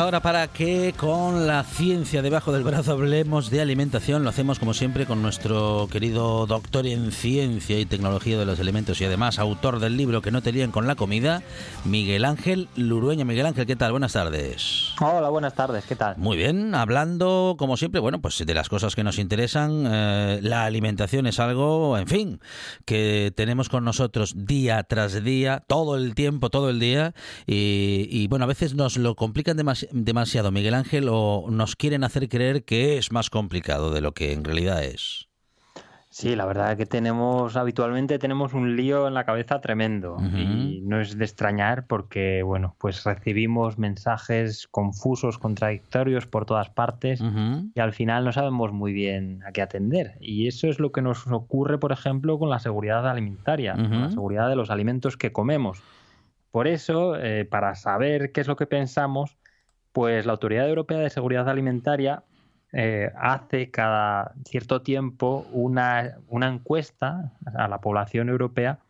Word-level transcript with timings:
Ahora 0.00 0.20
para 0.20 0.48
que 0.48 0.94
con 0.96 1.46
la 1.46 1.62
ciencia 1.62 2.22
debajo 2.22 2.52
del 2.52 2.64
brazo 2.64 2.92
hablemos 2.92 3.50
de 3.50 3.60
alimentación. 3.60 4.24
Lo 4.24 4.30
hacemos 4.30 4.58
como 4.58 4.72
siempre 4.72 5.04
con 5.04 5.20
nuestro 5.20 5.88
querido 5.92 6.46
doctor 6.46 6.86
en 6.86 7.12
ciencia 7.12 7.78
y 7.78 7.84
tecnología 7.84 8.38
de 8.38 8.46
los 8.46 8.58
alimentos 8.60 8.98
y 9.00 9.04
además 9.04 9.38
autor 9.38 9.78
del 9.78 9.98
libro 9.98 10.22
que 10.22 10.30
no 10.30 10.40
te 10.40 10.52
líen 10.52 10.70
con 10.70 10.86
la 10.86 10.94
comida, 10.94 11.42
Miguel 11.84 12.24
Ángel 12.24 12.68
Lurueña. 12.76 13.26
Miguel 13.26 13.44
Ángel, 13.44 13.66
¿qué 13.66 13.76
tal? 13.76 13.90
Buenas 13.90 14.14
tardes. 14.14 14.89
Hola, 15.02 15.30
buenas 15.30 15.54
tardes, 15.54 15.86
¿qué 15.86 15.96
tal? 15.96 16.18
Muy 16.18 16.36
bien, 16.36 16.74
hablando 16.74 17.56
como 17.58 17.78
siempre, 17.78 18.02
bueno, 18.02 18.20
pues 18.20 18.44
de 18.44 18.52
las 18.52 18.68
cosas 18.68 18.94
que 18.94 19.02
nos 19.02 19.18
interesan. 19.18 19.84
Eh, 19.86 20.40
la 20.42 20.66
alimentación 20.66 21.26
es 21.26 21.40
algo, 21.40 21.96
en 21.96 22.06
fin, 22.06 22.40
que 22.84 23.32
tenemos 23.34 23.70
con 23.70 23.82
nosotros 23.82 24.34
día 24.36 24.82
tras 24.82 25.24
día, 25.24 25.64
todo 25.66 25.96
el 25.96 26.14
tiempo, 26.14 26.50
todo 26.50 26.68
el 26.68 26.80
día 26.80 27.14
y, 27.46 28.08
y 28.10 28.28
bueno, 28.28 28.44
a 28.44 28.48
veces 28.48 28.74
nos 28.74 28.98
lo 28.98 29.16
complican 29.16 29.56
demasiado 29.56 29.90
demasiado, 29.94 30.52
Miguel 30.52 30.74
Ángel, 30.74 31.08
o 31.10 31.46
nos 31.50 31.76
quieren 31.76 32.04
hacer 32.04 32.28
creer 32.28 32.66
que 32.66 32.98
es 32.98 33.10
más 33.10 33.30
complicado 33.30 33.90
de 33.92 34.02
lo 34.02 34.12
que 34.12 34.34
en 34.34 34.44
realidad 34.44 34.84
es? 34.84 35.29
Sí, 36.20 36.36
la 36.36 36.44
verdad 36.44 36.72
es 36.72 36.76
que 36.76 36.84
tenemos, 36.84 37.56
habitualmente 37.56 38.18
tenemos 38.18 38.52
un 38.52 38.76
lío 38.76 39.08
en 39.08 39.14
la 39.14 39.24
cabeza 39.24 39.62
tremendo 39.62 40.18
y 40.36 40.82
no 40.82 41.00
es 41.00 41.16
de 41.16 41.24
extrañar 41.24 41.86
porque, 41.86 42.42
bueno, 42.42 42.76
pues 42.78 43.04
recibimos 43.04 43.78
mensajes 43.78 44.68
confusos, 44.68 45.38
contradictorios 45.38 46.26
por 46.26 46.44
todas 46.44 46.68
partes 46.68 47.22
y 47.74 47.80
al 47.80 47.94
final 47.94 48.26
no 48.26 48.32
sabemos 48.32 48.70
muy 48.70 48.92
bien 48.92 49.42
a 49.46 49.52
qué 49.52 49.62
atender. 49.62 50.18
Y 50.20 50.46
eso 50.46 50.68
es 50.68 50.78
lo 50.78 50.92
que 50.92 51.00
nos 51.00 51.26
ocurre, 51.26 51.78
por 51.78 51.90
ejemplo, 51.90 52.38
con 52.38 52.50
la 52.50 52.58
seguridad 52.58 53.08
alimentaria, 53.08 53.72
con 53.72 54.02
la 54.02 54.10
seguridad 54.10 54.50
de 54.50 54.56
los 54.56 54.68
alimentos 54.68 55.16
que 55.16 55.32
comemos. 55.32 55.82
Por 56.50 56.68
eso, 56.68 57.16
eh, 57.16 57.46
para 57.46 57.74
saber 57.76 58.30
qué 58.32 58.42
es 58.42 58.46
lo 58.46 58.56
que 58.56 58.66
pensamos, 58.66 59.38
pues 59.92 60.26
la 60.26 60.32
Autoridad 60.32 60.68
Europea 60.68 60.98
de 60.98 61.08
Seguridad 61.08 61.48
Alimentaria 61.48 62.24
eh, 62.72 63.10
hace 63.16 63.70
cada 63.70 64.32
cierto 64.44 64.82
tiempo 64.82 65.46
una, 65.52 66.18
una 66.28 66.48
encuesta 66.48 67.32
a 67.54 67.68
la 67.68 67.80
población 67.80 68.28
europea 68.28 68.80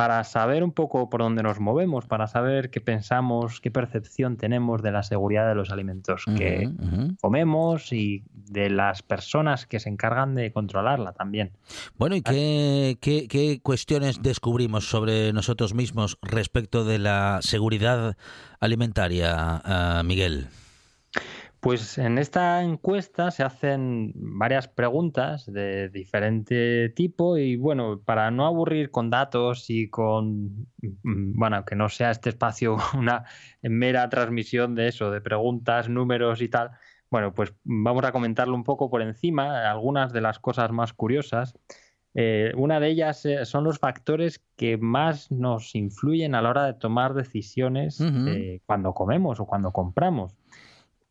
para 0.00 0.24
saber 0.24 0.64
un 0.64 0.72
poco 0.72 1.10
por 1.10 1.20
dónde 1.20 1.42
nos 1.42 1.60
movemos, 1.60 2.06
para 2.06 2.26
saber 2.26 2.70
qué 2.70 2.80
pensamos, 2.80 3.60
qué 3.60 3.70
percepción 3.70 4.38
tenemos 4.38 4.80
de 4.80 4.92
la 4.92 5.02
seguridad 5.02 5.46
de 5.46 5.54
los 5.54 5.70
alimentos 5.70 6.24
que 6.38 6.70
comemos 7.20 7.92
y 7.92 8.24
de 8.32 8.70
las 8.70 9.02
personas 9.02 9.66
que 9.66 9.78
se 9.78 9.90
encargan 9.90 10.34
de 10.34 10.52
controlarla 10.52 11.12
también. 11.12 11.52
Bueno, 11.98 12.16
¿y 12.16 12.22
qué, 12.22 12.96
qué 12.98 13.60
cuestiones 13.62 14.22
descubrimos 14.22 14.88
sobre 14.88 15.34
nosotros 15.34 15.74
mismos 15.74 16.16
respecto 16.22 16.86
de 16.86 16.98
la 16.98 17.40
seguridad 17.42 18.16
alimentaria, 18.58 19.34
ah, 19.36 20.02
Miguel? 20.02 20.48
Pues 21.60 21.98
en 21.98 22.16
esta 22.16 22.62
encuesta 22.62 23.30
se 23.30 23.42
hacen 23.42 24.12
varias 24.14 24.66
preguntas 24.66 25.44
de 25.44 25.90
diferente 25.90 26.88
tipo 26.88 27.36
y 27.36 27.56
bueno, 27.56 28.00
para 28.02 28.30
no 28.30 28.46
aburrir 28.46 28.90
con 28.90 29.10
datos 29.10 29.68
y 29.68 29.90
con, 29.90 30.66
mm, 30.80 31.38
bueno, 31.38 31.64
que 31.66 31.76
no 31.76 31.90
sea 31.90 32.10
este 32.10 32.30
espacio 32.30 32.76
una 32.98 33.24
mera 33.62 34.08
transmisión 34.08 34.74
de 34.74 34.88
eso, 34.88 35.10
de 35.10 35.20
preguntas, 35.20 35.90
números 35.90 36.40
y 36.40 36.48
tal, 36.48 36.70
bueno, 37.10 37.34
pues 37.34 37.52
vamos 37.64 38.04
a 38.04 38.12
comentarlo 38.12 38.54
un 38.54 38.64
poco 38.64 38.88
por 38.88 39.02
encima, 39.02 39.68
algunas 39.70 40.12
de 40.12 40.20
las 40.20 40.38
cosas 40.38 40.70
más 40.70 40.92
curiosas. 40.92 41.58
Eh, 42.14 42.52
una 42.56 42.80
de 42.80 42.88
ellas 42.88 43.24
eh, 43.26 43.44
son 43.44 43.64
los 43.64 43.78
factores 43.78 44.42
que 44.56 44.78
más 44.78 45.30
nos 45.30 45.74
influyen 45.74 46.34
a 46.34 46.42
la 46.42 46.50
hora 46.50 46.64
de 46.64 46.74
tomar 46.74 47.14
decisiones 47.14 48.00
eh, 48.00 48.60
cuando 48.64 48.94
comemos 48.94 49.40
o 49.40 49.46
cuando 49.46 49.72
compramos. 49.72 50.36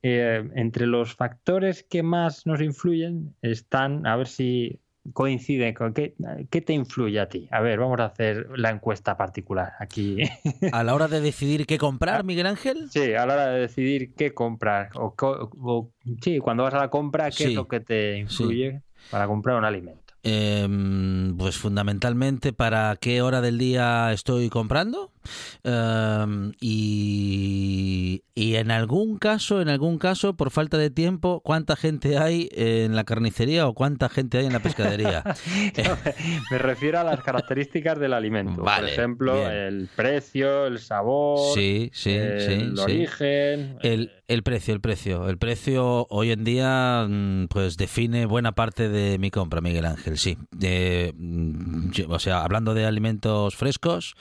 Eh, 0.01 0.49
entre 0.55 0.87
los 0.87 1.15
factores 1.15 1.83
que 1.83 2.03
más 2.03 2.45
nos 2.45 2.61
influyen 2.61 3.35
están, 3.41 4.07
a 4.07 4.15
ver 4.15 4.27
si 4.27 4.79
coinciden 5.13 5.73
con 5.73 5.93
qué, 5.93 6.15
te 6.49 6.73
influye 6.73 7.19
a 7.19 7.27
ti. 7.27 7.47
A 7.51 7.61
ver, 7.61 7.79
vamos 7.79 7.99
a 7.99 8.05
hacer 8.05 8.47
la 8.55 8.69
encuesta 8.69 9.17
particular 9.17 9.73
aquí. 9.79 10.17
¿A 10.71 10.83
la 10.83 10.93
hora 10.93 11.07
de 11.07 11.21
decidir 11.21 11.65
qué 11.65 11.77
comprar, 11.77 12.23
Miguel 12.23 12.47
Ángel? 12.47 12.89
Sí, 12.91 13.13
a 13.13 13.25
la 13.25 13.33
hora 13.33 13.47
de 13.47 13.59
decidir 13.61 14.13
qué 14.13 14.33
comprar. 14.33 14.89
O, 14.95 15.91
sí, 16.21 16.39
cuando 16.39 16.63
vas 16.63 16.73
a 16.73 16.79
la 16.79 16.89
compra, 16.89 17.31
¿qué 17.31 17.45
es 17.45 17.53
lo 17.53 17.67
que 17.67 17.79
te 17.79 18.17
influye 18.17 18.81
para 19.09 19.27
comprar 19.27 19.57
un 19.57 19.65
alimento? 19.65 20.09
Em, 20.21 21.37
pues 21.37 21.57
fundamentalmente 21.57 22.51
para 22.51 22.97
qué 22.99 23.21
hora 23.21 23.39
del 23.39 23.57
día 23.57 24.11
estoy 24.11 24.49
comprando 24.49 25.13
em, 25.63 26.51
y, 26.59 28.23
y, 28.35 28.55
en 28.55 28.71
algún 28.71 29.17
caso, 29.17 29.61
en 29.61 29.69
algún 29.69 29.97
caso, 29.97 30.35
por 30.35 30.51
falta 30.51 30.77
de 30.77 30.89
tiempo, 30.89 31.41
cuánta 31.41 31.75
gente 31.75 32.17
hay 32.17 32.49
en 32.53 32.95
la 32.95 33.03
carnicería 33.03 33.67
o 33.67 33.73
cuánta 33.73 34.09
gente 34.09 34.37
hay 34.37 34.45
en 34.45 34.53
la 34.53 34.61
pescadería. 34.61 35.23
me 36.51 36.57
refiero 36.57 36.99
a 36.99 37.03
las 37.03 37.21
características 37.21 37.99
del 37.99 38.13
alimento. 38.13 38.63
por 38.63 38.85
ejemplo, 38.85 39.49
el 39.49 39.89
precio, 39.95 40.65
el 40.65 40.79
sabor, 40.79 41.55
sí, 41.55 41.89
sí, 41.93 42.13
el 42.13 42.77
origen. 42.79 43.77
El, 43.81 44.11
el 44.27 44.43
precio, 44.43 44.73
el 44.73 44.81
precio. 44.81 45.27
El 45.27 45.37
precio 45.37 46.07
hoy 46.09 46.31
en 46.31 46.43
día 46.43 47.05
mm, 47.09 47.47
pues 47.47 47.77
define 47.77 48.25
buena 48.25 48.53
parte 48.53 48.87
de 48.87 49.17
mi 49.17 49.31
compra, 49.31 49.61
Miguel 49.61 49.85
Ángel, 49.85 50.17
sí. 50.17 50.37
Mm, 50.51 51.89
o 52.07 52.19
sea, 52.19 52.43
hablando 52.43 52.73
de 52.73 52.85
alimentos 52.85 53.55
frescos, 53.55 54.15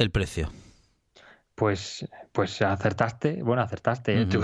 el 0.00 0.10
precio. 0.10 0.50
Pues, 1.54 2.08
pues 2.32 2.62
acertaste, 2.62 3.42
bueno, 3.42 3.60
acertaste, 3.60 4.22
¿eh? 4.22 4.26
tu, 4.26 4.40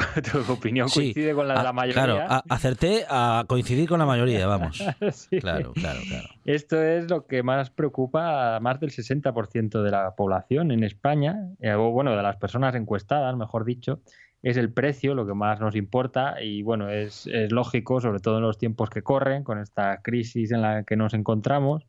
opinión 0.52 0.86
coincide 0.90 1.32
con 1.32 1.48
la 1.48 1.56
de 1.56 1.64
la 1.64 1.72
mayoría. 1.72 2.04
Claro, 2.04 2.42
acerté 2.50 3.06
a 3.08 3.44
coincidir 3.48 3.88
con 3.88 3.98
la 3.98 4.04
mayoría, 4.04 4.46
vamos. 4.46 4.78
Claro, 5.40 5.72
claro, 5.72 6.00
claro. 6.06 6.28
Esto 6.44 6.82
es 6.82 7.08
lo 7.08 7.26
que 7.26 7.42
más 7.42 7.70
preocupa 7.70 8.56
a 8.56 8.60
más 8.60 8.80
del 8.80 8.90
60% 8.90 9.82
de 9.82 9.90
la 9.90 10.14
población 10.14 10.72
en 10.72 10.84
España, 10.84 11.48
eh, 11.60 11.72
o 11.72 11.90
bueno, 11.90 12.14
de 12.14 12.22
las 12.22 12.36
personas 12.36 12.74
encuestadas, 12.74 13.34
mejor 13.34 13.64
dicho, 13.64 14.02
es 14.42 14.56
el 14.58 14.72
precio 14.72 15.14
lo 15.14 15.26
que 15.26 15.34
más 15.34 15.58
nos 15.58 15.74
importa 15.74 16.42
y 16.42 16.62
bueno, 16.62 16.90
es, 16.90 17.28
lógico, 17.50 18.00
sobre 18.00 18.20
todo 18.20 18.36
en 18.36 18.42
los 18.42 18.58
tiempos 18.58 18.90
que 18.90 19.02
corren, 19.02 19.42
con 19.42 19.58
esta 19.58 20.02
crisis 20.02 20.52
en 20.52 20.60
la 20.60 20.84
que 20.84 20.96
nos 20.96 21.14
encontramos, 21.14 21.86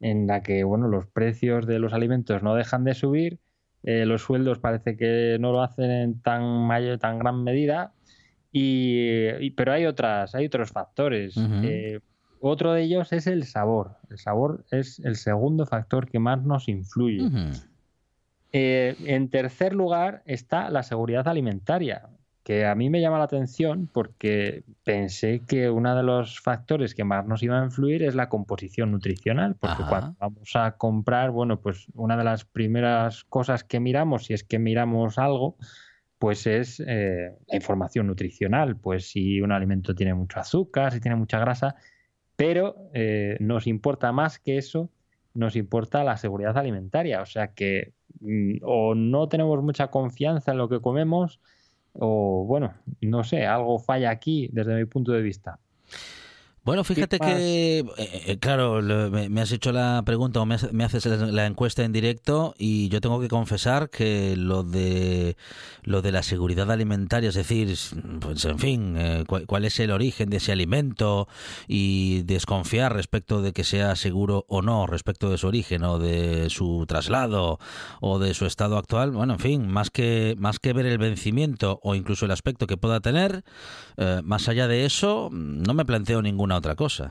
en 0.00 0.26
la 0.26 0.42
que 0.42 0.64
bueno, 0.64 0.88
los 0.88 1.06
precios 1.06 1.66
de 1.66 1.78
los 1.78 1.92
alimentos 1.92 2.42
no 2.42 2.54
dejan 2.54 2.84
de 2.84 2.94
subir, 2.94 3.38
eh, 3.82 4.04
los 4.04 4.22
sueldos 4.22 4.58
parece 4.58 4.96
que 4.96 5.38
no 5.40 5.52
lo 5.52 5.62
hacen 5.62 5.90
en 5.90 6.20
tan 6.20 6.66
mayor, 6.66 6.98
tan 6.98 7.18
gran 7.18 7.42
medida 7.42 7.92
Y, 8.52 9.50
pero 9.52 9.72
hay 9.72 9.86
otras, 9.86 10.34
hay 10.34 10.46
otros 10.46 10.70
factores. 10.70 11.34
Eh, 11.36 12.00
otro 12.40 12.72
de 12.72 12.82
ellos 12.82 13.12
es 13.12 13.26
el 13.26 13.44
sabor. 13.44 13.96
El 14.10 14.18
sabor 14.18 14.64
es 14.70 14.98
el 14.98 15.16
segundo 15.16 15.66
factor 15.66 16.10
que 16.10 16.18
más 16.18 16.42
nos 16.42 16.68
influye. 16.68 17.30
Eh, 18.52 18.96
en 19.04 19.30
tercer 19.30 19.72
lugar 19.74 20.22
está 20.26 20.70
la 20.70 20.82
seguridad 20.82 21.28
alimentaria, 21.28 22.08
que 22.42 22.64
a 22.64 22.74
mí 22.74 22.88
me 22.88 23.00
llama 23.00 23.18
la 23.18 23.24
atención 23.24 23.88
porque 23.92 24.64
pensé 24.82 25.42
que 25.46 25.68
uno 25.68 25.94
de 25.94 26.02
los 26.02 26.40
factores 26.40 26.94
que 26.94 27.04
más 27.04 27.26
nos 27.26 27.42
iba 27.42 27.60
a 27.60 27.64
influir 27.64 28.02
es 28.02 28.14
la 28.14 28.28
composición 28.28 28.90
nutricional, 28.90 29.56
porque 29.60 29.82
cuando 29.88 30.16
vamos 30.18 30.50
a 30.54 30.72
comprar, 30.72 31.30
bueno, 31.30 31.60
pues 31.60 31.86
una 31.94 32.16
de 32.16 32.24
las 32.24 32.44
primeras 32.44 33.24
cosas 33.24 33.62
que 33.64 33.78
miramos, 33.78 34.24
si 34.24 34.34
es 34.34 34.42
que 34.42 34.58
miramos 34.58 35.18
algo, 35.18 35.56
pues 36.18 36.46
es 36.46 36.82
eh, 36.86 37.32
la 37.46 37.56
información 37.56 38.06
nutricional, 38.06 38.76
pues 38.76 39.10
si 39.10 39.40
un 39.40 39.52
alimento 39.52 39.94
tiene 39.94 40.14
mucho 40.14 40.40
azúcar, 40.40 40.92
si 40.92 41.00
tiene 41.00 41.16
mucha 41.16 41.38
grasa, 41.38 41.76
pero 42.36 42.90
eh, 42.94 43.36
nos 43.40 43.66
importa 43.66 44.12
más 44.12 44.38
que 44.38 44.58
eso, 44.58 44.90
nos 45.34 45.56
importa 45.56 46.04
la 46.04 46.16
seguridad 46.16 46.56
alimentaria, 46.56 47.20
o 47.20 47.26
sea 47.26 47.54
que 47.54 47.92
mm, 48.20 48.58
o 48.62 48.94
no 48.94 49.28
tenemos 49.28 49.62
mucha 49.62 49.88
confianza 49.88 50.52
en 50.52 50.58
lo 50.58 50.68
que 50.68 50.80
comemos, 50.80 51.40
o 51.94 52.44
bueno, 52.46 52.74
no 53.00 53.24
sé, 53.24 53.46
algo 53.46 53.78
falla 53.78 54.10
aquí 54.10 54.48
desde 54.52 54.74
mi 54.74 54.84
punto 54.84 55.12
de 55.12 55.22
vista. 55.22 55.58
Bueno, 56.62 56.84
fíjate 56.84 57.18
que, 57.18 57.78
eh, 57.78 57.84
eh, 57.96 58.38
claro, 58.38 58.82
me, 58.82 59.40
has 59.40 59.50
hecho 59.50 59.72
la 59.72 60.02
pregunta 60.04 60.40
o 60.40 60.46
me, 60.46 60.56
haces 60.84 61.06
la 61.06 61.46
encuesta 61.46 61.84
en 61.84 61.92
directo 61.92 62.54
y 62.58 62.90
yo 62.90 63.00
tengo 63.00 63.18
que 63.18 63.28
confesar 63.28 63.88
que 63.88 64.36
lo 64.36 64.62
de 64.62 65.38
lo 65.82 66.02
de 66.02 66.12
la 66.12 66.22
seguridad 66.22 66.70
alimentaria, 66.70 67.30
es 67.30 67.34
decir, 67.34 67.74
pues 68.20 68.44
en 68.44 68.58
fin, 68.58 68.94
eh, 68.98 69.24
cuál, 69.26 69.64
es 69.64 69.80
el 69.80 69.90
origen 69.90 70.28
de 70.28 70.36
ese 70.36 70.52
alimento 70.52 71.28
y 71.66 72.22
desconfiar 72.24 72.94
respecto 72.94 73.40
de 73.40 73.54
que 73.54 73.64
sea 73.64 73.96
seguro 73.96 74.44
o 74.46 74.60
no, 74.60 74.86
respecto 74.86 75.30
de 75.30 75.38
su 75.38 75.46
origen 75.46 75.82
o 75.84 75.98
de 75.98 76.50
su 76.50 76.84
traslado 76.86 77.58
o 78.00 78.18
de 78.18 78.34
su 78.34 78.44
estado 78.44 78.76
actual, 78.76 79.12
bueno, 79.12 79.32
en 79.32 79.38
fin, 79.38 79.66
más 79.66 79.88
que 79.88 80.36
más 80.38 80.58
que 80.58 80.74
ver 80.74 80.84
el 80.84 80.98
vencimiento 80.98 81.80
o 81.82 81.94
incluso 81.94 82.26
el 82.26 82.32
aspecto 82.32 82.66
que 82.66 82.76
pueda 82.76 83.00
tener, 83.00 83.44
más 84.22 84.48
allá 84.48 84.68
de 84.68 84.84
eso, 84.84 85.30
no 85.32 85.72
me 85.72 85.84
planteo 85.84 86.20
ninguna 86.20 86.49
otra 86.56 86.74
cosa. 86.74 87.10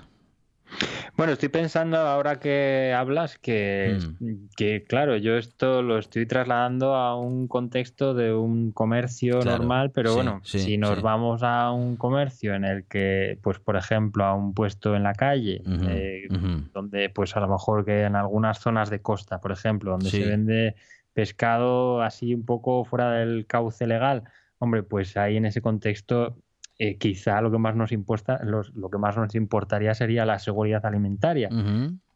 Bueno, 1.17 1.33
estoy 1.33 1.49
pensando 1.49 1.97
ahora 1.97 2.39
que 2.39 2.93
hablas 2.95 3.37
que, 3.37 3.99
mm. 4.19 4.33
que, 4.55 4.85
claro, 4.85 5.17
yo 5.17 5.35
esto 5.35 5.81
lo 5.81 5.97
estoy 5.97 6.25
trasladando 6.25 6.95
a 6.95 7.17
un 7.17 7.47
contexto 7.47 8.13
de 8.13 8.33
un 8.33 8.71
comercio 8.71 9.39
normal, 9.41 9.91
pero 9.91 10.13
bueno, 10.13 10.39
si 10.43 10.77
nos 10.77 11.01
vamos 11.01 11.43
a 11.43 11.71
un 11.71 11.97
comercio 11.97 12.53
en 12.53 12.63
el 12.63 12.85
que, 12.85 13.37
pues 13.41 13.59
por 13.59 13.75
ejemplo, 13.75 14.23
a 14.23 14.33
un 14.33 14.53
puesto 14.53 14.95
en 14.95 15.03
la 15.03 15.13
calle, 15.13 15.61
eh, 15.89 16.27
donde 16.73 17.09
pues 17.09 17.35
a 17.35 17.41
lo 17.41 17.49
mejor 17.49 17.83
que 17.83 18.03
en 18.03 18.15
algunas 18.15 18.59
zonas 18.59 18.89
de 18.89 19.01
costa, 19.01 19.41
por 19.41 19.51
ejemplo, 19.51 19.91
donde 19.91 20.11
se 20.11 20.25
vende 20.25 20.75
pescado 21.13 22.01
así 22.01 22.33
un 22.33 22.45
poco 22.45 22.85
fuera 22.85 23.11
del 23.11 23.45
cauce 23.45 23.87
legal, 23.87 24.23
hombre, 24.59 24.83
pues 24.83 25.17
ahí 25.17 25.35
en 25.35 25.45
ese 25.45 25.61
contexto 25.61 26.37
eh, 26.81 26.97
quizá 26.97 27.41
lo 27.41 27.51
que 27.51 27.57
más 27.57 27.75
nos 27.75 27.91
importa, 27.91 28.39
lo 28.41 28.89
que 28.89 28.97
más 28.97 29.17
nos 29.17 29.35
importaría 29.35 29.93
sería 29.93 30.25
la 30.25 30.39
seguridad 30.39 30.85
alimentaria, 30.85 31.49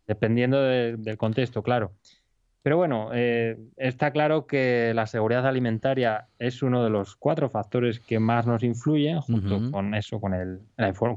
dependiendo 0.07 0.61
del 0.61 1.17
contexto, 1.17 1.61
claro. 1.61 1.91
Pero 2.61 2.77
bueno, 2.77 3.09
eh, 3.13 3.59
está 3.75 4.11
claro 4.11 4.47
que 4.47 4.93
la 4.95 5.05
seguridad 5.05 5.45
alimentaria 5.45 6.29
es 6.39 6.63
uno 6.63 6.81
de 6.81 6.89
los 6.89 7.17
cuatro 7.17 7.49
factores 7.49 7.99
que 7.99 8.19
más 8.19 8.47
nos 8.47 8.63
influyen, 8.63 9.19
junto 9.19 9.69
con 9.69 9.93
eso, 9.95 10.21
con 10.21 10.33
el, 10.33 10.61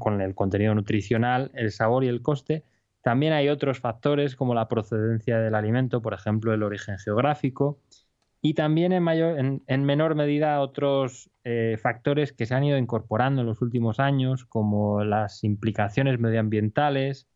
con 0.01 0.19
el 0.19 0.35
contenido 0.35 0.75
nutricional, 0.75 1.49
el 1.53 1.71
sabor 1.71 2.03
y 2.03 2.09
el 2.09 2.21
coste. 2.21 2.63
También 3.01 3.31
hay 3.31 3.47
otros 3.47 3.79
factores 3.79 4.35
como 4.35 4.55
la 4.55 4.67
procedencia 4.67 5.39
del 5.39 5.55
alimento, 5.55 6.01
por 6.01 6.13
ejemplo, 6.13 6.53
el 6.53 6.63
origen 6.63 6.97
geográfico, 6.97 7.79
y 8.41 8.53
también 8.53 8.91
en, 8.91 9.03
mayor, 9.03 9.37
en, 9.39 9.83
menor 9.83 10.15
medida 10.15 10.61
otros 10.61 11.29
eh, 11.43 11.77
factores 11.81 12.33
que 12.33 12.45
se 12.45 12.53
han 12.53 12.63
ido 12.63 12.77
incorporando 12.77 13.41
en 13.41 13.47
los 13.47 13.61
últimos 13.61 13.99
años, 13.99 14.45
como 14.45 15.03
las 15.03 15.43
implicaciones 15.43 16.19
medioambientales 16.19 17.27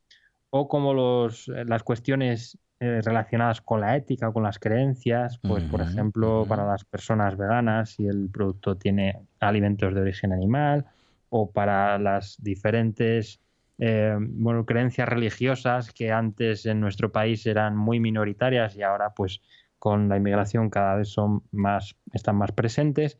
o 0.51 0.67
como 0.67 0.93
los, 0.93 1.47
eh, 1.47 1.65
las 1.65 1.83
cuestiones 1.83 2.57
eh, 2.79 3.01
relacionadas 3.03 3.61
con 3.61 3.81
la 3.81 3.95
ética 3.95 4.31
con 4.31 4.43
las 4.43 4.59
creencias, 4.59 5.39
pues 5.39 5.63
por 5.65 5.81
ejemplo 5.81 6.45
para 6.47 6.65
las 6.65 6.83
personas 6.83 7.37
veganas 7.37 7.91
si 7.91 8.07
el 8.07 8.29
producto 8.31 8.75
tiene 8.75 9.19
alimentos 9.39 9.93
de 9.93 10.01
origen 10.01 10.33
animal 10.33 10.85
o 11.29 11.51
para 11.51 11.97
las 11.99 12.37
diferentes 12.41 13.39
bueno, 13.77 14.63
creencias 14.67 15.09
religiosas 15.09 15.91
que 15.91 16.11
antes 16.11 16.67
en 16.67 16.79
nuestro 16.79 17.11
país 17.11 17.47
eran 17.47 17.75
muy 17.75 17.99
minoritarias 17.99 18.75
y 18.75 18.83
ahora 18.83 19.15
pues 19.15 19.41
con 19.81 20.09
la 20.09 20.17
inmigración 20.17 20.69
cada 20.69 20.95
vez 20.95 21.09
son 21.09 21.41
más, 21.51 21.95
están 22.13 22.35
más 22.35 22.51
presentes. 22.51 23.17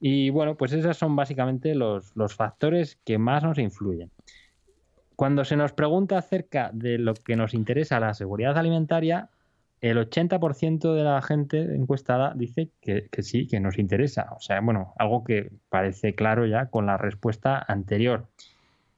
Y 0.00 0.28
bueno, 0.28 0.54
pues 0.54 0.74
esos 0.74 0.98
son 0.98 1.16
básicamente 1.16 1.74
los, 1.74 2.12
factores 2.36 2.98
que 3.06 3.16
más 3.16 3.42
nos 3.42 3.56
influyen. 3.56 4.10
Cuando 5.16 5.46
se 5.46 5.56
nos 5.56 5.72
pregunta 5.72 6.18
acerca 6.18 6.70
de 6.74 6.98
lo 6.98 7.14
que 7.14 7.36
nos 7.36 7.54
interesa 7.54 8.00
la 8.00 8.12
seguridad 8.12 8.58
alimentaria, 8.58 9.30
el 9.80 9.96
80% 9.96 10.94
de 10.94 11.04
la 11.04 11.22
gente 11.22 11.74
encuestada 11.74 12.34
dice 12.36 12.68
que, 12.82 13.08
que, 13.10 13.22
sí, 13.22 13.46
que 13.46 13.58
nos 13.58 13.78
interesa. 13.78 14.28
O 14.36 14.40
sea, 14.40 14.60
bueno, 14.60 14.92
algo 14.98 15.24
que 15.24 15.52
parece 15.70 16.14
claro 16.14 16.44
ya 16.44 16.66
con 16.66 16.84
la 16.84 16.98
respuesta 16.98 17.64
anterior. 17.66 18.26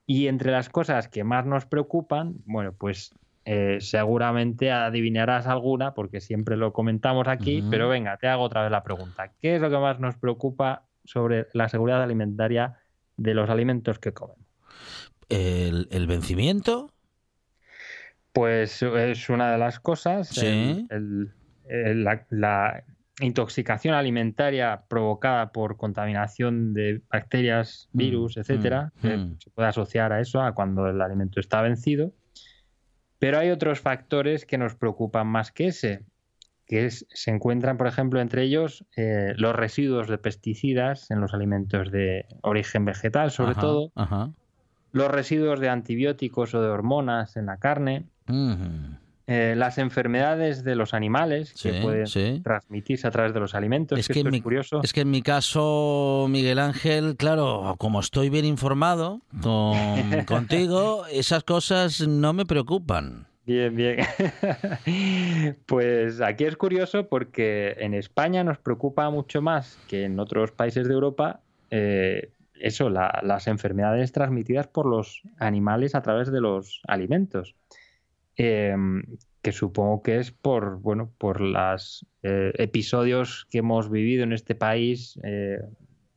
Y 0.07 0.27
entre 0.27 0.51
las 0.51 0.71
cosas 0.71 1.07
que 1.07 1.23
más 1.23 1.47
nos 1.47 1.67
preocupan, 1.67 2.35
bueno, 2.47 2.73
pues 2.73 3.15
eh, 3.49 3.79
seguramente 3.81 4.73
adivinarás 4.73 5.47
alguna, 5.47 5.95
porque 5.95 6.21
siempre 6.21 6.57
lo 6.57 6.73
comentamos 6.73 7.29
aquí, 7.29 7.63
pero 7.71 7.89
venga, 7.89 8.17
te 8.17 8.27
hago 8.27 8.43
otra 8.43 8.63
vez 8.63 8.73
la 8.73 8.83
pregunta. 8.83 9.31
¿Qué 9.41 9.55
es 9.55 9.63
lo 9.63 9.71
que 9.71 9.79
más 9.79 10.01
nos 10.01 10.17
preocupa 10.17 10.89
sobre 11.05 11.47
la 11.53 11.69
seguridad 11.69 12.03
alimentaria 12.03 12.81
de 13.17 13.35
los 13.35 13.49
alimentos 13.49 14.01
que 14.01 14.13
comemos? 14.13 14.45
¿El, 15.29 16.07
vencimiento? 16.09 16.93
Pues 18.33 18.83
es 18.83 19.29
una 19.31 19.53
de 19.53 19.59
las 19.59 19.79
cosas. 19.79 20.27
¿Sí? 20.27 20.89
la, 21.69 22.85
intoxicación 23.21 23.95
alimentaria 23.95 24.83
provocada 24.89 25.53
por 25.53 25.77
contaminación 25.77 26.75
de 26.75 27.01
bacterias, 27.09 27.89
mm, 27.93 27.97
virus, 27.97 28.37
etcétera, 28.37 28.93
mm, 29.03 29.09
mm. 29.09 29.39
se 29.39 29.51
puede 29.51 29.69
asociar 29.69 30.13
a 30.13 30.21
eso, 30.21 30.43
a 30.43 30.53
cuando 30.53 30.89
el 30.89 31.01
alimento 31.01 31.39
está 31.39 31.63
vencido. 31.63 32.13
Pero 33.19 33.39
hay 33.39 33.51
otros 33.51 33.81
factores 33.81 34.45
que 34.45 34.59
nos 34.59 34.75
preocupan 34.75 35.27
más 35.27 35.53
que 35.53 35.69
ese, 35.69 36.05
que 36.67 36.91
se 36.91 37.31
encuentran, 37.31 37.79
por 37.79 37.87
ejemplo, 37.87 38.21
entre 38.21 38.43
ellos 38.43 38.85
eh, 38.97 39.33
los 39.37 39.55
residuos 39.55 40.09
de 40.09 40.19
pesticidas 40.19 41.11
en 41.11 41.21
los 41.21 41.33
alimentos 41.33 41.91
de 41.91 42.27
origen 42.43 42.85
vegetal, 42.85 43.31
sobre 43.31 43.55
todo, 43.55 43.93
los 44.93 45.11
residuos 45.11 45.61
de 45.61 45.69
antibióticos 45.69 46.55
o 46.55 46.61
de 46.61 46.69
hormonas 46.69 47.37
en 47.37 47.47
la 47.47 47.59
carne, 47.59 48.07
eh, 49.27 49.55
las 49.57 49.79
enfermedades 49.79 50.63
de 50.63 50.77
los 50.77 50.95
animales 50.95 51.55
que 51.61 51.81
pueden 51.81 52.43
transmitirse 52.43 53.07
a 53.09 53.11
través 53.11 53.35
de 53.35 53.41
los 53.41 53.55
alimentos. 53.55 53.99
Es 53.99 54.09
que, 54.09 54.21
es, 54.21 54.25
mi, 54.25 54.41
curioso. 54.41 54.81
es 54.85 54.93
que 54.93 55.01
en 55.01 55.11
mi 55.11 55.23
caso, 55.23 56.27
Miguel 56.31 56.61
Ángel, 56.61 57.17
claro, 57.17 57.75
como 57.79 58.01
estoy 58.01 58.31
bien 58.31 58.45
informado 58.45 59.21
contigo, 60.27 61.07
esas 61.11 61.43
cosas 61.43 62.07
no 62.07 62.33
me 62.33 62.47
preocupan. 62.47 63.27
Bien, 63.47 63.75
bien. 63.77 63.99
pues 65.67 66.21
aquí 66.21 66.45
es 66.45 66.57
curioso 66.57 67.09
porque 67.09 67.77
en 67.79 67.95
España 67.95 68.43
nos 68.45 68.59
preocupa 68.59 69.09
mucho 69.11 69.41
más 69.41 69.79
que 69.89 70.05
en 70.05 70.19
otros 70.19 70.51
países 70.53 70.89
de 70.89 70.95
Europa 70.95 71.41
eh, 71.71 72.31
eso, 72.61 72.91
las 72.91 73.47
enfermedades 73.47 74.13
transmitidas 74.13 74.67
por 74.67 74.87
los 74.87 75.23
animales 75.39 75.95
a 75.95 76.03
través 76.03 76.31
de 76.31 76.41
los 76.41 76.81
alimentos. 76.87 77.55
Em, 78.37 79.03
que 79.41 79.53
supongo 79.53 80.03
que 80.03 80.19
es 80.19 80.33
por, 80.33 80.81
bueno, 80.81 81.13
por 81.19 81.41
los 81.41 82.05
eh, 82.23 82.53
episodios 82.59 83.47
que 83.49 83.59
hemos 83.59 83.89
vivido 83.89 84.25
en 84.25 84.33
este 84.33 84.55
país, 84.57 85.19
eh, 85.23 85.61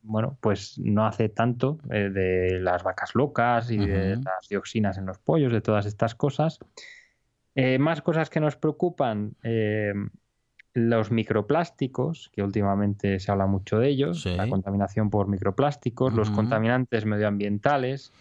bueno, 0.01 0.37
pues 0.41 0.79
no 0.79 1.05
hace 1.05 1.29
tanto 1.29 1.77
eh, 1.91 2.09
de 2.09 2.59
las 2.59 2.83
vacas 2.83 3.13
locas 3.13 3.69
y 3.69 3.77
de 3.77 4.15
las 4.15 4.49
dioxinas 4.49 4.97
en 4.97 5.05
los 5.05 5.19
pollos, 5.19 5.53
de 5.53 5.61
todas 5.61 5.85
estas 5.85 6.15
cosas. 6.15 6.59
más 7.79 8.01
cosas 8.01 8.29
que 8.29 8.39
nos 8.39 8.55
preocupan, 8.55 9.35
los 10.73 11.11
microplásticos, 11.11 12.31
que 12.33 12.41
últimamente 12.41 13.19
se 13.19 13.31
habla 13.31 13.45
mucho 13.45 13.77
de 13.79 13.89
ellos, 13.89 14.25
la 14.25 14.49
contaminación 14.49 15.09
por 15.09 15.27
microplásticos, 15.27 16.13
los 16.13 16.31
contaminantes 16.31 17.05
medioambientales, 17.05 18.11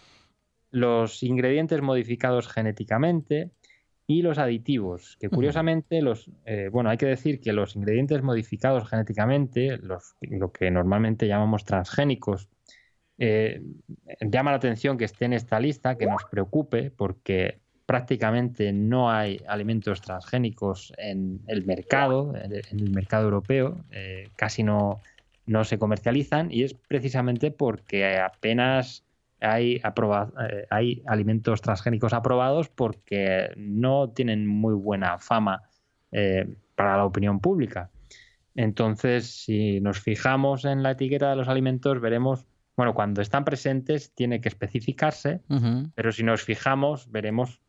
los 0.71 1.23
ingredientes 1.23 1.81
modificados 1.81 2.49
genéticamente, 2.49 3.53
y 4.09 4.23
los 4.23 4.39
aditivos, 4.39 5.17
que 5.21 5.31
curiosamente 5.31 6.03
los, 6.03 6.33
eh, 6.47 6.69
bueno, 6.73 6.91
hay 6.91 6.99
que 6.99 7.07
decir 7.07 7.41
que 7.41 7.53
los 7.53 7.77
ingredientes 7.77 8.23
modificados 8.23 8.89
genéticamente, 8.91 9.79
los, 9.79 10.17
lo 10.23 10.51
que 10.53 10.71
normalmente 10.73 11.29
llamamos 11.29 11.65
transgénicos, 11.65 12.49
Eh, 13.21 13.63
llama 14.21 14.53
la 14.53 14.59
atención 14.59 14.97
que 14.97 15.05
esté 15.05 15.25
en 15.27 15.33
esta 15.33 15.59
lista, 15.59 15.97
que 15.99 16.07
nos 16.07 16.25
preocupe, 16.31 16.91
porque 16.93 17.61
prácticamente 17.87 18.73
no 18.73 19.11
hay 19.11 19.41
alimentos 19.49 20.01
transgénicos 20.01 20.93
en 20.99 21.43
el 21.49 21.65
mercado, 21.67 22.35
en 22.37 22.53
el 22.55 22.91
mercado 22.93 23.25
europeo, 23.25 23.85
eh, 23.91 24.31
casi 24.37 24.63
no, 24.63 25.01
no 25.47 25.65
se 25.65 25.79
comercializan 25.79 26.53
y 26.53 26.63
es 26.65 26.75
precisamente 26.75 27.51
porque 27.51 28.19
apenas 28.19 29.05
hay, 29.41 29.77
eh, 29.77 30.67
hay 30.71 31.03
alimentos 31.07 31.61
transgénicos 31.61 32.13
aprobados 32.13 32.69
porque 32.69 33.51
no 33.57 34.11
tienen 34.11 34.47
muy 34.47 34.75
buena 34.75 35.19
fama 35.19 35.63
eh, 36.13 36.47
para 36.75 36.97
la 36.97 37.05
opinión 37.05 37.41
pública. 37.41 37.91
Entonces, 38.55 39.31
si 39.45 39.81
nos 39.81 40.01
fijamos 40.01 40.65
en 40.65 40.83
la 40.83 40.93
etiqueta 40.93 41.31
de 41.31 41.37
los 41.37 41.49
alimentos, 41.49 42.01
veremos, 42.01 42.47
bueno, 42.77 42.95
cuando 42.95 43.23
están 43.23 43.45
presentes 43.45 44.13
tiene 44.15 44.41
que 44.41 44.49
especificarse, 44.49 45.41
pero 45.95 46.11
si 46.11 46.25
nos 46.25 46.43
fijamos, 46.43 47.11
veremos 47.11 47.61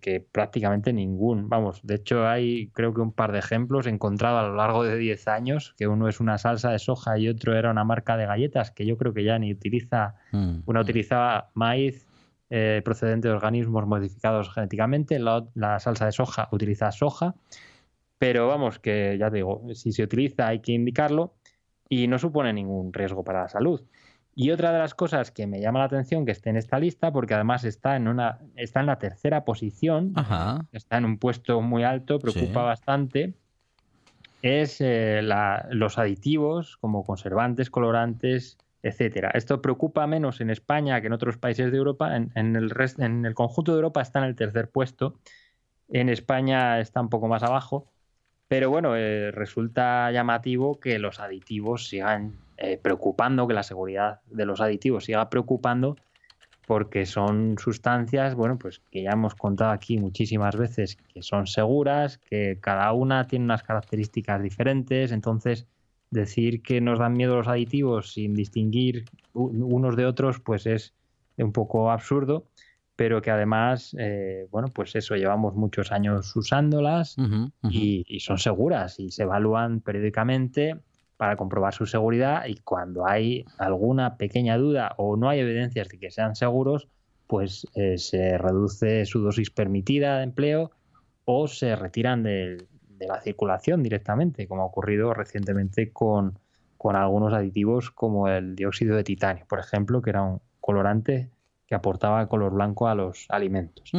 que, 0.00 0.26
prácticamente 0.32 0.92
ningún. 0.92 1.48
Vamos, 1.48 1.80
de 1.82 1.96
hecho 1.96 2.26
hay 2.26 2.68
creo 2.68 2.92
que 2.92 3.00
un 3.00 3.12
par 3.12 3.32
de 3.32 3.38
ejemplos 3.38 3.86
encontrados 3.86 4.40
a 4.40 4.48
lo 4.48 4.56
largo 4.56 4.82
de 4.82 4.96
10 4.96 5.28
años, 5.28 5.74
que 5.76 5.86
uno 5.86 6.08
es 6.08 6.20
una 6.20 6.38
salsa 6.38 6.70
de 6.70 6.78
soja 6.78 7.18
y 7.18 7.28
otro 7.28 7.56
era 7.56 7.70
una 7.70 7.84
marca 7.84 8.16
de 8.16 8.26
galletas 8.26 8.70
que 8.70 8.86
yo 8.86 8.96
creo 8.96 9.14
que 9.14 9.24
ya 9.24 9.38
ni 9.38 9.52
utiliza, 9.52 10.16
mm. 10.32 10.60
una 10.66 10.80
utilizaba 10.80 11.50
maíz 11.54 12.06
eh, 12.50 12.82
procedente 12.84 13.28
de 13.28 13.34
organismos 13.34 13.86
modificados 13.86 14.52
genéticamente, 14.52 15.18
la, 15.18 15.46
la, 15.54 15.78
salsa 15.78 16.06
de 16.06 16.12
soja 16.12 16.48
utiliza 16.50 16.90
soja, 16.90 17.34
pero 18.18 18.48
vamos, 18.48 18.78
que 18.78 19.16
ya 19.18 19.30
digo, 19.30 19.62
si 19.74 19.92
se 19.92 20.02
utiliza 20.02 20.48
hay 20.48 20.60
que 20.60 20.72
indicarlo 20.72 21.34
y 21.88 22.08
no 22.08 22.18
supone 22.18 22.52
ningún 22.52 22.92
riesgo 22.92 23.24
para 23.24 23.42
la 23.42 23.48
salud. 23.48 23.82
Y 24.34 24.50
otra 24.50 24.72
de 24.72 24.78
las 24.78 24.94
cosas 24.94 25.30
que 25.30 25.46
me 25.46 25.60
llama 25.60 25.80
la 25.80 25.84
atención 25.86 26.24
que 26.24 26.32
esté 26.32 26.50
en 26.50 26.56
esta 26.56 26.78
lista, 26.78 27.12
porque 27.12 27.34
además 27.34 27.64
está 27.64 27.96
en 27.96 28.08
una, 28.08 28.38
está 28.56 28.80
en 28.80 28.86
la 28.86 28.98
tercera 28.98 29.44
posición, 29.44 30.14
está 30.72 30.96
en 30.96 31.04
un 31.04 31.18
puesto 31.18 31.60
muy 31.60 31.84
alto, 31.84 32.18
preocupa 32.18 32.62
bastante, 32.62 33.34
es 34.40 34.80
eh, 34.80 35.20
los 35.70 35.98
aditivos 35.98 36.78
como 36.78 37.04
conservantes, 37.04 37.68
colorantes, 37.68 38.56
etcétera. 38.82 39.30
Esto 39.34 39.62
preocupa 39.62 40.06
menos 40.06 40.40
en 40.40 40.50
España 40.50 41.00
que 41.00 41.06
en 41.06 41.12
otros 41.12 41.38
países 41.38 41.70
de 41.70 41.78
Europa. 41.78 42.16
En, 42.16 42.56
el, 42.56 42.72
en 42.98 43.24
el 43.24 43.34
conjunto 43.34 43.72
de 43.72 43.76
Europa 43.76 44.02
está 44.02 44.18
en 44.18 44.24
el 44.24 44.34
tercer 44.34 44.70
puesto. 44.70 45.14
En 45.88 46.08
España 46.08 46.80
está 46.80 47.00
un 47.00 47.08
poco 47.08 47.28
más 47.28 47.42
abajo. 47.42 47.86
Pero 48.48 48.68
bueno, 48.68 48.96
eh, 48.96 49.30
resulta 49.30 50.10
llamativo 50.10 50.78
que 50.80 50.98
los 50.98 51.20
aditivos 51.20 51.88
sigan 51.88 52.34
eh, 52.56 52.78
preocupando, 52.78 53.46
que 53.46 53.54
la 53.54 53.62
seguridad 53.62 54.20
de 54.26 54.46
los 54.46 54.60
aditivos 54.60 55.04
siga 55.04 55.28
preocupando, 55.30 55.96
porque 56.66 57.06
son 57.06 57.56
sustancias, 57.58 58.34
bueno, 58.34 58.58
pues 58.58 58.80
que 58.90 59.02
ya 59.02 59.10
hemos 59.10 59.34
contado 59.34 59.72
aquí 59.72 59.98
muchísimas 59.98 60.56
veces, 60.56 60.96
que 60.96 61.22
son 61.22 61.46
seguras, 61.46 62.18
que 62.18 62.58
cada 62.60 62.92
una 62.92 63.26
tiene 63.26 63.44
unas 63.44 63.62
características 63.62 64.42
diferentes, 64.42 65.12
entonces 65.12 65.66
decir 66.10 66.62
que 66.62 66.80
nos 66.80 66.98
dan 66.98 67.14
miedo 67.14 67.36
los 67.36 67.48
aditivos 67.48 68.12
sin 68.12 68.34
distinguir 68.34 69.06
unos 69.32 69.96
de 69.96 70.06
otros, 70.06 70.40
pues 70.40 70.66
es 70.66 70.94
un 71.38 71.52
poco 71.52 71.90
absurdo, 71.90 72.46
pero 72.96 73.22
que 73.22 73.30
además, 73.30 73.96
eh, 73.98 74.46
bueno, 74.50 74.68
pues 74.68 74.94
eso, 74.94 75.16
llevamos 75.16 75.54
muchos 75.54 75.90
años 75.90 76.36
usándolas 76.36 77.16
y, 77.68 78.20
son 78.20 78.38
seguras 78.38 79.00
y 79.00 79.10
se 79.10 79.22
evalúan 79.22 79.80
periódicamente 79.80 80.76
para 81.22 81.36
comprobar 81.36 81.72
su 81.72 81.86
seguridad 81.86 82.46
y 82.48 82.56
cuando 82.56 83.06
hay 83.06 83.44
alguna 83.56 84.16
pequeña 84.16 84.56
duda 84.56 84.92
o 84.96 85.16
no 85.16 85.28
hay 85.28 85.38
evidencias 85.38 85.88
de 85.88 86.00
que 86.00 86.10
sean 86.10 86.34
seguros, 86.34 86.88
pues 87.28 87.64
eh, 87.76 87.96
se 87.96 88.36
reduce 88.38 89.06
su 89.06 89.20
dosis 89.20 89.48
permitida 89.48 90.16
de 90.16 90.24
empleo 90.24 90.72
o 91.24 91.46
se 91.46 91.76
retiran 91.76 92.24
de, 92.24 92.66
la 92.98 93.20
circulación 93.20 93.84
directamente, 93.84 94.48
como 94.48 94.62
ha 94.62 94.64
ocurrido 94.64 95.14
recientemente 95.14 95.92
con, 95.92 96.40
con 96.76 96.96
algunos 96.96 97.32
aditivos 97.32 97.92
como 97.92 98.26
el 98.26 98.56
dióxido 98.56 98.96
de 98.96 99.04
titanio, 99.04 99.46
por 99.48 99.60
ejemplo, 99.60 100.02
que 100.02 100.10
era 100.10 100.24
un 100.24 100.40
colorante 100.58 101.30
que 101.68 101.76
aportaba 101.76 102.26
color 102.26 102.52
blanco 102.52 102.88
a 102.88 102.96
los 102.96 103.26
alimentos. 103.28 103.92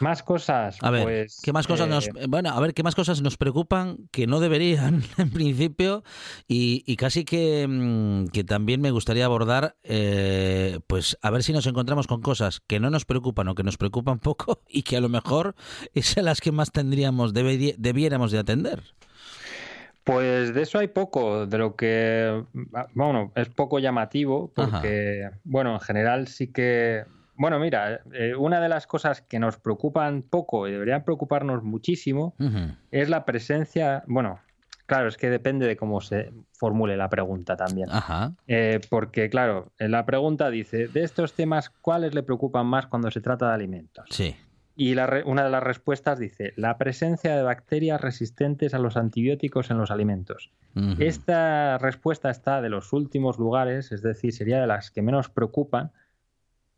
Más 0.00 0.22
cosas. 0.22 0.76
A 0.82 0.90
ver, 0.90 1.04
pues, 1.04 1.40
¿qué 1.42 1.52
más 1.52 1.66
cosas 1.66 1.88
nos, 1.88 2.08
eh, 2.08 2.26
bueno, 2.28 2.50
a 2.50 2.60
ver, 2.60 2.74
¿qué 2.74 2.82
más 2.82 2.94
cosas 2.94 3.22
nos 3.22 3.36
preocupan 3.36 4.08
que 4.10 4.26
no 4.26 4.40
deberían 4.40 5.02
en 5.18 5.30
principio? 5.30 6.04
Y, 6.46 6.96
casi 6.96 7.22
mm, 7.22 8.26
que, 8.28 8.44
también 8.44 8.80
me 8.80 8.90
gustaría 8.90 9.24
abordar, 9.24 9.76
eh, 9.82 10.80
pues 10.86 11.18
a 11.22 11.30
ver 11.30 11.42
si 11.42 11.52
nos 11.52 11.66
encontramos 11.66 12.06
con 12.06 12.20
cosas 12.20 12.60
que 12.66 12.80
no 12.80 12.90
nos 12.90 13.04
preocupan 13.04 13.48
o 13.48 13.54
que 13.54 13.62
nos 13.62 13.78
preocupan 13.78 14.18
poco 14.20 14.62
y 14.68 14.82
que 14.82 14.96
a 14.96 15.00
lo 15.00 15.08
mejor 15.08 15.54
es 15.94 16.16
a 16.18 16.22
las 16.22 16.40
que 16.40 16.52
más 16.52 16.72
tendríamos, 16.72 17.32
debiéramos 17.32 18.32
de 18.32 18.38
atender. 18.38 18.82
Pues 20.04 20.54
de 20.54 20.62
eso 20.62 20.78
hay 20.78 20.86
poco, 20.86 21.46
de 21.46 21.58
lo 21.58 21.74
que, 21.74 22.44
bueno, 22.94 23.32
es 23.34 23.48
poco 23.48 23.80
llamativo, 23.80 24.52
porque, 24.54 25.30
bueno, 25.42 25.72
en 25.72 25.80
general 25.80 26.28
sí 26.28 26.52
que 26.52 27.04
bueno, 27.36 27.58
mira, 27.58 28.00
eh, 28.12 28.34
una 28.34 28.60
de 28.60 28.68
las 28.68 28.86
cosas 28.86 29.22
que 29.22 29.38
nos 29.38 29.58
preocupan 29.58 30.22
poco 30.22 30.68
y 30.68 30.72
deberían 30.72 31.04
preocuparnos 31.04 31.62
muchísimo 31.62 32.34
es 32.90 33.08
la 33.08 33.24
presencia, 33.24 34.02
bueno, 34.06 34.40
claro, 34.86 35.08
es 35.08 35.16
que 35.16 35.30
depende 35.30 35.66
de 35.66 35.76
cómo 35.76 36.00
se 36.00 36.32
formule 36.52 36.96
la 36.96 37.08
pregunta 37.08 37.56
también. 37.56 37.88
Eh, 38.46 38.80
porque, 38.88 39.28
claro, 39.28 39.72
la 39.78 40.06
pregunta 40.06 40.50
dice, 40.50 40.88
de 40.88 41.02
estos 41.02 41.34
temas, 41.34 41.70
¿cuáles 41.70 42.14
le 42.14 42.22
preocupan 42.22 42.66
más 42.66 42.86
cuando 42.86 43.10
se 43.10 43.20
trata 43.20 43.48
de 43.48 43.54
alimentos? 43.54 44.06
Sí. 44.10 44.36
Y 44.78 44.92
una 44.92 45.44
de 45.44 45.50
las 45.50 45.62
respuestas 45.62 46.18
dice, 46.18 46.52
la 46.56 46.76
presencia 46.76 47.34
de 47.34 47.42
bacterias 47.42 47.98
resistentes 47.98 48.74
a 48.74 48.78
los 48.78 48.98
antibióticos 48.98 49.70
en 49.70 49.78
los 49.78 49.90
alimentos. 49.90 50.50
Esta 50.98 51.78
respuesta 51.78 52.28
está 52.28 52.60
de 52.60 52.68
los 52.68 52.92
últimos 52.92 53.38
lugares, 53.38 53.90
es 53.92 54.02
decir, 54.02 54.34
sería 54.34 54.60
de 54.60 54.66
las 54.66 54.90
que 54.90 55.00
menos 55.00 55.30
preocupan, 55.30 55.92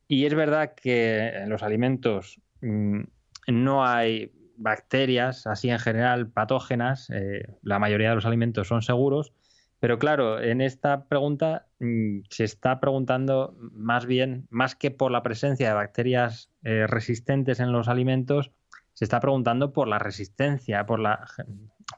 y 0.09 0.25
es 0.25 0.35
verdad 0.35 0.75
que 0.75 1.29
en 1.29 1.51
los 1.51 1.63
alimentos 1.63 2.41
mm, 2.63 3.03
no 3.49 3.87
hay 3.87 4.33
bacterias, 4.57 5.47
así 5.47 5.69
en 5.71 5.79
general, 5.79 6.29
patógenas. 6.29 7.11
Eh, 7.11 7.47
la 7.63 7.79
mayoría 7.79 8.09
de 8.09 8.15
los 8.17 8.27
alimentos 8.27 8.69
son 8.69 8.83
seguros. 8.83 9.35
Pero 9.81 9.99
claro, 9.99 10.41
en 10.41 10.61
esta 10.61 11.05
pregunta 11.05 11.67
mm, 11.79 12.21
se 12.31 12.45
está 12.45 12.81
preguntando 12.81 13.55
más 13.59 14.07
bien, 14.07 14.49
más 14.51 14.75
que 14.75 14.91
por 14.91 15.13
la 15.13 15.23
presencia 15.23 15.69
de 15.69 15.75
bacterias 15.75 16.51
eh, 16.65 16.87
resistentes 16.87 17.61
en 17.61 17.71
los 17.71 17.87
alimentos, 17.87 18.51
se 18.95 19.05
está 19.05 19.21
preguntando 19.21 19.73
por 19.73 19.87
la 19.87 19.99
resistencia, 19.99 20.85
por 20.87 20.99
la, 20.99 21.25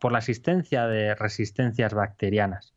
por 0.00 0.12
la 0.12 0.18
existencia 0.18 0.86
de 0.86 1.14
resistencias 1.14 1.94
bacterianas. 1.94 2.74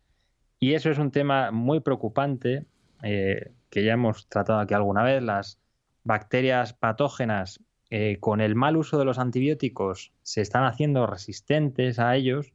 Y 0.59 0.75
eso 0.75 0.91
es 0.91 0.99
un 0.99 1.11
tema 1.11 1.51
muy 1.51 1.81
preocupante 1.81 2.65
eh, 3.03 3.51
que 3.69 3.83
ya 3.83 3.93
hemos 3.93 4.27
tratado 4.27 4.59
aquí 4.59 4.73
alguna 4.73 5.03
vez, 5.03 5.21
las 5.21 5.59
bacterias 6.03 6.73
patógenas 6.73 7.59
eh, 7.89 8.17
con 8.19 8.41
el 8.41 8.55
mal 8.55 8.75
uso 8.77 8.97
de 8.97 9.05
los 9.05 9.19
antibióticos 9.19 10.13
se 10.23 10.41
están 10.41 10.65
haciendo 10.65 11.05
resistentes 11.05 11.99
a 11.99 12.15
ellos 12.15 12.53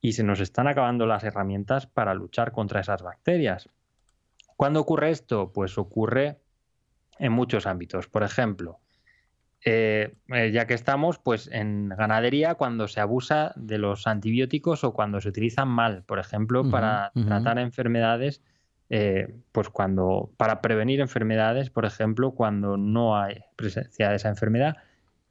y 0.00 0.12
se 0.12 0.24
nos 0.24 0.40
están 0.40 0.68
acabando 0.68 1.06
las 1.06 1.24
herramientas 1.24 1.86
para 1.86 2.12
luchar 2.12 2.52
contra 2.52 2.80
esas 2.80 3.02
bacterias. 3.02 3.70
¿Cuándo 4.56 4.80
ocurre 4.80 5.10
esto? 5.10 5.52
Pues 5.52 5.78
ocurre 5.78 6.38
en 7.18 7.32
muchos 7.32 7.66
ámbitos. 7.66 8.08
Por 8.08 8.22
ejemplo, 8.22 8.80
eh, 9.64 10.14
eh, 10.28 10.50
ya 10.52 10.66
que 10.66 10.74
estamos, 10.74 11.18
pues 11.18 11.48
en 11.50 11.88
ganadería 11.88 12.54
cuando 12.56 12.86
se 12.86 13.00
abusa 13.00 13.52
de 13.56 13.78
los 13.78 14.06
antibióticos 14.06 14.84
o 14.84 14.92
cuando 14.92 15.22
se 15.22 15.30
utilizan 15.30 15.68
mal, 15.68 16.02
por 16.02 16.18
ejemplo, 16.18 16.68
para 16.68 17.10
tratar 17.26 17.58
enfermedades 17.58 18.42
eh, 18.90 19.34
pues 19.52 19.68
cuando, 19.68 20.30
para 20.36 20.60
prevenir 20.60 21.00
enfermedades, 21.00 21.70
por 21.70 21.84
ejemplo, 21.84 22.32
cuando 22.32 22.76
no 22.76 23.16
hay 23.16 23.40
presencia 23.56 24.10
de 24.10 24.16
esa 24.16 24.28
enfermedad, 24.28 24.76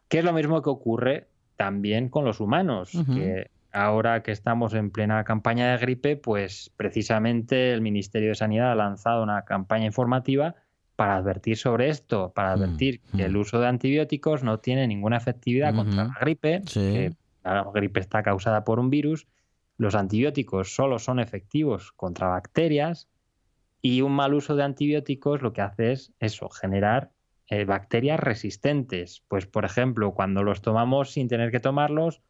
que 0.07 0.19
es 0.19 0.25
lo 0.25 0.33
mismo 0.33 0.61
que 0.61 0.69
ocurre 0.69 1.27
también 1.55 2.09
con 2.09 2.25
los 2.25 2.39
humanos, 2.39 2.91
que 3.13 3.51
ahora 3.71 4.23
que 4.23 4.31
estamos 4.31 4.73
en 4.73 4.91
plena 4.91 5.23
campaña 5.23 5.71
de 5.71 5.77
gripe, 5.77 6.15
pues 6.15 6.71
precisamente 6.77 7.73
el 7.73 7.81
Ministerio 7.81 8.29
de 8.29 8.35
Sanidad 8.35 8.71
ha 8.71 8.75
lanzado 8.75 9.23
una 9.23 9.43
campaña 9.45 9.85
informativa 9.85 10.55
para 10.95 11.15
advertir 11.15 11.57
sobre 11.57 11.89
esto, 11.89 12.31
para 12.35 12.51
advertir 12.51 13.01
que 13.15 13.25
el 13.25 13.35
uso 13.35 13.59
de 13.59 13.67
antibióticos 13.67 14.43
no 14.43 14.59
tiene 14.59 14.87
ninguna 14.87 15.17
efectividad 15.17 15.75
contra 15.75 16.05
la 16.05 16.17
gripe, 16.21 16.61
que 16.71 17.13
la 17.43 17.65
gripe 17.73 17.99
está 17.99 18.21
causada 18.21 18.63
por 18.63 18.79
un 18.79 18.89
virus, 18.89 19.27
los 19.77 19.95
antibióticos 19.95 20.75
solo 20.75 20.99
son 20.99 21.19
efectivos 21.19 21.91
contra 21.93 22.27
bacterias, 22.27 23.09
y 23.83 24.01
un 24.01 24.13
mal 24.13 24.33
uso 24.33 24.55
de 24.55 24.63
antibióticos 24.63 25.43
lo 25.43 25.53
que 25.53 25.61
hace 25.61 25.91
es 25.91 26.11
eso, 26.19 26.49
generar 26.49 27.11
eh, 27.47 27.65
bacterias 27.65 28.19
resistentes. 28.19 29.21
Pues, 29.27 29.45
por 29.45 29.65
ejemplo, 29.65 30.15
cuando 30.15 30.41
los 30.41 30.63
tomamos 30.63 31.11
sin 31.11 31.27
tener 31.27 31.51
que 31.51 31.59
tomarlos, 31.59 32.21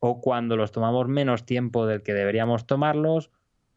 o 0.00 0.20
cuando 0.20 0.56
los 0.56 0.72
tomamos 0.72 1.06
menos 1.06 1.46
tiempo 1.46 1.86
del 1.86 2.02
que 2.02 2.14
deberíamos 2.14 2.66
tomarlos, 2.66 3.30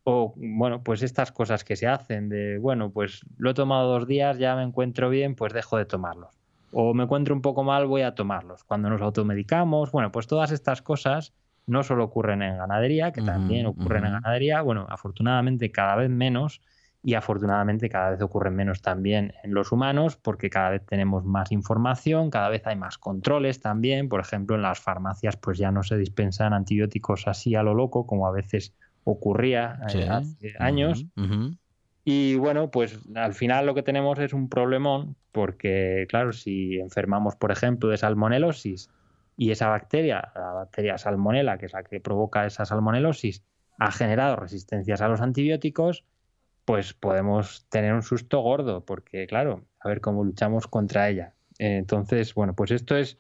O, 0.08 0.36
bueno, 0.38 0.84
pues 0.84 1.02
estas 1.02 1.32
cosas 1.32 1.64
que 1.64 1.76
se 1.76 1.88
hacen 1.88 2.30
de, 2.30 2.60
bueno, 2.60 2.92
pues 2.92 3.26
lo 3.40 3.50
he 3.50 3.54
tomado 3.56 3.90
dos 3.90 4.06
días, 4.06 4.38
ya 4.38 4.56
me 4.56 4.62
encuentro 4.62 5.10
bien, 5.10 5.34
pues 5.34 5.52
dejo 5.52 5.78
de 5.78 5.86
tomarlos. 5.86 6.30
O 6.72 6.94
me 6.94 7.04
encuentro 7.06 7.34
un 7.34 7.42
poco 7.42 7.64
mal, 7.64 7.88
voy 7.88 8.04
a 8.04 8.14
tomarlos. 8.14 8.64
Cuando 8.64 8.88
nos 8.90 9.02
automedicamos, 9.02 9.92
bueno, 9.92 10.12
pues 10.12 10.28
todas 10.28 10.52
estas 10.52 10.84
cosas 10.84 11.34
no 11.66 11.82
solo 11.82 12.04
ocurren 12.04 12.44
en 12.44 12.58
ganadería, 12.58 13.12
que 13.12 13.24
también 13.24 13.66
ocurren 13.66 14.06
en 14.06 14.12
ganadería, 14.12 14.62
bueno, 14.62 14.86
afortunadamente 14.90 15.72
cada 15.72 15.96
vez 15.96 16.12
menos, 16.12 16.62
y 17.06 17.14
afortunadamente 17.14 17.88
cada 17.88 18.10
vez 18.10 18.22
ocurren 18.24 18.56
menos 18.56 18.82
también 18.82 19.36
en 19.44 19.54
los 19.54 19.72
humanos 19.72 20.18
porque 20.18 20.50
cada 20.50 20.72
vez 20.72 20.84
tenemos 20.88 21.24
más 21.24 21.52
información, 21.52 22.32
cada 22.32 22.50
vez 22.50 22.66
hay 22.66 22.76
más 22.76 22.98
controles 22.98 23.62
también, 23.62 24.10
por 24.10 24.22
ejemplo 24.22 24.56
en 24.56 24.64
las 24.64 24.80
farmacias 24.80 25.38
pues 25.38 25.60
ya 25.60 25.70
no 25.70 25.84
se 25.84 25.98
dispensan 25.98 26.52
antibióticos 26.54 27.28
así 27.28 27.54
a 27.54 27.62
lo 27.62 27.76
loco 27.76 28.08
como 28.08 28.26
a 28.26 28.32
veces 28.32 28.74
ocurría 29.04 29.78
eh, 29.94 30.10
hace 30.10 30.56
años. 30.58 31.06
Y 32.04 32.38
bueno, 32.38 32.72
pues 32.72 33.00
al 33.14 33.36
final 33.36 33.68
lo 33.68 33.76
que 33.76 33.84
tenemos 33.84 34.18
es 34.18 34.34
un 34.34 34.50
problemón 34.50 35.16
porque 35.32 36.08
claro, 36.10 36.34
si 36.34 36.80
enfermamos 36.80 37.36
por 37.36 37.52
ejemplo 37.52 37.88
de 37.90 37.98
salmonelosis 37.98 38.90
y 39.38 39.52
esa 39.52 39.68
bacteria, 39.68 40.32
la 40.34 40.54
bacteria 40.54 40.98
salmonela, 40.98 41.60
que 41.60 41.68
es 41.68 41.74
la 41.74 41.84
que 41.84 42.00
provoca 42.00 42.48
esa 42.48 42.66
salmonelosis, 42.66 43.44
ha 43.78 43.92
generado 43.92 44.38
resistencias 44.38 45.02
a 45.02 45.08
los 45.08 45.22
antibióticos, 45.22 46.04
pues 46.66 46.94
podemos 46.94 47.68
tener 47.70 47.94
un 47.94 48.04
susto 48.04 48.42
gordo, 48.42 48.84
porque 48.86 49.28
claro, 49.28 49.66
a 49.80 49.90
ver 49.90 50.02
cómo 50.02 50.24
luchamos 50.24 50.68
contra 50.68 51.10
ella. 51.10 51.36
Entonces, 51.60 52.34
bueno, 52.34 52.56
pues 52.56 52.72
esto 52.72 52.98
es 52.98 53.18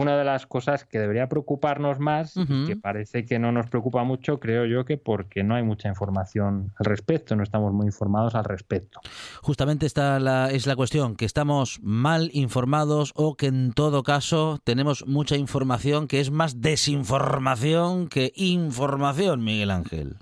una 0.00 0.16
de 0.16 0.24
las 0.24 0.46
cosas 0.46 0.84
que 0.84 0.98
debería 0.98 1.28
preocuparnos 1.28 1.98
más, 1.98 2.34
que 2.66 2.76
parece 2.76 3.24
que 3.24 3.38
no 3.38 3.52
nos 3.52 3.68
preocupa 3.68 4.02
mucho, 4.04 4.40
creo 4.40 4.64
yo 4.64 4.84
que 4.84 4.96
porque 4.96 5.42
no 5.42 5.54
hay 5.54 5.62
mucha 5.62 5.88
información 5.88 6.72
al 6.76 6.86
respecto, 6.86 7.36
no 7.36 7.42
estamos 7.42 7.72
muy 7.72 7.86
informados 7.86 8.34
al 8.34 8.44
respecto. 8.44 9.00
Justamente 9.42 9.86
esta 9.86 10.50
es 10.50 10.66
la 10.66 10.76
cuestión, 10.76 11.16
que 11.16 11.24
estamos 11.24 11.80
mal 11.82 12.30
informados 12.32 13.12
o 13.14 13.36
que 13.36 13.46
en 13.46 13.72
todo 13.72 14.02
caso 14.02 14.58
tenemos 14.64 15.06
mucha 15.06 15.36
información 15.36 16.08
que 16.08 16.20
es 16.20 16.30
más 16.30 16.60
desinformación 16.60 18.08
que 18.08 18.32
información, 18.36 19.44
Miguel 19.44 19.70
Ángel. 19.70 20.16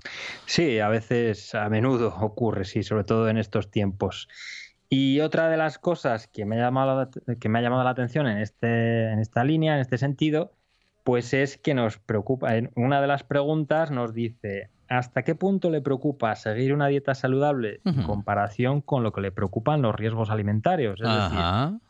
Sí, 0.45 0.79
a 0.79 0.89
veces, 0.89 1.55
a 1.55 1.69
menudo 1.69 2.15
ocurre, 2.19 2.65
sí, 2.65 2.83
sobre 2.83 3.03
todo 3.03 3.29
en 3.29 3.37
estos 3.37 3.71
tiempos. 3.71 4.27
Y 4.89 5.19
otra 5.19 5.49
de 5.49 5.57
las 5.57 5.77
cosas 5.77 6.27
que 6.27 6.45
me 6.45 6.55
ha 6.55 6.65
llamado, 6.65 7.09
que 7.39 7.49
me 7.49 7.59
ha 7.59 7.61
llamado 7.61 7.83
la 7.83 7.91
atención 7.91 8.27
en, 8.27 8.39
este, 8.39 9.11
en 9.11 9.19
esta 9.19 9.43
línea, 9.43 9.75
en 9.75 9.81
este 9.81 9.99
sentido, 9.99 10.51
pues 11.03 11.33
es 11.33 11.57
que 11.57 11.75
nos 11.75 11.99
preocupa, 11.99 12.55
en 12.55 12.71
una 12.75 12.99
de 12.99 13.07
las 13.07 13.23
preguntas 13.23 13.91
nos 13.91 14.13
dice, 14.13 14.71
¿hasta 14.87 15.23
qué 15.23 15.35
punto 15.35 15.69
le 15.69 15.81
preocupa 15.81 16.35
seguir 16.35 16.73
una 16.73 16.87
dieta 16.87 17.13
saludable 17.13 17.81
en 17.85 18.01
comparación 18.03 18.81
con 18.81 19.03
lo 19.03 19.11
que 19.11 19.21
le 19.21 19.31
preocupan 19.31 19.83
los 19.83 19.95
riesgos 19.95 20.31
alimentarios? 20.31 20.99
Es 20.99 21.07
decir, 21.07 21.39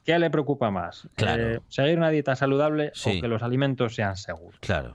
¿qué 0.03 0.19
le 0.19 0.29
preocupa 0.29 0.69
más? 0.69 1.07
Eh, 1.17 1.59
¿Seguir 1.69 1.97
una 1.97 2.09
dieta 2.09 2.35
saludable 2.35 2.91
o 3.05 3.21
que 3.21 3.27
los 3.29 3.43
alimentos 3.43 3.95
sean 3.95 4.17
seguros? 4.17 4.59
Claro. 4.59 4.91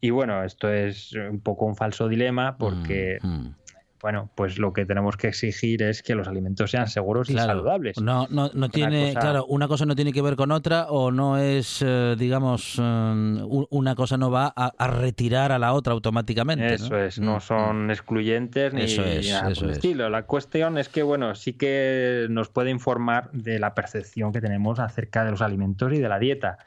Y 0.00 0.10
bueno, 0.10 0.44
esto 0.44 0.68
es 0.72 1.12
un 1.12 1.40
poco 1.40 1.66
un 1.66 1.74
falso 1.74 2.08
dilema 2.08 2.56
porque 2.58 3.18
mm, 3.22 3.28
mm 3.28 3.54
bueno, 4.00 4.30
pues 4.34 4.58
lo 4.58 4.72
que 4.72 4.86
tenemos 4.86 5.16
que 5.16 5.28
exigir 5.28 5.82
es 5.82 6.02
que 6.02 6.14
los 6.14 6.28
alimentos 6.28 6.70
sean 6.70 6.86
seguros 6.86 7.28
y 7.30 7.34
saludables. 7.34 8.00
No, 8.00 8.26
no, 8.30 8.50
no 8.54 8.68
tiene, 8.68 9.12
claro, 9.12 9.44
una 9.46 9.66
cosa 9.66 9.86
no 9.86 9.96
tiene 9.96 10.12
que 10.12 10.22
ver 10.22 10.36
con 10.36 10.52
otra 10.52 10.86
o 10.88 11.10
no 11.10 11.38
es, 11.38 11.82
eh, 11.84 12.14
digamos, 12.16 12.76
eh, 12.80 13.42
una 13.70 13.94
cosa 13.94 14.16
no 14.16 14.30
va 14.30 14.52
a, 14.54 14.86
retirar 14.88 15.52
a 15.52 15.58
la 15.58 15.72
otra 15.72 15.92
automáticamente. 15.92 16.74
Eso 16.74 16.96
es, 16.96 17.18
no 17.18 17.36
mm, 17.36 17.40
son 17.40 17.86
mm. 17.86 17.90
excluyentes 17.90 18.72
ni, 18.72 18.82
eso 18.82 19.02
es, 19.04 19.28
nada 19.28 19.50
por 19.52 19.64
el 19.64 19.70
estilo. 19.70 20.08
La 20.08 20.22
cuestión 20.26 20.78
es 20.78 20.88
que, 20.88 21.02
bueno, 21.02 21.34
sí 21.34 21.54
que 21.54 22.26
nos 22.30 22.48
puede 22.48 22.70
informar 22.70 23.30
de 23.32 23.58
la 23.58 23.74
percepción 23.74 24.32
que 24.32 24.40
tenemos 24.40 24.78
acerca 24.78 25.24
de 25.24 25.32
los 25.32 25.42
alimentos 25.42 25.92
y 25.92 25.98
de 25.98 26.08
la 26.08 26.18
dieta. 26.18 26.58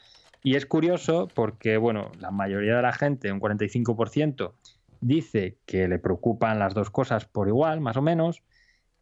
Y 0.44 0.56
es 0.56 0.66
curioso 0.66 1.28
porque, 1.34 1.78
bueno, 1.78 2.12
la 2.20 2.32
mayoría 2.32 2.76
de 2.76 2.82
la 2.82 2.94
gente, 2.94 3.32
un 3.32 3.40
45%, 3.40 4.54
dice 5.02 5.58
que 5.66 5.88
le 5.88 6.00
preocupan 6.00 6.60
las 6.60 6.74
dos 6.74 6.90
cosas 6.90 7.26
por 7.26 7.48
igual, 7.48 7.82
más 7.82 7.98
o 7.98 8.02
menos, 8.02 8.44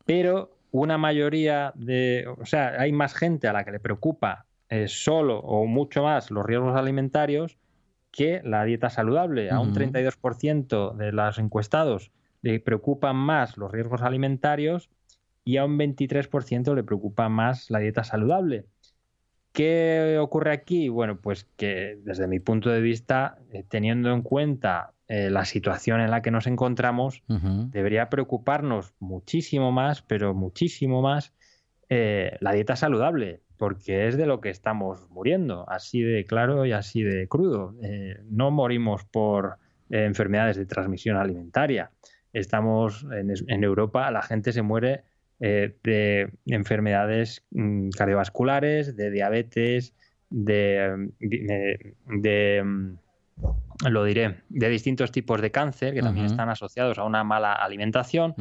pero 0.05 0.57
una 0.71 0.97
mayoría 0.97 1.71
de, 1.75 2.27
o 2.39 2.45
sea, 2.45 2.79
hay 2.79 2.91
más 2.91 3.13
gente 3.13 3.47
a 3.47 3.53
la 3.53 3.63
que 3.63 3.71
le 3.71 3.79
preocupa 3.79 4.45
eh, 4.69 4.87
solo 4.87 5.39
o 5.39 5.65
mucho 5.65 6.03
más 6.03 6.31
los 6.31 6.45
riesgos 6.45 6.75
alimentarios 6.75 7.57
que 8.11 8.41
la 8.43 8.63
dieta 8.63 8.89
saludable. 8.89 9.49
A 9.51 9.59
un 9.59 9.73
32% 9.73 10.95
de 10.95 11.11
los 11.11 11.37
encuestados 11.37 12.11
le 12.41 12.59
preocupan 12.59 13.15
más 13.15 13.57
los 13.57 13.71
riesgos 13.71 14.01
alimentarios 14.01 14.89
y 15.43 15.57
a 15.57 15.65
un 15.65 15.77
23% 15.77 16.75
le 16.75 16.83
preocupa 16.83 17.29
más 17.29 17.69
la 17.69 17.79
dieta 17.79 18.03
saludable. 18.03 18.65
¿Qué 19.51 20.17
ocurre 20.19 20.51
aquí? 20.51 20.89
Bueno, 20.89 21.19
pues 21.19 21.47
que 21.57 21.97
desde 22.03 22.27
mi 22.27 22.39
punto 22.39 22.69
de 22.69 22.81
vista, 22.81 23.37
eh, 23.51 23.63
teniendo 23.67 24.13
en 24.13 24.21
cuenta 24.21 24.93
eh, 25.07 25.29
la 25.29 25.45
situación 25.45 26.01
en 26.01 26.11
la 26.11 26.21
que 26.21 26.31
nos 26.31 26.45
encontramos, 26.47 27.23
debería 27.27 28.09
preocuparnos 28.09 28.93
muchísimo 28.99 29.71
más, 29.71 30.03
pero 30.03 30.35
muchísimo 30.35 31.01
más, 31.01 31.33
eh, 31.89 32.37
la 32.41 32.53
dieta 32.53 32.75
saludable, 32.75 33.41
porque 33.57 34.07
es 34.07 34.17
de 34.17 34.27
lo 34.27 34.39
que 34.39 34.49
estamos 34.49 35.09
muriendo, 35.09 35.67
así 35.67 36.01
de 36.01 36.25
claro 36.25 36.65
y 36.65 36.71
así 36.71 37.01
de 37.01 37.27
crudo. 37.27 37.75
No 38.29 38.51
morimos 38.51 39.03
por 39.05 39.57
enfermedades 39.89 40.57
de 40.57 40.67
transmisión 40.67 41.17
alimentaria. 41.17 41.91
Estamos 42.31 43.05
en, 43.11 43.63
Europa, 43.63 44.11
la 44.11 44.21
gente 44.21 44.53
se 44.53 44.61
muere 44.61 45.03
de 45.39 46.31
enfermedades 46.45 47.45
mm, 47.51 47.89
cardiovasculares, 47.91 48.95
de 48.95 49.09
diabetes, 49.09 49.93
de, 50.29 51.09
de 51.19 52.63
mm, 52.63 52.97
lo 53.87 54.03
diré, 54.03 54.41
de 54.49 54.69
distintos 54.69 55.11
tipos 55.11 55.41
de 55.41 55.51
cáncer 55.51 55.93
que 55.93 56.01
también 56.01 56.25
están 56.25 56.49
asociados 56.49 56.97
a 56.97 57.05
una 57.05 57.23
mala 57.23 57.53
alimentación. 57.53 58.35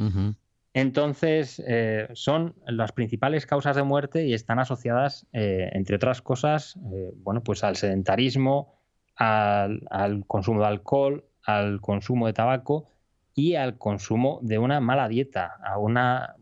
Entonces, 0.74 1.62
eh, 1.66 2.08
son 2.12 2.54
las 2.66 2.92
principales 2.92 3.46
causas 3.46 3.74
de 3.76 3.82
muerte 3.82 4.26
y 4.26 4.34
están 4.34 4.58
asociadas, 4.58 5.26
eh, 5.32 5.70
entre 5.72 5.96
otras 5.96 6.22
cosas, 6.22 6.78
eh, 6.92 7.12
bueno, 7.16 7.42
pues 7.42 7.64
al 7.64 7.76
sedentarismo, 7.76 8.74
al, 9.16 9.80
consumo 10.26 10.61
de 10.61 10.66
alcohol, 10.66 11.24
al 11.44 11.80
consumo 11.80 12.26
de 12.26 12.32
tabaco 12.32 12.90
y 13.34 13.54
al 13.54 13.78
consumo 13.78 14.40
de 14.42 14.58
una 14.58 14.80
mala 14.80 15.08
dieta, 15.08 15.56
a 15.64 15.78
una 15.78 16.37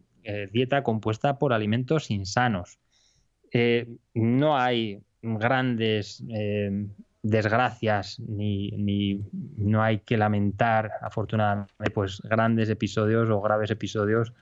dieta 0.53 0.83
compuesta 0.83 1.39
por 1.39 1.53
alimentos 1.53 2.11
insanos. 2.11 2.79
no 4.15 4.57
hay 4.57 5.01
grandes 5.23 6.23
desgracias 7.23 8.21
ni, 8.21 9.21
no 9.57 9.83
hay 9.83 9.99
que 9.99 10.17
lamentar 10.17 10.93
afortunadamente 11.01 11.91
pues 11.93 12.21
grandes 12.23 12.71
episodios 12.71 13.29
o 13.31 13.41
graves 13.41 13.71
episodios 13.71 14.33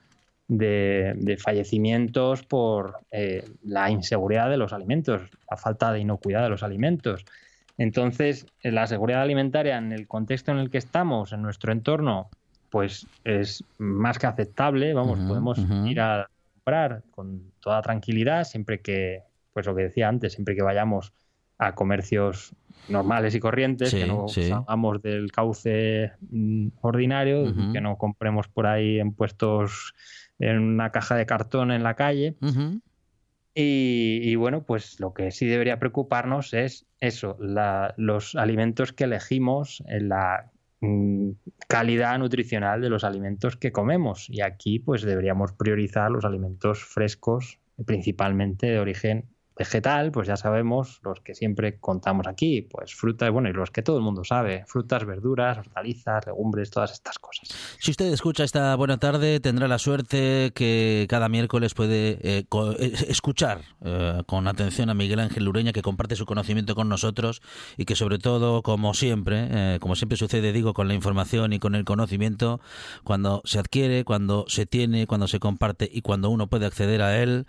de, 0.47 1.37
fallecimientos 1.41 2.43
por 2.43 2.99
eh, 3.11 3.43
la 3.63 3.89
inseguridad 3.89 4.49
de 4.49 4.57
los 4.57 4.73
alimentos, 4.73 5.21
la 5.49 5.57
falta 5.57 5.91
de 5.91 5.99
inocuidad 5.99 6.43
de 6.43 6.49
los 6.49 6.63
alimentos. 6.63 7.25
Entonces, 7.77 8.45
la 8.61 8.87
seguridad 8.87 9.21
alimentaria 9.21 9.77
en 9.77 9.91
el 9.91 10.07
contexto 10.07 10.51
en 10.51 10.59
el 10.59 10.69
que 10.69 10.77
estamos, 10.77 11.33
en 11.33 11.41
nuestro 11.41 11.71
entorno, 11.71 12.29
pues 12.75 13.07
es 13.23 13.63
más 13.77 14.19
que 14.19 14.27
aceptable. 14.27 14.93
Vamos, 14.93 15.17
podemos 15.21 15.57
ir 15.85 16.01
a 16.01 16.29
comprar 16.55 17.03
con 17.09 17.53
toda 17.61 17.81
tranquilidad, 17.81 18.43
siempre 18.43 18.81
que, 18.81 19.21
pues 19.53 19.65
lo 19.65 19.73
que 19.73 19.83
decía 19.83 20.09
antes, 20.09 20.33
siempre 20.33 20.57
que 20.57 20.61
vayamos 20.61 21.13
a 21.57 21.73
comercios 21.73 22.53
normales 22.89 23.33
y 23.33 23.39
corrientes, 23.39 23.93
que 23.93 24.05
no 24.05 24.27
salgamos 24.27 25.01
del 25.01 25.31
cauce 25.31 26.11
mm, 26.29 26.67
ordinario, 26.81 27.45
que 27.71 27.79
no 27.79 27.97
compremos 27.97 28.49
por 28.49 28.67
ahí 28.67 28.99
en 28.99 29.13
puestos 29.13 29.93
en 30.37 30.59
una 30.59 30.91
caja 30.91 31.15
de 31.15 31.25
cartón 31.25 31.71
en 31.71 31.81
la 31.81 31.93
calle. 31.93 32.35
y, 33.53 34.35
bueno, 34.35 34.63
pues 34.63 34.99
lo 34.99 35.13
que 35.13 35.31
sí 35.31 35.45
debería 35.45 35.79
preocuparnos 35.79 36.53
es 36.53 36.87
eso, 36.99 37.37
los 37.39 38.35
alimentos 38.35 38.91
que 38.91 39.05
elegimos, 39.05 39.81
en 39.87 40.09
la 40.09 40.51
calidad 41.67 42.17
nutricional 42.19 42.81
de 42.81 42.89
los 42.89 43.03
alimentos 43.03 43.55
que 43.55 43.71
comemos. 43.71 44.29
Y 44.29 44.41
aquí 44.41 44.79
pues 44.79 45.01
deberíamos 45.01 45.53
priorizar 45.53 46.11
los 46.11 46.25
alimentos 46.25 46.83
frescos, 46.83 47.59
principalmente 47.85 48.67
de 48.67 48.79
origen 48.79 49.34
vegetal, 49.57 50.11
pues 50.11 50.27
ya 50.27 50.35
sabemos 50.35 50.99
los 51.03 51.21
que 51.21 51.33
siempre 51.33 51.79
contamos 51.79 52.27
aquí, 52.27 52.61
pues 52.61 52.93
frutas, 52.93 53.31
bueno, 53.31 53.49
y 53.49 53.53
los 53.53 53.71
que 53.71 53.81
todo 53.81 53.97
el 53.97 54.03
mundo 54.03 54.23
sabe, 54.23 54.65
frutas, 54.67 55.05
verduras, 55.05 55.57
hortalizas, 55.57 56.25
legumbres, 56.25 56.69
todas 56.69 56.91
estas 56.91 57.19
cosas. 57.19 57.49
Si 57.79 57.91
usted 57.91 58.11
escucha 58.11 58.43
esta 58.43 58.75
buena 58.75 58.97
tarde, 58.97 59.39
tendrá 59.39 59.67
la 59.67 59.79
suerte 59.79 60.51
que 60.53 61.05
cada 61.09 61.29
miércoles 61.29 61.73
puede 61.73 62.19
eh, 62.21 62.45
eh, 62.79 62.93
escuchar 63.07 63.61
eh, 63.83 64.23
con 64.25 64.47
atención 64.47 64.89
a 64.89 64.93
Miguel 64.93 65.19
Ángel 65.19 65.45
Lureña, 65.45 65.71
que 65.71 65.81
comparte 65.81 66.15
su 66.15 66.25
conocimiento 66.25 66.75
con 66.75 66.89
nosotros 66.89 67.41
y 67.77 67.85
que 67.85 67.95
sobre 67.95 68.19
todo, 68.19 68.61
como 68.61 68.93
siempre, 68.93 69.79
como 69.79 69.95
siempre 69.95 70.17
sucede, 70.17 70.51
digo, 70.51 70.73
con 70.73 70.87
la 70.87 70.93
información 70.93 71.53
y 71.53 71.59
con 71.59 71.75
el 71.75 71.85
conocimiento, 71.85 72.59
cuando 73.03 73.41
se 73.45 73.59
adquiere, 73.59 74.03
cuando 74.03 74.45
se 74.47 74.65
tiene, 74.65 75.07
cuando 75.07 75.27
se 75.27 75.39
comparte 75.39 75.89
y 75.91 76.01
cuando 76.01 76.29
uno 76.29 76.47
puede 76.47 76.65
acceder 76.65 77.01
a 77.01 77.21
él, 77.21 77.45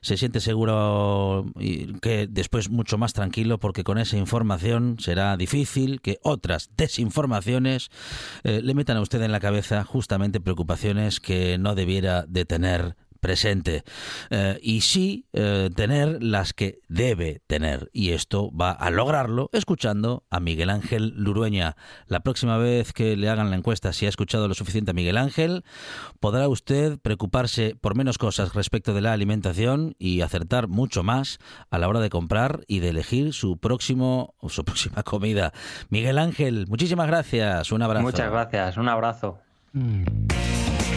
se 0.00 0.16
siente 0.16 0.40
seguro 0.40 1.49
y 1.58 1.94
que 2.00 2.26
después 2.28 2.70
mucho 2.70 2.98
más 2.98 3.12
tranquilo 3.12 3.58
porque 3.58 3.84
con 3.84 3.98
esa 3.98 4.16
información 4.16 4.96
será 4.98 5.36
difícil 5.36 6.00
que 6.00 6.18
otras 6.22 6.70
desinformaciones 6.76 7.90
eh, 8.44 8.60
le 8.62 8.74
metan 8.74 8.96
a 8.96 9.00
usted 9.00 9.22
en 9.22 9.32
la 9.32 9.40
cabeza 9.40 9.84
justamente 9.84 10.40
preocupaciones 10.40 11.20
que 11.20 11.58
no 11.58 11.74
debiera 11.74 12.24
de 12.26 12.44
tener 12.44 12.96
presente 13.20 13.84
eh, 14.30 14.58
y 14.62 14.80
sí 14.80 15.26
eh, 15.32 15.70
tener 15.74 16.22
las 16.22 16.52
que 16.52 16.80
debe 16.88 17.42
tener. 17.46 17.90
Y 17.92 18.10
esto 18.10 18.50
va 18.50 18.72
a 18.72 18.90
lograrlo 18.90 19.50
escuchando 19.52 20.24
a 20.30 20.40
Miguel 20.40 20.70
Ángel 20.70 21.14
Lurueña. 21.16 21.76
La 22.06 22.20
próxima 22.20 22.58
vez 22.58 22.92
que 22.92 23.16
le 23.16 23.28
hagan 23.28 23.50
la 23.50 23.56
encuesta 23.56 23.92
si 23.92 24.06
ha 24.06 24.08
escuchado 24.08 24.48
lo 24.48 24.54
suficiente 24.54 24.90
a 24.90 24.94
Miguel 24.94 25.16
Ángel, 25.16 25.64
podrá 26.18 26.48
usted 26.48 26.98
preocuparse 26.98 27.76
por 27.80 27.96
menos 27.96 28.18
cosas 28.18 28.54
respecto 28.54 28.94
de 28.94 29.00
la 29.00 29.12
alimentación 29.12 29.94
y 29.98 30.22
acertar 30.22 30.68
mucho 30.68 31.02
más 31.02 31.38
a 31.70 31.78
la 31.78 31.88
hora 31.88 32.00
de 32.00 32.10
comprar 32.10 32.64
y 32.66 32.80
de 32.80 32.88
elegir 32.88 33.32
su 33.32 33.58
próximo 33.58 34.34
su 34.48 34.64
próxima 34.64 35.02
comida. 35.02 35.52
Miguel 35.88 36.18
Ángel, 36.18 36.66
muchísimas 36.68 37.06
gracias. 37.06 37.72
Un 37.72 37.82
abrazo. 37.82 38.02
Muchas 38.02 38.30
gracias. 38.30 38.76
Un 38.76 38.88
abrazo. 38.88 39.38
Mm. 39.72 40.59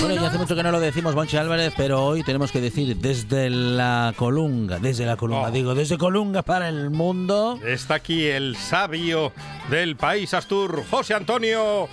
Bueno, 0.00 0.14
ya 0.14 0.28
hace 0.28 0.38
mucho 0.38 0.56
que 0.56 0.62
no 0.62 0.70
lo 0.70 0.80
decimos, 0.80 1.14
Bonchi 1.14 1.36
Álvarez, 1.36 1.72
pero 1.76 2.04
hoy 2.04 2.22
tenemos 2.22 2.52
que 2.52 2.60
decir 2.60 2.96
desde 2.96 3.50
la 3.50 4.12
Colunga, 4.16 4.78
desde 4.78 5.06
la 5.06 5.16
Colunga, 5.16 5.48
oh. 5.48 5.50
digo, 5.50 5.74
desde 5.74 5.98
Colunga 5.98 6.42
para 6.42 6.68
el 6.68 6.90
mundo. 6.90 7.58
Está 7.64 7.94
aquí 7.96 8.26
el 8.26 8.56
sabio 8.56 9.32
del 9.70 9.96
país 9.96 10.34
Astur, 10.34 10.84
José 10.90 11.14
Antonio 11.14 11.88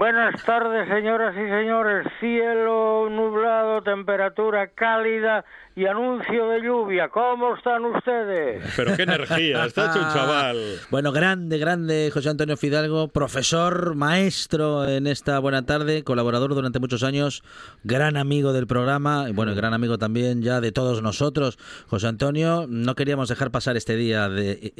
Buenas 0.00 0.42
tardes, 0.44 0.88
señoras 0.88 1.36
y 1.36 1.48
señores. 1.48 2.06
Cielo 2.18 3.08
nublado, 3.10 3.69
temperatura 3.82 4.68
cálida 4.68 5.44
y 5.76 5.86
anuncio 5.86 6.48
de 6.48 6.62
lluvia. 6.62 7.08
¿Cómo 7.08 7.54
están 7.56 7.84
ustedes? 7.84 8.62
Pero 8.76 8.96
qué 8.96 9.02
energía, 9.02 9.64
está 9.66 9.90
hecho 9.90 10.04
un 10.04 10.12
chaval. 10.12 10.76
Bueno, 10.90 11.12
grande, 11.12 11.58
grande 11.58 12.10
José 12.12 12.28
Antonio 12.30 12.56
Fidalgo, 12.56 13.08
profesor, 13.08 13.94
maestro 13.94 14.86
en 14.88 15.06
esta 15.06 15.38
buena 15.38 15.64
tarde, 15.64 16.02
colaborador 16.04 16.54
durante 16.54 16.80
muchos 16.80 17.02
años, 17.02 17.42
gran 17.84 18.16
amigo 18.16 18.52
del 18.52 18.66
programa 18.66 19.26
y 19.28 19.32
bueno, 19.32 19.54
gran 19.54 19.72
amigo 19.72 19.96
también 19.96 20.42
ya 20.42 20.60
de 20.60 20.72
todos 20.72 21.02
nosotros. 21.02 21.58
José 21.86 22.08
Antonio, 22.08 22.66
no 22.68 22.94
queríamos 22.94 23.28
dejar 23.28 23.50
pasar 23.50 23.76
este 23.76 23.96
día 23.96 24.28
de, 24.28 24.72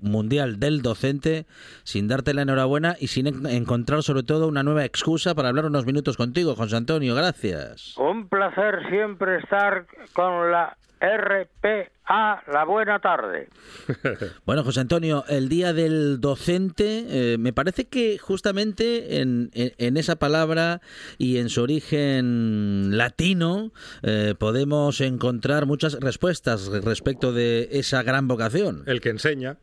mundial 0.00 0.58
del 0.58 0.82
docente 0.82 1.46
sin 1.82 2.08
darte 2.08 2.32
la 2.34 2.42
enhorabuena 2.42 2.96
y 2.98 3.08
sin 3.08 3.46
encontrar 3.46 4.02
sobre 4.02 4.22
todo 4.22 4.46
una 4.48 4.62
nueva 4.62 4.84
excusa 4.84 5.34
para 5.34 5.48
hablar 5.48 5.66
unos 5.66 5.86
minutos 5.86 6.16
contigo, 6.16 6.54
José 6.54 6.76
Antonio. 6.76 7.14
Gracias. 7.14 7.94
Un 8.22 8.28
placer 8.28 8.88
siempre 8.88 9.38
estar 9.38 9.84
con 10.12 10.52
la 10.52 10.76
RPA, 11.00 12.44
la 12.46 12.64
buena 12.64 13.00
tarde. 13.00 13.48
Bueno, 14.46 14.62
José 14.62 14.78
Antonio, 14.78 15.24
el 15.28 15.48
día 15.48 15.72
del 15.72 16.20
docente, 16.20 17.06
eh, 17.08 17.38
me 17.38 17.52
parece 17.52 17.86
que 17.86 18.18
justamente 18.18 19.20
en, 19.20 19.50
esa 19.96 20.16
palabra 20.16 20.80
y 21.18 21.38
en 21.38 21.48
su 21.48 21.62
origen 21.62 22.96
latino 22.96 23.72
eh, 24.02 24.36
podemos 24.38 25.00
encontrar 25.00 25.66
muchas 25.66 25.98
respuestas 26.00 26.68
respecto 26.68 27.32
de 27.32 27.70
esa 27.72 28.04
gran 28.04 28.28
vocación. 28.28 28.84
El 28.86 29.00
que 29.00 29.08
enseña. 29.08 29.56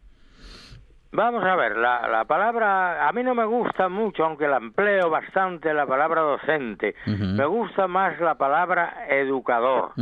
Vamos 1.11 1.43
a 1.43 1.55
ver, 1.55 1.75
la, 1.75 2.07
la, 2.07 2.25
palabra, 2.25 3.07
a 3.07 3.11
mí 3.13 3.23
no 3.23 3.33
me 3.33 3.45
gusta 3.45 3.89
mucho, 3.89 4.25
aunque 4.25 4.47
la 4.47 4.57
empleo 4.57 5.09
bastante, 5.09 5.73
la 5.73 5.87
palabra 5.87 6.21
docente. 6.21 6.93
Me 7.05 7.45
gusta 7.45 7.87
más 7.87 8.19
la 8.19 8.35
palabra 8.35 9.07
educador. 9.09 9.93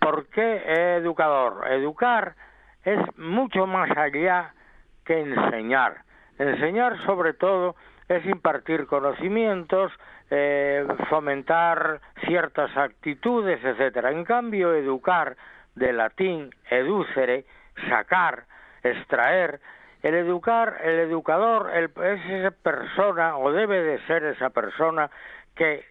¿Por 0.00 0.26
qué 0.28 0.96
educador? 0.96 1.70
Educar 1.70 2.34
es 2.84 2.98
mucho 3.18 3.66
más 3.66 3.90
allá 3.98 4.54
que 5.04 5.20
enseñar. 5.20 5.98
Enseñar 6.38 7.04
sobre 7.04 7.34
todo 7.34 7.76
es 8.08 8.24
impartir 8.24 8.86
conocimientos, 8.86 9.92
eh, 10.30 10.86
fomentar 11.10 12.00
ciertas 12.26 12.74
actitudes, 12.76 13.62
etcétera. 13.62 14.10
En 14.10 14.24
cambio, 14.24 14.72
educar, 14.74 15.36
de 15.74 15.92
latín 15.92 16.50
educere, 16.70 17.44
sacar, 17.88 18.44
extraer, 18.82 19.60
el 20.02 20.14
educar, 20.14 20.78
el 20.82 20.98
educador 21.00 21.70
es 21.74 22.30
esa 22.30 22.50
persona 22.50 23.36
o 23.38 23.52
debe 23.52 23.82
de 23.82 23.98
ser 24.06 24.24
esa 24.24 24.50
persona 24.50 25.10
que 25.54 25.84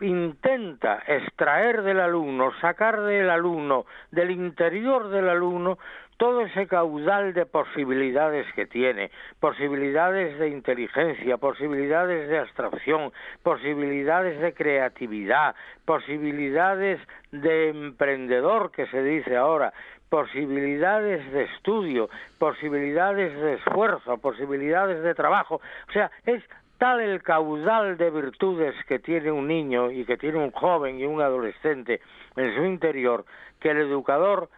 intenta 0.00 1.02
extraer 1.06 1.82
del 1.82 2.00
alumno, 2.00 2.52
sacar 2.60 3.00
del 3.02 3.30
alumno, 3.30 3.86
del 4.10 4.30
interior 4.30 5.08
del 5.08 5.28
alumno, 5.28 5.78
todo 6.18 6.42
ese 6.42 6.66
caudal 6.66 7.32
de 7.32 7.46
posibilidades 7.46 8.46
que 8.54 8.66
tiene, 8.66 9.10
posibilidades 9.40 10.38
de 10.38 10.48
inteligencia, 10.48 11.38
posibilidades 11.38 12.28
de 12.28 12.38
abstracción, 12.38 13.12
posibilidades 13.42 14.40
de 14.40 14.52
creatividad, 14.52 15.54
posibilidades 15.84 17.00
de 17.32 17.70
emprendedor 17.70 18.72
que 18.72 18.86
se 18.88 19.02
dice 19.02 19.36
ahora, 19.36 19.72
posibilidades 20.10 21.30
de 21.32 21.44
estudio, 21.44 22.10
posibilidades 22.38 23.34
de 23.40 23.54
esfuerzo, 23.54 24.18
posibilidades 24.18 25.02
de 25.02 25.14
trabajo. 25.14 25.60
O 25.88 25.92
sea, 25.92 26.10
es 26.26 26.42
tal 26.78 27.00
el 27.00 27.22
caudal 27.22 27.96
de 27.96 28.10
virtudes 28.10 28.74
que 28.86 28.98
tiene 28.98 29.30
un 29.30 29.46
niño 29.46 29.90
y 29.90 30.04
que 30.04 30.16
tiene 30.16 30.38
un 30.38 30.50
joven 30.50 30.98
y 30.98 31.04
un 31.04 31.20
adolescente 31.20 32.00
en 32.36 32.54
su 32.54 32.64
interior, 32.64 33.24
que 33.60 33.70
el 33.70 33.78
educador, 33.78 34.48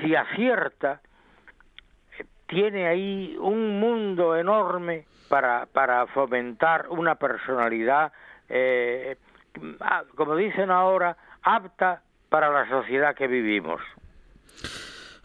si 0.00 0.14
acierta, 0.14 1.00
tiene 2.46 2.86
ahí 2.86 3.36
un 3.40 3.80
mundo 3.80 4.36
enorme 4.36 5.06
para, 5.28 5.66
para 5.66 6.06
fomentar 6.08 6.86
una 6.88 7.16
personalidad, 7.16 8.12
eh, 8.48 9.16
como 10.14 10.36
dicen 10.36 10.70
ahora, 10.70 11.16
apta 11.42 12.02
para 12.28 12.50
la 12.50 12.68
sociedad 12.68 13.14
que 13.14 13.26
vivimos. 13.26 13.80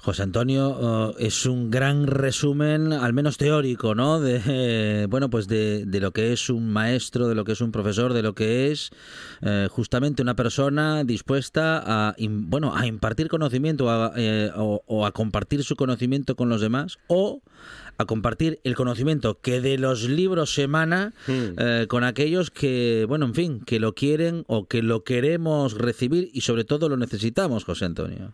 José 0.03 0.23
Antonio, 0.23 1.11
eh, 1.11 1.27
es 1.27 1.45
un 1.45 1.69
gran 1.69 2.07
resumen, 2.07 2.91
al 2.91 3.13
menos 3.13 3.37
teórico, 3.37 3.93
¿no? 3.93 4.19
De 4.19 5.05
bueno, 5.07 5.29
pues 5.29 5.47
de, 5.47 5.85
lo 5.85 6.11
que 6.11 6.33
es 6.33 6.49
un 6.49 6.73
maestro, 6.73 7.27
de 7.27 7.35
lo 7.35 7.45
que 7.45 7.51
es 7.51 7.61
un 7.61 7.71
profesor, 7.71 8.13
de 8.13 8.23
lo 8.23 8.33
que 8.33 8.71
es 8.71 8.89
eh, 9.43 9.67
justamente 9.69 10.23
una 10.23 10.35
persona 10.35 11.03
dispuesta 11.03 11.83
a 11.85 12.15
bueno 12.17 12.75
a 12.75 12.87
impartir 12.87 13.27
conocimiento 13.27 13.87
eh, 14.15 14.51
o, 14.55 15.05
a 15.05 15.11
compartir 15.11 15.63
su 15.63 15.75
conocimiento 15.75 16.35
con 16.35 16.49
los 16.49 16.61
demás 16.61 16.97
o 17.05 17.43
a 17.99 18.05
compartir 18.05 18.59
el 18.63 18.75
conocimiento 18.75 19.39
que 19.39 19.61
de 19.61 19.77
los 19.77 20.09
libros 20.09 20.55
se 20.55 20.63
emana 20.63 21.13
hmm. 21.27 21.85
con 21.87 22.03
aquellos 22.03 22.49
que 22.49 23.05
bueno, 23.07 23.27
en 23.27 23.35
fin, 23.35 23.59
que 23.59 23.79
lo 23.79 23.93
quieren 23.93 24.45
o 24.47 24.65
que 24.65 24.81
lo 24.81 25.03
queremos 25.03 25.77
recibir 25.77 26.31
y 26.33 26.41
sobre 26.41 26.63
todo 26.63 26.89
lo 26.89 26.97
necesitamos, 26.97 27.65
José 27.65 27.85
Antonio. 27.85 28.33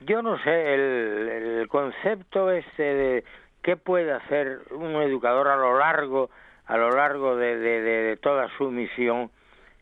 Yo 0.00 0.22
no 0.22 0.38
sé, 0.42 0.74
el, 0.74 1.68
concepto 1.68 2.50
este 2.50 2.82
de 2.82 3.24
qué 3.62 3.76
puede 3.76 4.12
hacer 4.12 4.60
un 4.70 4.96
educador 4.96 5.48
a 5.48 5.56
lo 5.56 5.78
largo, 5.78 6.30
a 6.66 6.76
lo 6.76 6.90
largo 6.90 7.36
de, 7.36 7.58
de, 7.58 8.16
toda 8.16 8.48
su 8.56 8.70
misión, 8.70 9.30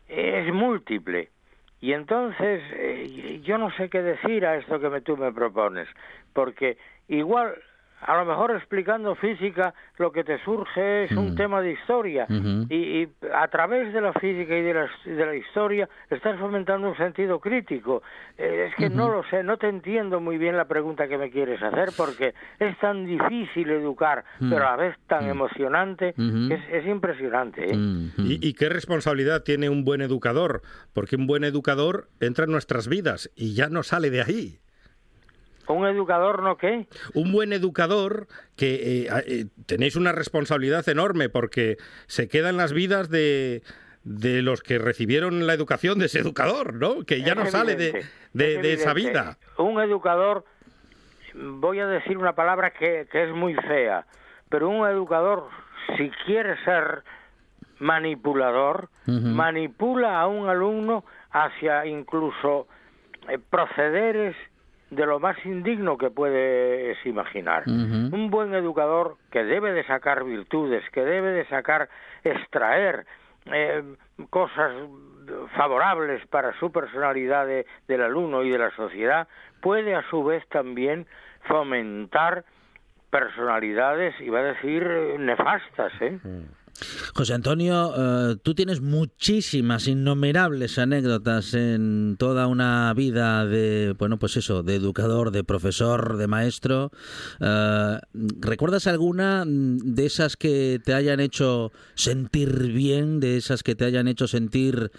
es 0.07 0.53
múltiple. 0.53 1.29
Y 1.81 1.93
entonces 1.93 2.61
eh, 2.73 3.39
yo 3.43 3.57
no 3.57 3.71
sé 3.71 3.89
qué 3.89 4.01
decir 4.01 4.45
a 4.45 4.57
esto 4.57 4.79
que 4.79 5.01
tú 5.01 5.15
me 5.15 5.31
propones, 5.31 5.87
porque 6.33 6.77
igual 7.07 7.55
a 8.01 8.15
lo 8.17 8.25
mejor 8.25 8.51
explicando 8.51 9.15
física 9.15 9.73
lo 9.97 10.11
que 10.11 10.23
te 10.23 10.37
surge 10.43 11.03
es 11.05 11.11
un 11.11 11.31
Mm. 11.31 11.35
tema 11.35 11.61
de 11.61 11.71
historia 11.73 12.25
y, 12.69 12.75
y 13.03 13.09
a 13.33 13.47
través 13.49 13.93
de 13.93 14.01
la 14.01 14.13
física 14.13 14.55
y 14.57 14.61
de 14.61 14.73
la, 14.73 14.89
de 15.05 15.25
la 15.25 15.35
historia 15.35 15.89
estás 16.09 16.39
fomentando 16.39 16.89
un 16.89 16.95
sentido 16.97 17.39
crítico. 17.39 18.01
Eh, 18.37 18.67
es 18.69 18.75
que 18.75 18.89
no 18.89 19.09
lo 19.09 19.23
sé, 19.29 19.43
no 19.43 19.57
te 19.57 19.67
entiendo 19.67 20.19
muy 20.19 20.37
bien 20.37 20.55
la 20.55 20.65
pregunta 20.65 21.07
que 21.07 21.17
me 21.17 21.29
quieres 21.29 21.61
hacer 21.61 21.89
porque 21.97 22.33
es 22.59 22.77
tan 22.79 23.05
difícil 23.05 23.69
educar, 23.69 24.23
Mm. 24.39 24.49
pero 24.49 24.67
a 24.67 24.71
la 24.71 24.77
vez 24.77 24.95
tan 25.07 25.27
emocionante, 25.29 26.13
Ujú. 26.17 26.47
que 26.47 26.53
es, 26.55 26.61
es 26.71 26.85
impresionante. 26.87 27.69
¿eh? 27.71 27.75
Mm, 27.75 28.11
mm. 28.17 28.25
¿Y, 28.31 28.47
y 28.47 28.53
qué 28.53 28.69
responsabilidad 28.69 29.43
tiene 29.43 29.69
un 29.69 29.83
buen 29.83 30.01
educador? 30.01 30.61
Porque 30.93 31.15
un 31.15 31.27
buen 31.27 31.43
educador 31.43 32.07
entra 32.21 32.45
en 32.45 32.51
nuestras 32.51 32.87
vidas 32.87 33.29
y 33.35 33.55
ya 33.55 33.67
no 33.69 33.83
sale 33.83 34.09
de 34.09 34.21
ahí. 34.21 34.59
¿Un 35.69 35.85
educador 35.87 36.41
no 36.43 36.57
qué? 36.57 36.87
Un 37.13 37.31
buen 37.31 37.53
educador 37.53 38.27
que 38.55 39.03
eh, 39.03 39.07
eh, 39.27 39.45
tenéis 39.67 39.95
una 39.95 40.11
responsabilidad 40.11 40.87
enorme 40.89 41.29
porque 41.29 41.77
se 42.07 42.27
queda 42.27 42.49
en 42.49 42.57
las 42.57 42.73
vidas 42.73 43.09
de, 43.09 43.61
de 44.03 44.41
los 44.41 44.61
que 44.61 44.79
recibieron 44.79 45.45
la 45.45 45.53
educación 45.53 45.99
de 45.99 46.07
ese 46.07 46.19
educador, 46.19 46.73
¿no? 46.73 47.03
Que 47.05 47.21
ya 47.21 47.33
Es 47.33 47.37
no 47.37 47.45
sale 47.45 47.75
de, 47.75 47.91
de- 48.33 48.55
es 48.55 48.61
de 48.63 48.73
esa 48.73 48.93
vida. 48.93 49.37
Un 49.57 49.79
educador, 49.79 50.43
voy 51.35 51.79
a 51.79 51.85
decir 51.87 52.17
una 52.17 52.33
palabra 52.33 52.71
que, 52.71 53.07
que 53.11 53.25
es 53.25 53.31
muy 53.35 53.53
fea, 53.53 54.05
pero 54.49 54.69
un 54.69 54.87
educador, 54.87 55.47
si 55.97 56.09
quiere 56.25 56.55
ser 56.65 57.03
manipulador, 57.77 58.89
manipula 59.05 60.19
a 60.19 60.27
un 60.27 60.49
alumno 60.49 61.05
hacia 61.31 61.85
incluso 61.85 62.67
eh, 63.29 63.37
procederes 63.49 64.35
de 64.89 65.05
lo 65.05 65.19
más 65.19 65.37
indigno 65.45 65.97
que 65.97 66.09
puedes 66.09 66.97
imaginar. 67.05 67.63
Un 68.13 68.29
buen 68.31 68.53
educador 68.53 69.17
que 69.31 69.43
debe 69.43 69.71
de 69.71 69.83
sacar 69.85 70.23
virtudes, 70.23 70.83
que 70.91 71.01
debe 71.05 71.31
de 71.31 71.45
sacar, 71.45 71.89
extraer 72.23 73.05
eh, 73.51 73.83
cosas 74.29 74.71
favorables 75.55 76.25
para 76.27 76.53
su 76.59 76.71
personalidad 76.71 77.45
de- 77.45 77.65
del 77.87 78.01
alumno 78.01 78.43
y 78.43 78.49
de 78.49 78.57
la 78.57 78.71
sociedad, 78.71 79.27
puede 79.61 79.95
a 79.95 80.01
su 80.09 80.23
vez 80.23 80.47
también 80.49 81.05
fomentar 81.47 82.43
personalidades, 83.11 84.13
iba 84.21 84.39
a 84.39 84.43
decir, 84.43 84.83
nefastas, 85.19 85.91
¿eh? 86.01 86.19
José 87.13 87.33
Antonio, 87.33 87.93
eh, 88.31 88.35
tú 88.41 88.53
tienes 88.55 88.81
muchísimas, 88.81 89.87
innumerables 89.87 90.77
anécdotas 90.77 91.53
en 91.53 92.15
toda 92.17 92.47
una 92.47 92.93
vida 92.93 93.45
de, 93.45 93.95
bueno, 93.97 94.17
pues 94.19 94.37
eso, 94.37 94.63
de 94.63 94.75
educador, 94.75 95.31
de 95.31 95.43
profesor, 95.43 96.17
de 96.17 96.27
maestro. 96.27 96.91
Eh, 97.39 97.99
¿Recuerdas 98.39 98.87
alguna 98.87 99.43
de 99.47 100.05
esas 100.05 100.37
que 100.37 100.79
te 100.83 100.93
hayan 100.93 101.19
hecho 101.19 101.71
sentir 101.95 102.71
bien, 102.71 103.19
de 103.19 103.37
esas 103.37 103.63
que 103.63 103.75
te 103.75 103.85
hayan 103.85 104.07
hecho 104.07 104.27
sentir, 104.27 104.91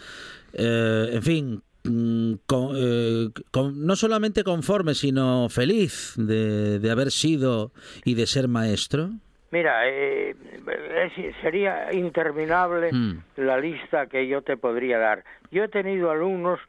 eh, 0.52 1.10
en 1.12 1.22
fin, 1.22 1.62
mm, 1.84 2.32
eh, 2.76 3.28
con- 3.50 3.86
no 3.86 3.96
solamente 3.96 4.44
conforme, 4.44 4.94
sino 4.94 5.48
feliz 5.48 6.12
de, 6.16 6.78
de 6.78 6.90
haber 6.90 7.10
sido 7.10 7.72
y 8.04 8.14
de 8.14 8.26
ser 8.26 8.48
maestro? 8.48 9.12
Mira, 9.52 9.88
eh, 9.88 10.34
es- 11.16 11.36
sería 11.42 11.92
interminable 11.92 12.90
Mm. 12.92 13.18
la 13.36 13.58
lista 13.58 14.06
que 14.06 14.26
yo 14.28 14.42
te 14.42 14.56
podría 14.56 14.98
dar. 14.98 15.24
Yo 15.50 15.64
he 15.64 15.68
tenido 15.68 16.10
alumnos 16.10 16.60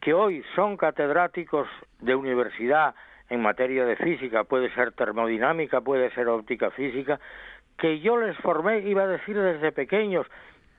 que 0.00 0.14
hoy 0.14 0.42
son 0.54 0.76
catedráticos 0.78 1.68
de 2.00 2.14
universidad 2.14 2.94
en 3.28 3.42
materia 3.42 3.84
de 3.84 3.96
física, 3.96 4.44
puede 4.44 4.72
ser 4.74 4.92
termodinámica, 4.92 5.82
puede 5.82 6.10
ser 6.12 6.28
óptica 6.28 6.70
física, 6.70 7.20
que 7.76 8.00
yo 8.00 8.16
les 8.16 8.36
formé, 8.38 8.78
iba 8.80 9.02
a 9.02 9.06
decir 9.06 9.38
desde 9.38 9.72
pequeños, 9.72 10.26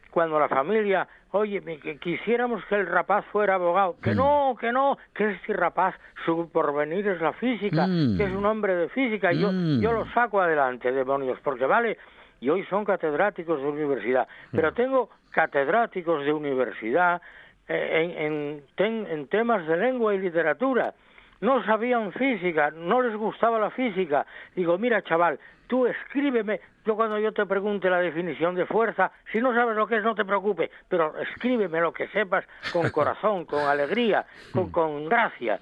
cuando 0.10 0.40
la 0.40 0.50
familia, 0.50 1.08
oye, 1.32 1.62
que 1.80 1.98
quisiéramos 1.98 2.64
que 2.66 2.76
el 2.76 2.88
rapaz 2.88 3.26
fuera 3.32 3.56
abogado, 3.56 3.96
que 4.02 4.14
no, 4.14 4.56
que 4.60 4.72
no, 4.72 4.98
que 5.14 5.32
este 5.32 5.54
rapaz, 5.54 5.96
su 6.26 6.50
porvenir 6.52 7.08
es 7.08 7.22
la 7.22 7.34
física, 7.34 7.88
Mm. 7.88 8.18
que 8.18 8.24
es 8.26 8.32
un 8.32 8.46
hombre 8.46 8.76
de 8.76 8.90
física, 8.90 9.32
yo, 9.32 9.52
Mm. 9.52 9.80
yo 9.82 9.92
lo 9.94 10.06
saco 10.14 10.42
adelante, 10.42 10.92
demonios, 10.92 11.40
porque 11.44 11.66
vale, 11.66 11.98
y 12.40 12.50
hoy 12.50 12.64
son 12.66 12.84
catedráticos 12.86 13.62
de 13.62 13.68
universidad, 13.70 14.28
pero 14.52 14.74
tengo 14.74 15.10
catedráticos 15.32 16.26
de 16.26 16.34
universidad 16.34 17.22
eh, 17.68 18.28
en, 18.28 18.64
en 19.08 19.28
temas 19.28 19.66
de 19.68 19.78
lengua 19.78 20.14
y 20.14 20.18
literatura. 20.20 20.94
No 21.42 21.64
sabían 21.66 22.12
física, 22.14 22.72
no 22.72 23.02
les 23.02 23.16
gustaba 23.16 23.60
la 23.60 23.72
física. 23.72 24.26
Digo, 24.56 24.78
mira, 24.78 25.02
chaval, 25.02 25.40
tú 25.68 25.88
escríbeme. 25.88 26.60
Yo 26.86 26.96
cuando 26.96 27.18
yo 27.20 27.32
te 27.32 27.46
pregunte 27.46 27.90
la 27.90 28.00
definición 28.00 28.56
de 28.56 28.66
fuerza, 28.66 29.12
si 29.32 29.42
no 29.42 29.54
sabes 29.54 29.76
lo 29.76 29.88
que 29.88 29.98
es, 29.98 30.04
no 30.04 30.16
te 30.16 30.26
preocupes, 30.26 30.70
pero 30.88 31.18
escríbeme 31.20 31.82
lo 31.82 31.92
que 31.94 32.08
sepas 32.10 32.46
con 32.72 32.90
corazón, 32.92 33.46
con 33.46 33.62
alegría, 33.62 34.26
con, 34.54 34.72
con 34.72 35.10
gracia. 35.10 35.60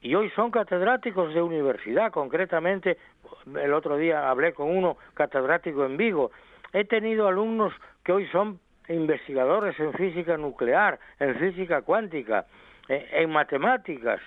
Y 0.00 0.14
hoy 0.14 0.30
son 0.30 0.50
catedráticos 0.50 1.34
de 1.34 1.42
universidad, 1.42 2.10
concretamente, 2.10 2.96
el 3.60 3.72
otro 3.72 3.96
día 3.96 4.30
hablé 4.30 4.52
con 4.52 4.74
uno 4.74 4.96
catedrático 5.14 5.84
en 5.84 5.96
Vigo. 5.96 6.30
He 6.72 6.84
tenido 6.84 7.28
alumnos 7.28 7.72
que 8.04 8.12
hoy 8.12 8.26
son 8.28 8.60
investigadores 8.88 9.78
en 9.78 9.92
física 9.92 10.36
nuclear, 10.36 10.98
en 11.18 11.34
física 11.36 11.82
cuántica, 11.82 12.46
eh, 12.88 13.08
en 13.12 13.30
matemáticas. 13.30 14.20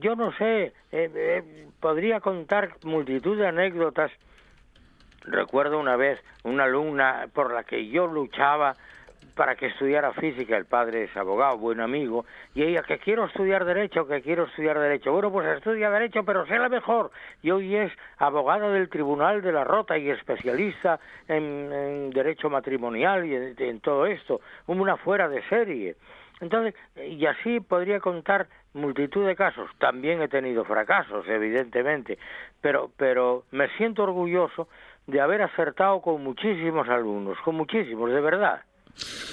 Yo 0.00 0.14
no 0.14 0.32
sé, 0.32 0.64
eh, 0.64 0.72
eh, 0.92 1.68
podría 1.80 2.20
contar 2.20 2.76
multitud 2.84 3.36
de 3.36 3.48
anécdotas. 3.48 4.12
Recuerdo 5.24 5.80
una 5.80 5.96
vez 5.96 6.22
una 6.44 6.64
alumna 6.64 7.28
por 7.34 7.52
la 7.52 7.64
que 7.64 7.88
yo 7.88 8.06
luchaba 8.06 8.74
para 9.34 9.54
que 9.54 9.66
estudiara 9.66 10.12
física, 10.12 10.56
el 10.56 10.64
padre 10.64 11.04
es 11.04 11.16
abogado, 11.16 11.58
buen 11.58 11.80
amigo, 11.80 12.24
y 12.54 12.62
ella 12.62 12.82
que 12.82 12.98
quiero 12.98 13.26
estudiar 13.26 13.66
derecho, 13.66 14.06
que 14.06 14.22
quiero 14.22 14.44
estudiar 14.44 14.78
derecho. 14.78 15.12
Bueno, 15.12 15.30
pues 15.30 15.46
estudia 15.48 15.90
derecho, 15.90 16.24
pero 16.24 16.46
sé 16.46 16.58
la 16.58 16.70
mejor. 16.70 17.10
Y 17.42 17.50
hoy 17.50 17.76
es 17.76 17.92
abogada 18.16 18.70
del 18.70 18.88
Tribunal 18.88 19.42
de 19.42 19.52
la 19.52 19.64
Rota 19.64 19.98
y 19.98 20.08
especialista 20.08 20.98
en, 21.28 21.70
en 21.70 22.10
derecho 22.10 22.48
matrimonial 22.48 23.26
y 23.26 23.34
en, 23.34 23.54
en 23.58 23.80
todo 23.80 24.06
esto, 24.06 24.40
una 24.68 24.96
fuera 24.96 25.28
de 25.28 25.42
serie. 25.48 25.96
Entonces, 26.40 26.74
y 26.96 27.24
así 27.26 27.60
podría 27.60 28.00
contar 28.00 28.46
multitud 28.76 29.26
de 29.26 29.34
casos. 29.34 29.70
También 29.78 30.22
he 30.22 30.28
tenido 30.28 30.64
fracasos, 30.64 31.26
evidentemente, 31.28 32.18
pero, 32.60 32.90
pero 32.96 33.44
me 33.50 33.68
siento 33.76 34.04
orgulloso 34.04 34.68
de 35.06 35.20
haber 35.20 35.42
acertado 35.42 36.00
con 36.00 36.22
muchísimos 36.22 36.88
alumnos, 36.88 37.38
con 37.44 37.56
muchísimos, 37.56 38.10
de 38.10 38.20
verdad. 38.20 38.62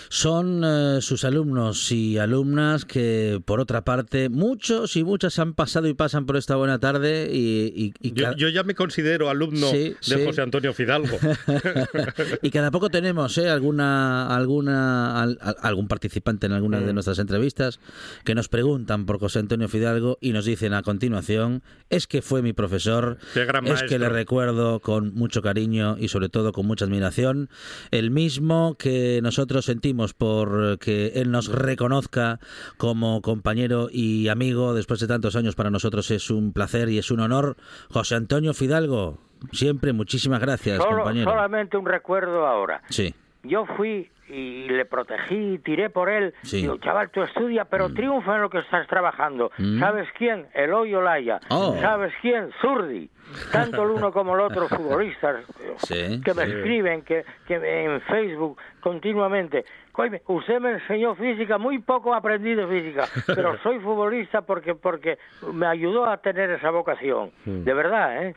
Son 0.10 0.62
eh, 0.64 0.98
sus 1.02 1.24
alumnos 1.24 1.92
y 1.92 2.18
alumnas 2.18 2.86
que, 2.86 3.42
por 3.46 3.60
otra 3.60 3.84
parte, 3.84 4.30
muchos 4.30 4.96
y 4.96 5.04
muchas 5.04 5.40
han 5.40 5.54
pasado 5.54 5.88
y 5.88 5.94
pasan 5.94 6.26
por 6.26 6.38
esta 6.38 6.56
buena 6.56 6.80
tarde 6.80 7.30
y, 7.32 7.74
y- 7.76 7.94
y 8.10 8.14
Yo, 8.14 8.50
ya 8.50 8.64
me 8.64 8.76
considero 8.76 9.30
alumno 9.30 9.68
Sí, 9.70 9.78
de 9.90 9.96
sí. 10.02 10.26
José 10.26 10.42
Antonio 10.42 10.74
Fidalgo. 10.74 11.18
y 12.42 12.50
cada 12.52 12.72
poco 12.72 12.90
tenemos 12.90 13.38
¿eh? 13.38 13.50
alguna, 13.50 14.28
alguna, 14.36 15.22
al- 15.22 15.38
al- 15.42 15.56
algún 15.62 15.88
participante 15.88 16.46
en 16.48 16.54
alguna 16.54 16.80
Mm. 16.80 16.86
de 16.86 16.94
nuestras 16.94 17.20
entrevistas 17.20 17.80
que 18.24 18.36
nos 18.36 18.50
preguntan 18.50 19.06
por 19.06 19.20
José 19.20 19.40
Antonio 19.40 19.68
Fidalgo 19.70 20.18
y 20.22 20.32
nos 20.34 20.46
dicen 20.46 20.74
a 20.74 20.82
continuación, 20.82 21.62
es 21.90 22.08
que 22.08 22.22
fue 22.22 22.42
mi 22.42 22.54
profesor, 22.54 23.18
Qué 23.34 23.46
gran 23.46 23.68
es 23.68 23.84
que 23.84 24.00
le 24.00 24.10
recuerdo 24.10 24.80
con 24.80 25.14
mucho 25.14 25.42
cariño 25.42 25.96
y 26.00 26.08
sobre 26.08 26.30
todo 26.30 26.52
con 26.52 26.66
mucha 26.66 26.86
admiración, 26.86 27.50
el 27.92 28.12
mismo 28.12 28.76
que 28.78 29.20
nosotros 29.22 29.53
sentimos 29.62 30.14
por 30.14 30.80
que 30.80 31.14
él 31.16 31.32
nos 31.32 31.48
reconozca 31.52 32.40
como 32.78 33.22
compañero 33.22 33.88
y 33.92 34.28
amigo 34.30 34.74
después 34.74 35.00
de 35.00 35.08
tantos 35.08 35.36
años 35.36 35.56
para 35.56 35.70
nosotros 35.70 36.10
es 36.12 36.30
un 36.30 36.54
placer 36.54 36.90
y 36.90 36.98
es 36.98 37.12
un 37.12 37.20
honor. 37.20 37.56
José 37.90 38.16
Antonio 38.16 38.54
Fidalgo, 38.54 39.20
siempre 39.52 39.94
muchísimas 39.94 40.40
gracias, 40.40 40.78
Solo- 40.78 40.98
compañero. 40.98 41.30
solamente 41.30 41.78
un 41.78 41.86
recuerdo 41.86 42.46
ahora. 42.48 42.82
Sí. 42.90 43.14
Yo 43.44 43.66
fui 43.78 44.10
y 44.34 44.68
le 44.70 44.86
protegí, 44.86 45.60
tiré 45.60 45.90
por 45.90 46.10
él. 46.10 46.34
Sí. 46.42 46.62
Digo, 46.62 46.78
chaval, 46.78 47.10
tú 47.12 47.22
estudia, 47.22 47.66
pero 47.66 47.94
triunfa 47.94 48.36
en 48.36 48.42
lo 48.42 48.50
que 48.50 48.60
estás 48.60 48.88
trabajando. 48.88 49.52
Mm. 49.58 49.80
¿Sabes 49.80 50.08
quién? 50.18 50.48
Eloy 50.54 50.94
Olaya. 50.96 51.40
Oh. 51.50 51.76
¿Sabes 51.80 52.14
quién? 52.22 52.50
Zurdi. 52.62 53.10
Tanto 53.52 53.84
el 53.84 53.92
uno 53.92 54.12
como 54.12 54.36
el 54.36 54.42
otro 54.42 54.68
futbolistas 54.70 55.46
Sí, 55.78 56.22
que 56.24 56.34
me 56.34 56.46
sí. 56.46 56.52
escriben 56.52 57.02
que, 57.04 57.24
que 57.48 57.56
en 57.86 58.02
Facebook 58.02 58.58
continuamente. 58.82 59.66
Coime, 59.92 60.22
usted 60.28 60.60
me 60.60 60.72
enseñó 60.72 61.14
física, 61.16 61.58
muy 61.60 61.80
poco 61.80 62.14
aprendí 62.16 62.56
de 62.56 62.66
física, 62.68 63.06
pero 63.36 63.58
soy 63.62 63.80
futbolista 63.80 64.42
porque 64.42 64.74
porque 64.74 65.20
me 65.54 65.68
ayudó 65.68 66.06
a 66.10 66.18
tener 66.18 66.50
esa 66.50 66.72
vocación. 66.72 67.32
Mm. 67.46 67.64
De 67.64 67.74
verdad, 67.74 68.24
¿eh? 68.26 68.36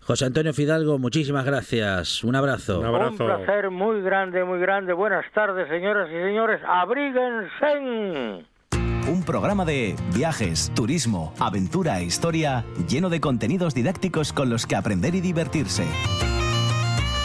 José 0.00 0.26
Antonio 0.26 0.52
Fidalgo, 0.52 0.98
muchísimas 0.98 1.44
gracias. 1.44 2.22
Un 2.22 2.36
abrazo. 2.36 2.80
Un 2.80 2.86
abrazo. 2.86 3.24
Un 3.24 3.36
placer 3.36 3.70
muy 3.70 4.02
grande, 4.02 4.44
muy 4.44 4.60
grande. 4.60 4.92
Buenas 4.92 5.24
tardes, 5.34 5.68
señoras 5.68 6.08
y 6.10 6.14
señores. 6.14 6.60
Abríguense. 6.64 8.46
Un 9.08 9.24
programa 9.24 9.64
de 9.64 9.94
viajes, 10.14 10.72
turismo, 10.74 11.32
aventura 11.38 12.00
e 12.00 12.04
historia 12.04 12.64
lleno 12.88 13.08
de 13.08 13.20
contenidos 13.20 13.74
didácticos 13.74 14.32
con 14.32 14.50
los 14.50 14.66
que 14.66 14.76
aprender 14.76 15.14
y 15.14 15.20
divertirse. 15.20 15.84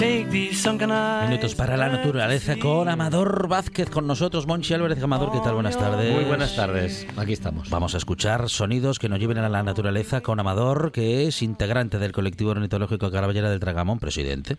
Minutos 0.00 1.54
para 1.54 1.76
la 1.76 1.90
naturaleza 1.90 2.56
con 2.58 2.88
Amador 2.88 3.48
Vázquez 3.48 3.90
con 3.90 4.06
nosotros. 4.06 4.46
Monchi 4.46 4.72
Álvarez 4.72 5.02
Amador, 5.02 5.30
¿qué 5.30 5.40
tal? 5.40 5.52
Buenas 5.52 5.76
tardes. 5.76 6.14
Muy 6.14 6.24
buenas 6.24 6.56
tardes, 6.56 7.06
aquí 7.18 7.34
estamos. 7.34 7.68
Vamos 7.68 7.94
a 7.94 7.98
escuchar 7.98 8.48
sonidos 8.48 8.98
que 8.98 9.10
nos 9.10 9.20
lleven 9.20 9.36
a 9.36 9.50
la 9.50 9.62
naturaleza 9.62 10.22
con 10.22 10.40
Amador, 10.40 10.90
que 10.90 11.26
es 11.26 11.42
integrante 11.42 11.98
del 11.98 12.12
colectivo 12.12 12.52
ornitológico 12.52 13.10
Caraballera 13.10 13.50
del 13.50 13.60
Tragamón, 13.60 13.98
presidente, 13.98 14.56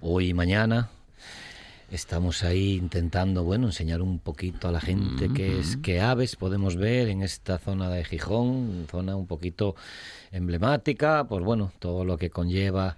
hoy 0.00 0.30
y 0.30 0.34
mañana. 0.34 0.88
Estamos 1.90 2.44
ahí 2.44 2.74
intentando, 2.74 3.44
bueno, 3.44 3.66
enseñar 3.66 4.02
un 4.02 4.18
poquito 4.18 4.68
a 4.68 4.72
la 4.72 4.80
gente 4.80 5.30
qué 5.34 5.58
es 5.58 5.78
qué 5.78 6.02
aves 6.02 6.36
podemos 6.36 6.76
ver 6.76 7.08
en 7.08 7.22
esta 7.22 7.58
zona 7.58 7.88
de 7.88 8.04
Gijón, 8.04 8.86
zona 8.90 9.16
un 9.16 9.26
poquito 9.26 9.74
emblemática, 10.30 11.24
pues 11.28 11.42
bueno, 11.42 11.72
todo 11.78 12.04
lo 12.04 12.18
que 12.18 12.28
conlleva 12.28 12.96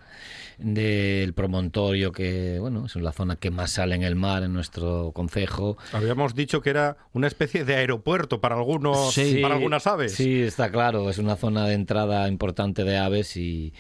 del 0.63 1.33
promontorio 1.33 2.13
que, 2.13 2.59
bueno, 2.61 2.87
es 2.87 2.95
la 2.97 3.13
zona 3.13 3.37
que 3.37 3.51
más 3.51 3.73
sale 3.73 3.95
en 3.95 4.03
el 4.03 4.15
mar 4.17 4.43
en 4.43 4.53
nuestro 4.53 5.13
concejo. 5.15 5.77
Habíamos 5.93 6.35
dicho 6.35 6.61
que 6.61 6.71
era 6.71 6.97
una 7.13 7.27
especie 7.27 7.65
de 7.65 7.75
aeropuerto 7.77 8.41
para 8.41 8.57
algunos, 8.57 9.15
para 9.43 9.55
algunas 9.55 9.87
aves. 9.87 10.13
Sí, 10.15 10.41
está 10.43 10.71
claro, 10.71 11.09
es 11.11 11.19
una 11.19 11.37
zona 11.37 11.67
de 11.67 11.75
entrada 11.75 12.29
importante 12.29 12.85
de 12.85 12.99
aves 12.99 13.37
y, 13.37 13.73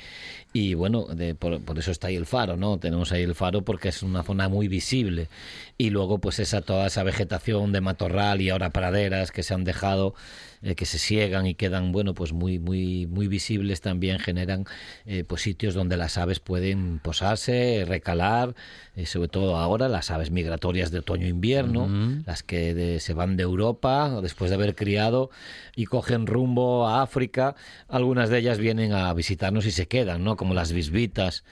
y 0.52 0.74
bueno, 0.74 1.06
de- 1.06 1.34
por, 1.34 1.60
por 1.62 1.78
eso 1.78 1.90
está 1.90 2.08
ahí 2.08 2.16
el 2.16 2.26
faro, 2.26 2.56
¿no? 2.56 2.78
Tenemos 2.78 3.12
ahí 3.12 3.22
el 3.22 3.34
faro 3.34 3.62
porque 3.62 3.88
es 3.90 4.02
una 4.02 4.22
zona 4.22 4.48
muy 4.48 4.68
visible. 4.68 5.28
Y 5.76 5.90
luego, 5.90 6.18
pues 6.18 6.38
esa 6.38 6.60
toda 6.62 6.86
esa 6.86 7.02
vegetación 7.02 7.72
de 7.72 7.80
matorral 7.80 8.40
y 8.40 8.50
ahora 8.50 8.70
praderas 8.70 9.30
que 9.32 9.42
se 9.42 9.54
han 9.54 9.64
dejado, 9.64 10.14
eh, 10.62 10.74
que 10.74 10.84
se 10.84 10.98
siegan 10.98 11.46
y 11.46 11.54
quedan, 11.54 11.90
bueno, 11.90 12.12
pues 12.12 12.32
muy, 12.34 12.58
muy, 12.58 13.06
muy 13.06 13.28
visibles 13.28 13.80
también 13.80 14.18
generan 14.18 14.66
eh, 15.06 15.24
pues 15.26 15.40
sitios 15.42 15.72
donde 15.74 15.96
las 15.96 16.18
aves 16.18 16.38
pueden 16.38 16.69
posarse, 17.02 17.84
recalar, 17.86 18.54
eh, 18.96 19.06
sobre 19.06 19.28
todo 19.28 19.56
ahora 19.56 19.88
las 19.88 20.10
aves 20.10 20.30
migratorias 20.30 20.90
de 20.90 20.98
otoño-invierno, 21.00 21.86
las 22.26 22.42
que 22.42 22.74
de- 22.74 23.00
se 23.00 23.14
van 23.14 23.36
de 23.36 23.42
Europa 23.42 24.20
después 24.22 24.50
de 24.50 24.56
haber 24.56 24.74
criado 24.74 25.30
y 25.76 25.86
cogen 25.86 26.26
rumbo 26.26 26.86
a 26.88 27.02
África. 27.02 27.54
Algunas 27.88 28.28
de 28.30 28.38
ellas 28.38 28.58
vienen 28.58 28.92
a 28.92 29.12
visitarnos 29.14 29.66
y 29.66 29.70
se 29.70 29.86
quedan, 29.88 30.24
¿no? 30.24 30.36
Como 30.36 30.54
las 30.54 30.72
bisbitas 30.72 31.44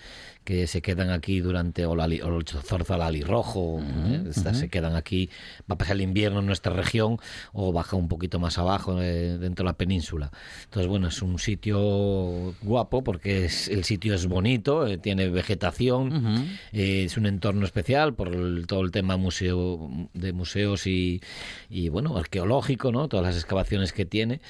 que 0.49 0.67
se 0.67 0.81
quedan 0.81 1.11
aquí 1.11 1.41
durante 1.41 1.85
o, 1.85 1.95
la, 1.95 2.07
o 2.07 2.39
el 2.39 2.45
zorzal 2.47 3.03
alirrojo, 3.03 3.81
¿eh? 3.83 4.23
Estas 4.31 4.57
se 4.57 4.71
quedan 4.71 4.97
aquí, 4.97 5.29
va 5.71 5.75
a 5.75 5.79
pasar 5.79 5.97
el 5.97 6.01
invierno 6.01 6.41
en 6.41 6.47
nuestra 6.47 6.73
región 6.73 7.19
o 7.53 7.71
baja 7.71 7.97
un 7.97 8.09
poquito 8.09 8.39
más 8.41 8.57
abajo 8.57 8.99
eh, 9.03 9.37
dentro 9.37 9.65
de 9.65 9.71
la 9.73 9.77
península. 9.77 10.31
Entonces, 10.65 10.89
bueno, 10.89 11.09
es 11.09 11.21
un 11.21 11.39
sitio 11.39 12.55
guapo 12.63 13.05
porque 13.05 13.45
es- 13.45 13.69
el 13.69 13.85
sitio 13.85 14.15
es 14.15 14.27
bonito, 14.27 14.87
eh, 14.87 14.97
tiene 14.97 15.29
vegetación, 15.29 16.49
eh, 16.73 17.05
es 17.05 17.19
un 17.19 17.27
entorno 17.27 17.67
especial 17.67 18.15
por 18.15 18.29
el- 18.29 18.67
todo 18.67 18.81
el 18.81 18.91
tema 18.91 19.19
museo 19.19 20.09
de 20.15 20.33
museos 20.33 20.87
y, 20.87 21.21
y, 21.69 21.91
bueno, 21.91 22.17
arqueológico, 22.17 22.91
¿no? 22.91 23.07
Todas 23.09 23.27
las 23.27 23.37
excavaciones 23.37 23.93
que 23.93 24.07
tiene 24.07 24.41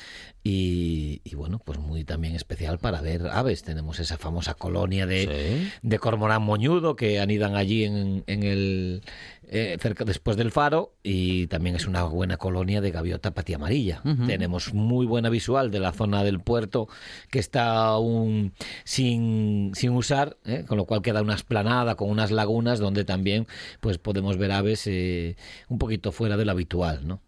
y, 0.45 1.21
y, 1.25 1.35
bueno, 1.35 1.61
pues 1.63 1.79
muy 1.79 2.05
también 2.05 2.35
especial 2.35 2.79
para 2.79 3.01
ver 3.01 3.27
aves. 3.27 3.63
Tenemos 3.63 3.99
esa 4.01 4.19
famosa 4.19 4.55
colonia 4.55 5.07
de, 5.07 5.71
de 5.83 5.99
cormorán 5.99 6.43
moñudo 6.43 6.97
que 6.97 7.21
anidan 7.21 7.57
allí 7.57 7.85
en, 7.85 8.25
en 8.27 8.43
el 8.43 9.03
eh, 9.51 9.79
cerca 9.81 10.05
después 10.05 10.37
del 10.37 10.51
faro 10.51 10.95
y 11.03 11.47
también 11.47 11.75
es 11.75 11.87
una 11.87 12.03
buena 12.05 12.37
colonia 12.37 12.83
de 12.83 12.91
gaviota 12.91 13.33
patía 13.33 13.57
amarilla. 13.57 14.03
Tenemos 14.27 14.75
muy 14.75 15.07
buena 15.07 15.31
visual 15.31 15.71
de 15.71 15.81
la 15.81 15.93
zona 15.93 16.23
del 16.23 16.41
puerto 16.41 16.89
que 17.31 17.39
está 17.39 17.87
aún 17.87 18.53
sin, 18.85 19.73
sin 19.75 19.93
usar, 19.93 20.37
¿eh? 20.45 20.65
con 20.67 20.77
lo 20.77 20.85
cual 20.85 21.01
queda 21.01 21.23
una 21.23 21.35
esplanada 21.35 21.95
con 21.95 22.11
unas 22.11 22.31
lagunas 22.31 22.79
donde 22.79 23.05
también 23.05 23.47
pues 23.81 23.97
podemos 23.97 24.37
ver 24.37 24.53
aves 24.53 24.87
eh, 24.87 25.37
un 25.69 25.79
poquito 25.79 26.13
fuera 26.13 26.37
de 26.37 26.45
lo 26.45 26.53
habitual, 26.53 27.09
¿no? 27.09 27.23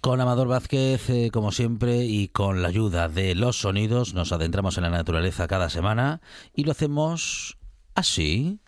Con 0.00 0.20
Amador 0.20 0.48
Vázquez, 0.48 1.08
eh, 1.10 1.30
como 1.32 1.52
siempre, 1.52 2.04
y 2.04 2.28
con 2.28 2.62
la 2.62 2.68
ayuda 2.68 3.08
de 3.08 3.34
los 3.34 3.60
sonidos, 3.60 4.14
nos 4.14 4.32
adentramos 4.32 4.76
en 4.76 4.84
la 4.84 4.90
naturaleza 4.90 5.48
cada 5.48 5.70
semana 5.70 6.20
y 6.54 6.64
lo 6.64 6.72
hacemos 6.72 7.58
así. 7.94 8.60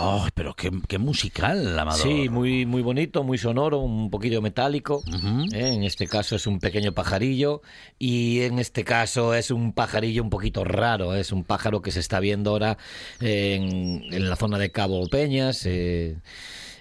¡Oh, 0.00 0.28
pero 0.32 0.54
qué, 0.54 0.70
qué 0.86 0.98
musical, 0.98 1.76
Amador! 1.76 2.00
Sí, 2.00 2.28
muy, 2.28 2.64
muy 2.66 2.82
bonito, 2.82 3.24
muy 3.24 3.36
sonoro, 3.36 3.78
un 3.80 4.10
poquito 4.10 4.40
metálico. 4.40 5.02
¿eh? 5.52 5.72
En 5.74 5.82
este 5.82 6.06
caso 6.06 6.36
es 6.36 6.46
un 6.46 6.60
pequeño 6.60 6.92
pajarillo 6.92 7.62
y 7.98 8.42
en 8.42 8.60
este 8.60 8.84
caso 8.84 9.34
es 9.34 9.50
un 9.50 9.72
pajarillo 9.72 10.22
un 10.22 10.30
poquito 10.30 10.62
raro. 10.62 11.14
Es 11.16 11.32
un 11.32 11.42
pájaro 11.42 11.82
que 11.82 11.90
se 11.90 11.98
está 12.00 12.20
viendo 12.20 12.50
ahora 12.50 12.78
en, 13.20 14.04
en 14.12 14.30
la 14.30 14.36
zona 14.36 14.58
de 14.58 14.70
Cabo 14.70 15.04
Peñas. 15.08 15.62
eh, 15.66 16.16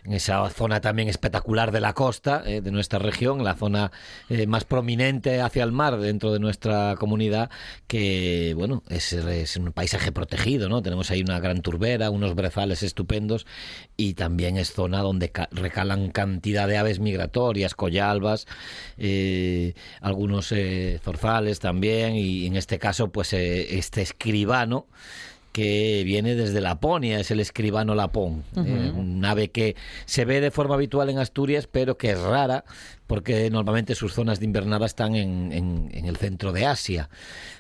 en 0.08 0.13
esa 0.13 0.50
zona 0.50 0.80
también 0.80 1.10
espectacular 1.10 1.72
de 1.72 1.82
la 1.82 1.93
costa 1.93 2.41
eh, 2.46 2.62
de 2.62 2.72
nuestra 2.72 2.98
región, 2.98 3.43
la 3.43 3.56
zona 3.56 3.91
eh, 4.30 4.48
más 4.48 4.63
prominente 4.63 5.41
hacia 5.41 5.63
el 5.65 5.74
mar 5.74 5.98
dentro 5.98 6.32
de 6.32 6.39
nuestra 6.39 6.96
comunidad, 6.98 7.50
que 7.88 8.54
bueno, 8.56 8.84
es, 8.88 9.13
un 9.58 9.74
paisaje 9.74 10.13
protegido, 10.13 10.70
¿no? 10.70 10.82
Tenemos 10.82 11.12
ahí 11.12 11.22
una 11.22 11.39
gran 11.41 11.62
turbera, 11.62 12.10
unos 12.10 12.36
brezales 12.36 12.84
estupendos 12.84 13.46
y 13.98 14.13
también 14.13 14.58
es 14.58 14.72
zona 14.72 15.02
donde 15.02 15.30
ca- 15.30 15.50
recalan 15.52 16.10
cantidad 16.12 16.67
de 16.70 16.78
aves 16.78 17.00
migratorias, 17.00 17.76
collalbas, 17.76 18.48
eh, 18.98 19.73
algunos 20.00 20.54
zorzales 21.04 21.60
también 21.60 22.15
y 22.15 22.46
en 22.46 22.56
este 22.56 22.79
caso 22.79 23.12
pues 23.12 23.34
este 23.34 24.02
escribano 24.02 24.88
que 25.52 26.04
viene 26.06 26.35
desde 26.35 26.62
Laponia, 26.62 27.19
es 27.19 27.31
el 27.31 27.39
escribano 27.39 27.95
lapón, 27.95 28.43
eh, 28.56 28.91
un 28.95 29.23
ave 29.25 29.50
que 29.50 29.75
se 30.06 30.25
ve 30.25 30.39
de 30.39 30.52
forma 30.52 30.75
habitual 30.75 31.10
en 31.10 31.17
Asturias, 31.19 31.67
pero 31.67 31.98
que 31.98 32.12
es 32.12 32.19
rara 32.19 32.63
porque 33.08 33.50
normalmente 33.50 33.95
sus 33.95 34.13
zonas 34.13 34.39
de 34.39 34.45
invernada 34.45 34.85
están 34.85 35.15
en, 35.15 35.52
en 35.54 36.06
el 36.06 36.17
centro 36.17 36.52
de 36.52 36.65
Asia 36.65 37.10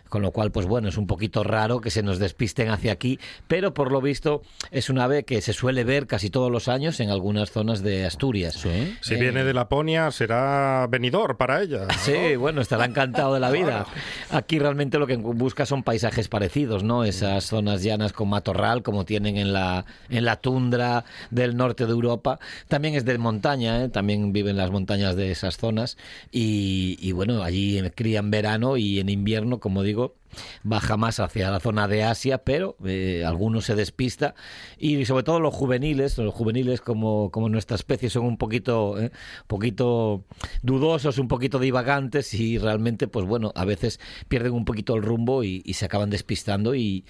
con 0.09 0.21
lo 0.21 0.31
cual, 0.31 0.51
pues 0.51 0.65
bueno, 0.65 0.89
es 0.89 0.97
un 0.97 1.07
poquito 1.07 1.43
raro 1.43 1.81
que 1.81 1.89
se 1.89 2.03
nos 2.03 2.19
despisten 2.19 2.69
hacia 2.69 2.91
aquí, 2.91 3.19
pero 3.47 3.73
por 3.73 3.91
lo 3.91 4.01
visto 4.01 4.41
es 4.71 4.89
un 4.89 4.99
ave 4.99 5.23
que 5.23 5.41
se 5.41 5.53
suele 5.53 5.83
ver 5.83 6.07
casi 6.07 6.29
todos 6.29 6.51
los 6.51 6.67
años 6.67 6.99
en 6.99 7.09
algunas 7.09 7.51
zonas 7.51 7.83
de 7.83 8.05
Asturias. 8.05 8.65
Si 9.01 9.15
viene 9.15 9.43
de 9.43 9.53
Laponia, 9.53 10.11
será 10.11 10.87
venidor 10.89 11.37
para 11.37 11.61
ella. 11.61 11.87
Sí, 11.99 12.35
bueno, 12.35 12.61
estará 12.61 12.85
encantado 12.85 13.33
de 13.33 13.39
la 13.39 13.51
vida. 13.51 13.85
Aquí 14.31 14.59
realmente 14.59 14.99
lo 14.99 15.07
que 15.07 15.15
busca 15.17 15.65
son 15.65 15.83
paisajes 15.83 16.27
parecidos, 16.27 16.83
¿no? 16.83 17.03
Esas 17.03 17.45
zonas 17.45 17.83
llanas 17.83 18.13
con 18.13 18.29
matorral, 18.29 18.83
como 18.83 19.05
tienen 19.05 19.37
en 19.37 19.53
la, 19.53 19.85
en 20.09 20.25
la 20.25 20.37
tundra 20.37 21.05
del 21.31 21.57
norte 21.57 21.85
de 21.85 21.91
Europa. 21.91 22.39
También 22.67 22.95
es 22.95 23.05
de 23.05 23.17
montaña, 23.17 23.83
¿eh? 23.83 23.89
también 23.89 24.33
viven 24.33 24.57
las 24.57 24.71
montañas 24.71 25.15
de 25.15 25.31
esas 25.31 25.57
zonas. 25.57 25.97
Y, 26.31 26.97
y 26.99 27.11
bueno, 27.11 27.43
allí 27.43 27.81
crían 27.95 28.31
verano 28.31 28.77
y 28.77 28.99
en 28.99 29.09
invierno, 29.09 29.59
como 29.59 29.83
digo, 29.83 29.96
amigo 29.97 30.13
baja 30.63 30.97
más 30.97 31.19
hacia 31.19 31.51
la 31.51 31.59
zona 31.59 31.87
de 31.87 32.03
Asia, 32.03 32.39
pero 32.39 32.77
eh, 32.85 33.23
algunos 33.25 33.65
se 33.65 33.75
despista 33.75 34.35
y 34.77 35.05
sobre 35.05 35.23
todo 35.23 35.39
los 35.39 35.53
juveniles, 35.53 36.17
los 36.17 36.33
juveniles 36.33 36.81
como, 36.81 37.31
como 37.31 37.49
nuestra 37.49 37.75
especie 37.75 38.09
son 38.09 38.25
un 38.25 38.37
poquito, 38.37 38.99
eh, 38.99 39.11
poquito 39.47 40.23
dudosos, 40.61 41.17
un 41.17 41.27
poquito 41.27 41.59
divagantes 41.59 42.33
y 42.33 42.57
realmente, 42.57 43.07
pues 43.07 43.25
bueno, 43.25 43.51
a 43.55 43.65
veces 43.65 43.99
pierden 44.27 44.53
un 44.53 44.65
poquito 44.65 44.95
el 44.95 45.03
rumbo 45.03 45.43
y, 45.43 45.63
se 45.77 45.85
acaban 45.85 46.09
despistando 46.09 46.73
y, 46.73 47.05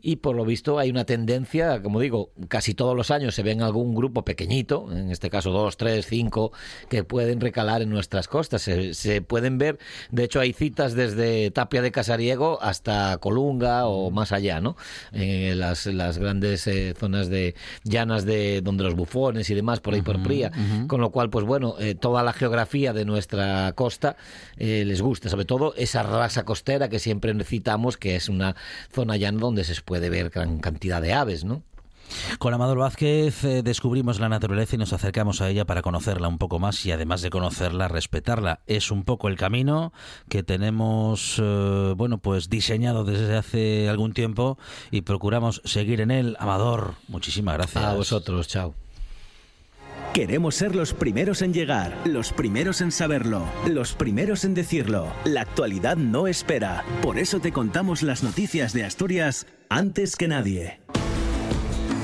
y 0.00 0.16
por 0.16 0.36
lo 0.36 0.44
visto 0.44 0.78
hay 0.78 0.90
una 0.90 1.04
tendencia, 1.04 1.82
como 1.82 1.98
digo, 1.98 2.30
casi 2.48 2.74
todos 2.74 2.96
los 2.96 3.10
años 3.10 3.34
se 3.34 3.42
ven 3.42 3.62
algún 3.62 3.94
grupo 3.94 4.24
pequeñito, 4.24 4.86
en 4.92 5.10
este 5.10 5.30
caso 5.30 5.50
dos, 5.50 5.76
tres, 5.76 6.06
cinco, 6.06 6.52
que 6.88 7.04
pueden 7.04 7.40
recalar 7.40 7.82
en 7.82 7.90
nuestras 7.90 8.28
costas. 8.28 8.62
Se, 8.62 9.22
pueden 9.22 9.58
ver, 9.58 9.78
de 10.10 10.24
hecho 10.24 10.40
hay 10.40 10.52
citas 10.52 10.94
desde 10.94 11.50
Tapia 11.50 11.82
de 11.82 11.92
Casariego 11.92 12.61
hasta 12.62 13.18
Colunga 13.18 13.86
o 13.86 14.10
más 14.10 14.32
allá, 14.32 14.60
¿no? 14.60 14.76
En 15.12 15.58
las, 15.58 15.86
las 15.86 16.18
grandes 16.18 16.66
eh, 16.66 16.94
zonas 16.98 17.28
de 17.28 17.54
llanas 17.84 18.24
de 18.24 18.60
donde 18.62 18.84
los 18.84 18.94
bufones 18.94 19.50
y 19.50 19.54
demás, 19.54 19.80
por 19.80 19.94
ahí 19.94 20.02
por 20.02 20.22
Pría. 20.22 20.52
Con 20.86 21.00
lo 21.00 21.10
cual, 21.10 21.30
pues 21.30 21.44
bueno, 21.44 21.74
eh, 21.78 21.94
toda 21.94 22.22
la 22.22 22.32
geografía 22.32 22.92
de 22.92 23.04
nuestra 23.04 23.72
costa 23.74 24.16
eh, 24.56 24.84
les 24.86 25.02
gusta, 25.02 25.28
sobre 25.28 25.44
todo 25.44 25.74
esa 25.76 26.02
raza 26.02 26.44
costera 26.44 26.88
que 26.88 26.98
siempre 26.98 27.34
necesitamos, 27.34 27.96
que 27.96 28.16
es 28.16 28.28
una 28.28 28.56
zona 28.92 29.16
llana 29.16 29.38
donde 29.38 29.64
se 29.64 29.80
puede 29.82 30.10
ver 30.10 30.30
gran 30.30 30.58
cantidad 30.58 31.02
de 31.02 31.12
aves, 31.12 31.44
¿no? 31.44 31.62
Con 32.38 32.54
Amador 32.54 32.78
Vázquez 32.78 33.44
eh, 33.44 33.62
descubrimos 33.62 34.20
la 34.20 34.28
naturaleza 34.28 34.76
y 34.76 34.78
nos 34.78 34.92
acercamos 34.92 35.40
a 35.40 35.48
ella 35.48 35.64
para 35.64 35.82
conocerla 35.82 36.28
un 36.28 36.38
poco 36.38 36.58
más 36.58 36.84
y 36.86 36.92
además 36.92 37.22
de 37.22 37.30
conocerla, 37.30 37.88
respetarla. 37.88 38.60
Es 38.66 38.90
un 38.90 39.04
poco 39.04 39.28
el 39.28 39.36
camino 39.36 39.92
que 40.28 40.42
tenemos, 40.42 41.40
eh, 41.42 41.94
bueno, 41.96 42.18
pues 42.18 42.48
diseñado 42.48 43.04
desde 43.04 43.36
hace 43.36 43.88
algún 43.88 44.12
tiempo 44.12 44.58
y 44.90 45.02
procuramos 45.02 45.62
seguir 45.64 46.00
en 46.00 46.10
él. 46.10 46.36
Amador, 46.38 46.94
muchísimas 47.08 47.56
gracias. 47.56 47.84
A 47.84 47.94
vosotros, 47.94 48.48
chao. 48.48 48.74
Queremos 50.12 50.56
ser 50.56 50.76
los 50.76 50.92
primeros 50.92 51.40
en 51.40 51.54
llegar, 51.54 51.96
los 52.04 52.34
primeros 52.34 52.82
en 52.82 52.92
saberlo, 52.92 53.46
los 53.66 53.94
primeros 53.94 54.44
en 54.44 54.52
decirlo. 54.52 55.10
La 55.24 55.40
actualidad 55.40 55.96
no 55.96 56.26
espera. 56.26 56.84
Por 57.00 57.18
eso 57.18 57.40
te 57.40 57.50
contamos 57.50 58.02
las 58.02 58.22
noticias 58.22 58.74
de 58.74 58.84
Asturias 58.84 59.46
antes 59.70 60.16
que 60.16 60.28
nadie. 60.28 60.80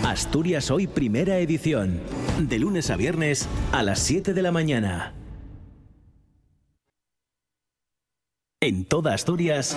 Asturias 0.04 0.70
Hoy 0.70 0.86
Primera 0.86 1.38
Edición. 1.38 2.00
De 2.38 2.58
lunes 2.58 2.90
a 2.90 2.96
viernes 2.96 3.48
a 3.72 3.82
las 3.82 3.98
7 4.00 4.32
de 4.32 4.42
la 4.42 4.52
mañana. 4.52 5.14
En 8.60 8.84
toda 8.84 9.14
Asturias, 9.14 9.76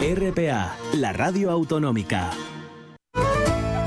RPA, 0.00 0.76
la 0.94 1.12
radio 1.12 1.50
autonómica. 1.50 2.30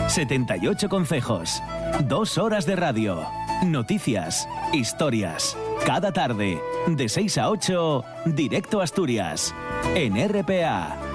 78 0.08 0.90
consejos. 0.90 1.62
Dos 2.08 2.38
horas 2.38 2.66
de 2.66 2.76
radio. 2.76 3.26
Noticias, 3.64 4.48
historias. 4.74 5.58
Cada 5.86 6.12
tarde, 6.12 6.60
de 6.88 7.10
6 7.10 7.38
a 7.38 7.50
8, 7.50 8.04
directo 8.26 8.82
a 8.82 8.84
Asturias. 8.84 9.56
En 9.96 10.16
RPA. 10.28 11.13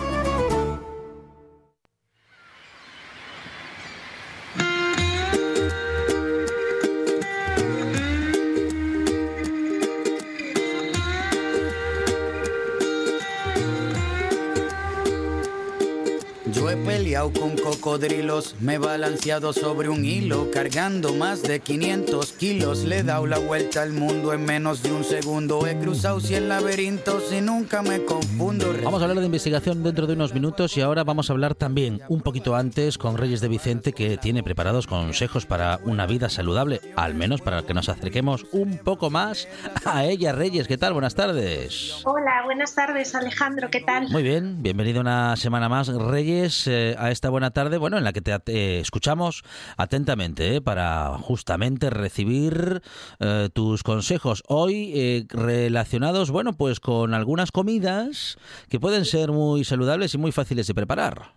Cocodrilos, 17.89 18.55
me 18.61 18.75
he 18.75 18.79
balanceado 18.79 19.55
sobre 19.55 19.89
un 19.89 20.05
hilo, 20.05 20.51
cargando 20.51 21.15
más 21.15 21.43
de 21.43 21.61
500 21.61 22.33
kilos. 22.33 22.85
Le 22.85 22.99
he 22.99 23.03
dado 23.03 23.27
la 23.27 23.39
vuelta 23.39 23.81
al 23.81 23.95
mundo 23.95 24.35
en 24.35 24.45
menos 24.45 24.83
de 24.83 24.93
un 24.93 25.05
segundo. 25.05 25.67
He 25.67 25.79
cruzado 25.79 26.21
100 26.21 26.51
laberintos 26.51 27.33
y 27.33 27.41
nunca 27.41 27.81
me 27.81 28.05
confundo. 28.05 28.67
Vamos 28.85 29.01
a 29.01 29.07
hablar 29.07 29.21
de 29.21 29.25
investigación 29.25 29.83
dentro 29.83 30.07
de 30.07 30.13
unos 30.13 30.35
minutos 30.35 30.77
y 30.77 30.83
ahora 30.83 31.03
vamos 31.03 31.31
a 31.31 31.33
hablar 31.33 31.55
también 31.55 32.03
un 32.11 32.21
poquito 32.21 32.55
antes 32.55 32.99
con 32.99 33.17
Reyes 33.17 33.41
de 33.41 33.49
Vicente 33.49 33.95
que 33.95 34.19
tiene 34.19 34.43
preparados 34.43 34.87
consejos 34.87 35.47
para 35.47 35.81
una 35.85 36.05
vida 36.05 36.29
saludable, 36.29 36.83
al 36.95 37.15
menos 37.15 37.41
para 37.41 37.63
que 37.63 37.73
nos 37.73 37.89
acerquemos 37.89 38.45
un 38.53 38.77
poco 38.77 39.09
más 39.09 39.49
a 39.87 40.05
ella. 40.05 40.33
Reyes, 40.33 40.69
¿qué 40.69 40.77
tal? 40.77 40.93
Buenas 40.93 41.15
tardes. 41.15 42.03
Hola, 42.05 42.43
buenas 42.45 42.75
tardes 42.75 43.15
Alejandro, 43.15 43.71
¿qué 43.71 43.81
tal? 43.81 44.11
Muy 44.11 44.23
bien, 44.23 44.63
bienvenido 44.63 45.01
una 45.01 45.37
semana 45.37 45.71
más, 45.71 45.89
Reyes, 45.89 46.67
eh, 46.67 46.95
a 46.99 47.11
esta 47.11 47.31
buena 47.31 47.51
tarde, 47.51 47.78
bueno, 47.79 47.99
en 47.99 48.05
la 48.05 48.13
que 48.13 48.21
te 48.21 48.33
eh, 48.47 48.81
escuchamos 48.81 49.43
atentamente 49.77 50.57
eh, 50.57 50.61
para 50.61 51.19
justamente 51.19 51.91
recibir 51.91 52.83
eh, 53.21 53.49
tus 53.53 53.83
consejos 53.83 54.43
hoy 54.47 54.93
eh, 54.95 55.27
relacionados, 55.29 56.31
bueno, 56.31 56.53
pues 56.53 56.81
con 56.81 57.15
algunas 57.15 57.53
comidas 57.53 58.39
que 58.69 58.81
pueden 58.81 59.05
ser 59.05 59.31
muy 59.31 59.65
saludables 59.65 60.15
y 60.15 60.19
muy 60.19 60.33
fáciles 60.33 60.67
de 60.67 60.75
preparar. 60.75 61.35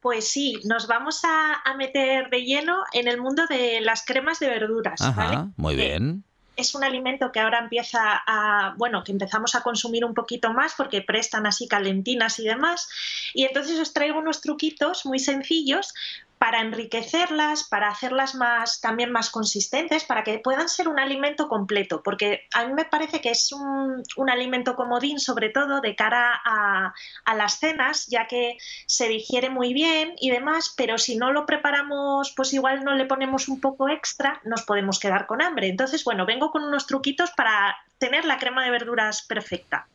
Pues 0.00 0.28
sí, 0.28 0.58
nos 0.64 0.86
vamos 0.86 1.24
a, 1.24 1.54
a 1.64 1.76
meter 1.76 2.30
de 2.30 2.42
lleno 2.44 2.82
en 2.92 3.08
el 3.08 3.20
mundo 3.20 3.46
de 3.48 3.80
las 3.80 4.04
cremas 4.04 4.38
de 4.38 4.48
verduras. 4.48 5.00
¿vale? 5.00 5.36
Ajá, 5.36 5.50
muy 5.56 5.74
bien. 5.74 6.24
Es 6.58 6.74
un 6.74 6.82
alimento 6.82 7.30
que 7.30 7.38
ahora 7.38 7.60
empieza 7.60 8.20
a, 8.26 8.74
bueno, 8.76 9.04
que 9.04 9.12
empezamos 9.12 9.54
a 9.54 9.62
consumir 9.62 10.04
un 10.04 10.12
poquito 10.12 10.52
más 10.52 10.74
porque 10.76 11.00
prestan 11.02 11.46
así 11.46 11.68
calentinas 11.68 12.40
y 12.40 12.44
demás. 12.44 12.88
Y 13.32 13.44
entonces 13.44 13.78
os 13.78 13.92
traigo 13.92 14.18
unos 14.18 14.40
truquitos 14.40 15.06
muy 15.06 15.20
sencillos 15.20 15.94
para 16.38 16.60
enriquecerlas, 16.60 17.64
para 17.64 17.88
hacerlas 17.88 18.34
más 18.34 18.80
también 18.80 19.10
más 19.10 19.30
consistentes, 19.30 20.04
para 20.04 20.24
que 20.24 20.38
puedan 20.38 20.68
ser 20.68 20.88
un 20.88 20.98
alimento 20.98 21.48
completo, 21.48 22.02
porque 22.02 22.46
a 22.54 22.66
mí 22.66 22.72
me 22.72 22.84
parece 22.84 23.20
que 23.20 23.30
es 23.30 23.52
un, 23.52 24.02
un 24.16 24.30
alimento 24.30 24.74
comodín, 24.76 25.18
sobre 25.18 25.50
todo 25.50 25.80
de 25.80 25.94
cara 25.96 26.40
a, 26.44 26.94
a 27.24 27.34
las 27.34 27.58
cenas, 27.58 28.06
ya 28.06 28.26
que 28.26 28.56
se 28.86 29.08
digiere 29.08 29.50
muy 29.50 29.74
bien 29.74 30.14
y 30.20 30.30
demás, 30.30 30.74
pero 30.76 30.98
si 30.98 31.16
no 31.16 31.32
lo 31.32 31.46
preparamos, 31.46 32.32
pues 32.36 32.52
igual 32.52 32.84
no 32.84 32.94
le 32.94 33.06
ponemos 33.06 33.48
un 33.48 33.60
poco 33.60 33.88
extra, 33.88 34.40
nos 34.44 34.62
podemos 34.62 34.98
quedar 34.98 35.26
con 35.26 35.42
hambre. 35.42 35.68
Entonces, 35.68 36.04
bueno, 36.04 36.26
vengo 36.26 36.50
con 36.50 36.62
unos 36.64 36.86
truquitos 36.86 37.30
para 37.32 37.76
tener 37.98 38.24
la 38.24 38.38
crema 38.38 38.64
de 38.64 38.70
verduras 38.70 39.22
perfecta. 39.22 39.88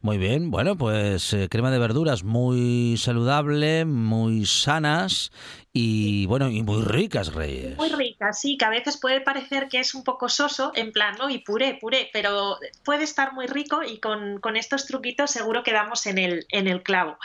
Muy 0.00 0.16
bien, 0.16 0.50
bueno, 0.50 0.76
pues 0.76 1.32
eh, 1.34 1.48
crema 1.50 1.70
de 1.70 1.78
verduras 1.78 2.24
muy 2.24 2.96
saludable, 2.96 3.84
muy 3.84 4.46
sanas 4.46 5.30
y 5.72 6.26
bueno, 6.26 6.48
y 6.48 6.62
muy 6.62 6.82
ricas, 6.82 7.34
Reyes. 7.34 7.76
Muy 7.76 7.90
rica, 7.90 8.32
sí, 8.32 8.56
que 8.56 8.64
a 8.64 8.70
veces 8.70 8.96
puede 8.96 9.20
parecer 9.20 9.68
que 9.68 9.78
es 9.78 9.94
un 9.94 10.02
poco 10.02 10.28
soso, 10.28 10.72
en 10.74 10.92
plan, 10.92 11.16
¿no? 11.18 11.28
Y 11.28 11.38
puré, 11.38 11.78
puré, 11.80 12.08
pero 12.12 12.58
puede 12.84 13.04
estar 13.04 13.34
muy 13.34 13.46
rico 13.46 13.82
y 13.82 13.98
con, 13.98 14.40
con 14.40 14.56
estos 14.56 14.86
truquitos 14.86 15.30
seguro 15.30 15.62
que 15.62 15.72
damos 15.72 16.06
en 16.06 16.18
el, 16.18 16.46
en 16.50 16.66
el 16.66 16.82
clavo. 16.82 17.18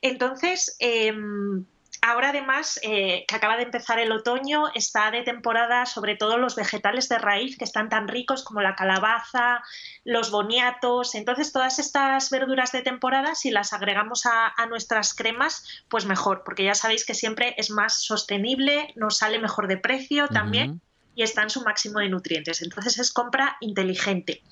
Entonces, 0.00 0.76
em, 0.78 1.64
Ahora 2.02 2.30
además 2.30 2.80
eh, 2.82 3.24
que 3.28 3.34
acaba 3.34 3.56
de 3.56 3.64
empezar 3.64 3.98
el 3.98 4.12
otoño, 4.12 4.64
está 4.74 5.10
de 5.10 5.22
temporada 5.22 5.84
sobre 5.86 6.16
todo 6.16 6.38
los 6.38 6.56
vegetales 6.56 7.08
de 7.08 7.18
raíz 7.18 7.58
que 7.58 7.64
están 7.64 7.88
tan 7.88 8.08
ricos 8.08 8.42
como 8.42 8.62
la 8.62 8.74
calabaza, 8.74 9.62
los 10.04 10.30
boniatos. 10.30 11.14
Entonces 11.14 11.52
todas 11.52 11.78
estas 11.78 12.30
verduras 12.30 12.72
de 12.72 12.82
temporada, 12.82 13.34
si 13.34 13.50
las 13.50 13.72
agregamos 13.72 14.24
a, 14.26 14.52
a 14.56 14.66
nuestras 14.66 15.14
cremas, 15.14 15.84
pues 15.88 16.06
mejor, 16.06 16.42
porque 16.44 16.64
ya 16.64 16.74
sabéis 16.74 17.04
que 17.04 17.14
siempre 17.14 17.54
es 17.58 17.70
más 17.70 18.02
sostenible, 18.02 18.92
nos 18.96 19.18
sale 19.18 19.38
mejor 19.38 19.68
de 19.68 19.76
precio 19.76 20.28
también. 20.28 20.80
Y 21.14 21.22
está 21.22 21.42
en 21.42 21.50
su 21.50 21.62
máximo 21.62 21.98
de 21.98 22.08
nutrientes. 22.08 22.62
Entonces 22.62 22.98
es 22.98 23.12
compra 23.12 23.56
inteligente. 23.60 24.42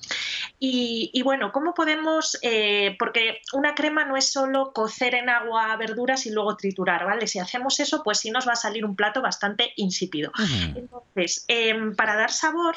Y, 0.60 1.22
bueno, 1.22 1.52
¿cómo 1.52 1.72
podemos? 1.72 2.36
Eh, 2.42 2.96
porque 2.98 3.40
una 3.52 3.74
crema 3.74 4.04
no 4.04 4.16
es 4.16 4.32
solo 4.32 4.72
cocer 4.72 5.14
en 5.14 5.28
agua 5.28 5.76
verduras 5.76 6.26
y 6.26 6.30
luego 6.30 6.56
triturar, 6.56 7.04
¿vale? 7.04 7.26
Si 7.28 7.38
hacemos 7.38 7.78
eso, 7.78 8.02
pues 8.02 8.18
sí 8.18 8.30
nos 8.30 8.46
va 8.48 8.52
a 8.52 8.56
salir 8.56 8.84
un 8.84 8.96
plato 8.96 9.22
bastante 9.22 9.72
insípido. 9.76 10.32
Entonces, 10.74 11.44
em, 11.46 11.94
para 11.94 12.16
dar 12.16 12.32
sabor, 12.32 12.76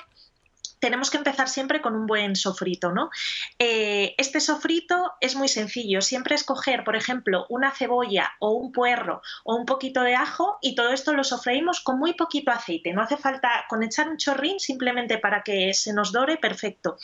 tenemos 0.82 1.12
que 1.12 1.18
empezar 1.18 1.48
siempre 1.48 1.80
con 1.80 1.96
un 1.96 2.08
buen 2.08 2.36
sofrito, 2.36 2.92
¿no? 2.92 3.12
Eh, 3.60 4.16
este 4.18 4.42
sofrito 4.42 5.14
es 5.22 5.36
muy 5.36 5.48
sencillo, 5.48 6.02
siempre 6.02 6.36
escoger, 6.36 6.84
por 6.84 6.96
ejemplo, 6.96 7.46
una 7.50 7.72
cebolla 7.72 8.32
o 8.40 8.52
un 8.52 8.72
puerro 8.72 9.22
o 9.44 9.56
un 9.56 9.66
poquito 9.66 10.02
de 10.02 10.16
ajo 10.16 10.58
y 10.60 10.74
todo 10.74 10.92
esto 10.92 11.14
lo 11.14 11.24
sofreímos 11.24 11.82
con 11.82 12.00
muy 12.00 12.14
poquito 12.14 12.52
aceite, 12.52 12.94
no 12.94 13.04
hace 13.04 13.16
falta 13.16 13.66
con 13.70 13.84
echar 13.84 14.10
un 14.10 14.18
chorrín 14.18 14.60
simplemente 14.60 15.20
para 15.20 15.44
que 15.44 15.74
se 15.76 15.94
nos 15.94 16.12
dore 16.12 16.38
perfecto. 16.38 16.98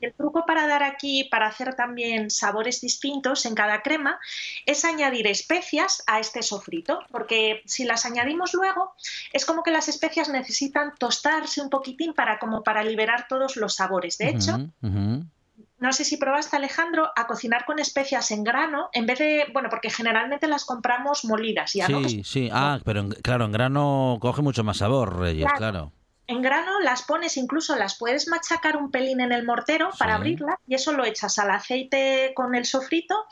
El 0.00 0.14
truco 0.14 0.46
para 0.46 0.66
dar 0.66 0.82
aquí, 0.82 1.24
para 1.24 1.48
hacer 1.48 1.74
también 1.74 2.30
sabores 2.30 2.80
distintos 2.80 3.44
en 3.44 3.54
cada 3.54 3.82
crema, 3.82 4.18
es 4.64 4.86
añadir 4.86 5.26
especias 5.26 6.02
a 6.06 6.18
este 6.18 6.42
sofrito, 6.42 7.00
porque 7.10 7.62
si 7.66 7.84
las 7.84 8.06
añadimos 8.06 8.54
luego, 8.54 8.94
es 9.34 9.44
como 9.44 9.62
que 9.62 9.70
las 9.70 9.88
especias 9.88 10.30
necesitan 10.30 10.94
tostarse 10.98 11.60
un 11.60 11.68
poquitín 11.68 12.14
para 12.14 12.38
como 12.38 12.62
para 12.62 12.82
liberar 12.82 13.17
todos 13.28 13.56
los 13.56 13.74
sabores. 13.74 14.18
De 14.18 14.28
hecho, 14.28 14.58
no 14.80 15.92
sé 15.92 16.04
si 16.04 16.16
probaste, 16.16 16.56
Alejandro, 16.56 17.10
a 17.14 17.26
cocinar 17.26 17.64
con 17.64 17.78
especias 17.78 18.30
en 18.30 18.44
grano, 18.44 18.90
en 18.92 19.06
vez 19.06 19.18
de, 19.18 19.46
bueno, 19.52 19.68
porque 19.70 19.90
generalmente 19.90 20.48
las 20.48 20.64
compramos 20.64 21.24
molidas. 21.24 21.72
Ya, 21.72 21.86
sí, 21.86 22.22
sí, 22.24 22.48
ah, 22.52 22.80
pero 22.84 23.08
claro, 23.22 23.44
en 23.44 23.52
grano 23.52 24.18
coge 24.20 24.42
mucho 24.42 24.64
más 24.64 24.78
sabor, 24.78 25.18
Reyes, 25.18 25.48
claro 25.56 25.92
en 26.28 26.42
grano 26.42 26.78
las 26.80 27.02
pones, 27.02 27.38
incluso 27.38 27.74
las 27.74 27.96
puedes 27.96 28.28
machacar 28.28 28.76
un 28.76 28.90
pelín 28.90 29.22
en 29.22 29.32
el 29.32 29.46
mortero 29.46 29.88
para 29.98 30.16
abrirlas 30.16 30.56
y 30.66 30.74
eso 30.74 30.92
lo 30.92 31.06
echas 31.06 31.38
al 31.38 31.50
aceite 31.50 32.32
con 32.34 32.54
el 32.54 32.66
sofrito 32.66 33.24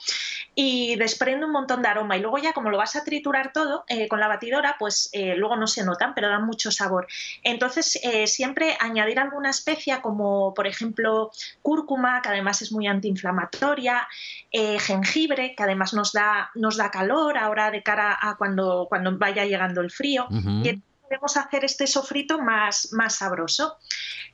y 0.54 0.96
desprende 0.96 1.44
un 1.44 1.52
montón 1.52 1.82
de 1.82 1.88
aroma. 1.88 2.16
Y 2.16 2.20
luego 2.20 2.38
ya 2.38 2.54
como 2.54 2.70
lo 2.70 2.78
vas 2.78 2.96
a 2.96 3.04
triturar 3.04 3.52
todo 3.52 3.84
eh, 3.88 4.08
con 4.08 4.18
la 4.18 4.28
batidora, 4.28 4.76
pues 4.78 5.10
eh, 5.12 5.34
luego 5.36 5.56
no 5.56 5.66
se 5.66 5.84
notan, 5.84 6.14
pero 6.14 6.30
dan 6.30 6.46
mucho 6.46 6.70
sabor. 6.70 7.06
Entonces 7.42 8.00
eh, 8.02 8.26
siempre 8.26 8.78
añadir 8.80 9.20
alguna 9.20 9.50
especia 9.50 10.00
como 10.00 10.54
por 10.54 10.66
ejemplo 10.66 11.30
cúrcuma, 11.60 12.22
que 12.22 12.30
además 12.30 12.62
es 12.62 12.72
muy 12.72 12.86
antiinflamatoria, 12.86 14.08
jengibre, 14.50 15.54
que 15.54 15.62
además 15.62 15.92
nos 15.92 16.12
da, 16.12 16.50
nos 16.54 16.78
da 16.78 16.90
calor 16.90 17.36
ahora 17.36 17.70
de 17.70 17.82
cara 17.82 18.16
a 18.18 18.36
cuando, 18.38 18.86
cuando 18.88 19.18
vaya 19.18 19.44
llegando 19.44 19.82
el 19.82 19.90
frío 19.90 20.26
podemos 21.06 21.36
hacer 21.36 21.64
este 21.64 21.86
sofrito 21.86 22.38
más, 22.38 22.92
más 22.92 23.16
sabroso. 23.16 23.78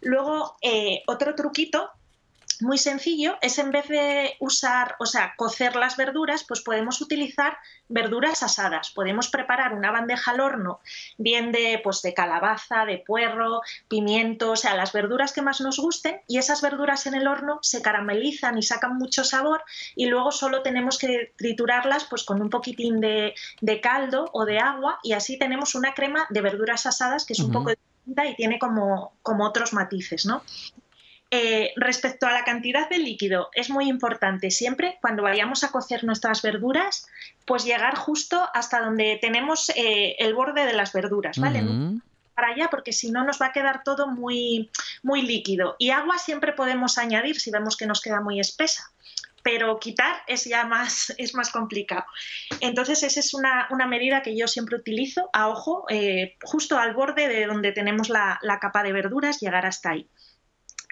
Luego, 0.00 0.56
eh, 0.62 1.02
otro 1.06 1.34
truquito 1.34 1.90
muy 2.62 2.78
sencillo 2.78 3.36
es 3.40 3.58
en 3.58 3.70
vez 3.70 3.88
de 3.88 4.34
usar, 4.40 4.96
o 4.98 5.06
sea, 5.06 5.34
cocer 5.36 5.76
las 5.76 5.96
verduras, 5.96 6.44
pues 6.44 6.60
podemos 6.60 7.00
utilizar 7.00 7.58
verduras 7.88 8.42
asadas. 8.42 8.90
Podemos 8.90 9.28
preparar 9.28 9.74
una 9.74 9.90
bandeja 9.90 10.30
al 10.30 10.40
horno, 10.40 10.80
bien 11.18 11.52
de, 11.52 11.80
pues, 11.82 12.02
de 12.02 12.14
calabaza, 12.14 12.84
de 12.84 12.98
puerro, 12.98 13.60
pimiento, 13.88 14.52
o 14.52 14.56
sea, 14.56 14.74
las 14.74 14.92
verduras 14.92 15.32
que 15.32 15.42
más 15.42 15.60
nos 15.60 15.78
gusten 15.78 16.20
y 16.26 16.38
esas 16.38 16.62
verduras 16.62 17.06
en 17.06 17.14
el 17.14 17.26
horno 17.26 17.58
se 17.62 17.82
caramelizan 17.82 18.58
y 18.58 18.62
sacan 18.62 18.96
mucho 18.96 19.24
sabor 19.24 19.62
y 19.94 20.06
luego 20.06 20.32
solo 20.32 20.62
tenemos 20.62 20.98
que 20.98 21.32
triturarlas 21.36 22.04
pues 22.04 22.24
con 22.24 22.40
un 22.40 22.50
poquitín 22.50 23.00
de, 23.00 23.34
caldo 23.82 24.30
o 24.32 24.44
de 24.44 24.58
agua 24.58 24.98
y 25.02 25.12
así 25.12 25.38
tenemos 25.38 25.74
una 25.74 25.94
crema 25.94 26.26
de 26.30 26.40
verduras 26.40 26.86
asadas 26.86 27.24
que 27.24 27.32
es 27.32 27.40
un 27.40 27.50
poco 27.50 27.70
distinta 27.70 28.26
y 28.26 28.36
tiene 28.36 28.58
como, 28.58 29.12
como 29.22 29.44
otros 29.44 29.72
matices, 29.72 30.26
¿no? 30.26 30.42
Eh, 31.34 31.72
respecto 31.76 32.26
a 32.26 32.32
la 32.32 32.44
cantidad 32.44 32.90
de 32.90 32.98
líquido, 32.98 33.48
es 33.54 33.70
muy 33.70 33.88
importante 33.88 34.50
siempre 34.50 34.98
cuando 35.00 35.22
vayamos 35.22 35.64
a 35.64 35.70
cocer 35.70 36.04
nuestras 36.04 36.42
verduras, 36.42 37.08
pues 37.46 37.64
llegar 37.64 37.96
justo 37.96 38.50
hasta 38.52 38.82
donde 38.82 39.18
tenemos 39.18 39.70
eh, 39.70 40.14
el 40.18 40.34
borde 40.34 40.66
de 40.66 40.74
las 40.74 40.92
verduras, 40.92 41.38
¿vale? 41.38 41.64
Para 42.34 42.48
allá, 42.48 42.68
porque 42.70 42.92
si 42.92 43.10
no 43.10 43.24
nos 43.24 43.40
va 43.40 43.46
a 43.46 43.52
quedar 43.52 43.82
todo 43.82 44.08
muy, 44.08 44.68
muy 45.02 45.22
líquido. 45.22 45.74
Y 45.78 45.88
agua 45.88 46.18
siempre 46.18 46.52
podemos 46.52 46.98
añadir 46.98 47.40
si 47.40 47.50
vemos 47.50 47.78
que 47.78 47.86
nos 47.86 48.02
queda 48.02 48.20
muy 48.20 48.38
espesa 48.38 48.92
pero 49.42 49.78
quitar 49.80 50.22
es 50.26 50.44
ya 50.44 50.64
más, 50.64 51.12
es 51.18 51.34
más 51.34 51.50
complicado. 51.50 52.04
Entonces, 52.60 53.02
esa 53.02 53.20
es 53.20 53.34
una, 53.34 53.68
medida 53.86 54.22
que 54.22 54.36
yo 54.36 54.46
siempre 54.48 54.76
utilizo 54.76 55.28
a 55.32 55.48
ojo, 55.48 55.84
eh, 55.88 56.36
justo 56.42 56.78
al 56.78 56.94
borde 56.94 57.28
de 57.28 57.46
donde 57.46 57.72
tenemos 57.72 58.08
la, 58.08 58.38
capa 58.60 58.82
de 58.82 58.92
verduras, 58.92 59.40
llegar 59.40 59.66
hasta 59.66 59.90
ahí. 59.90 60.08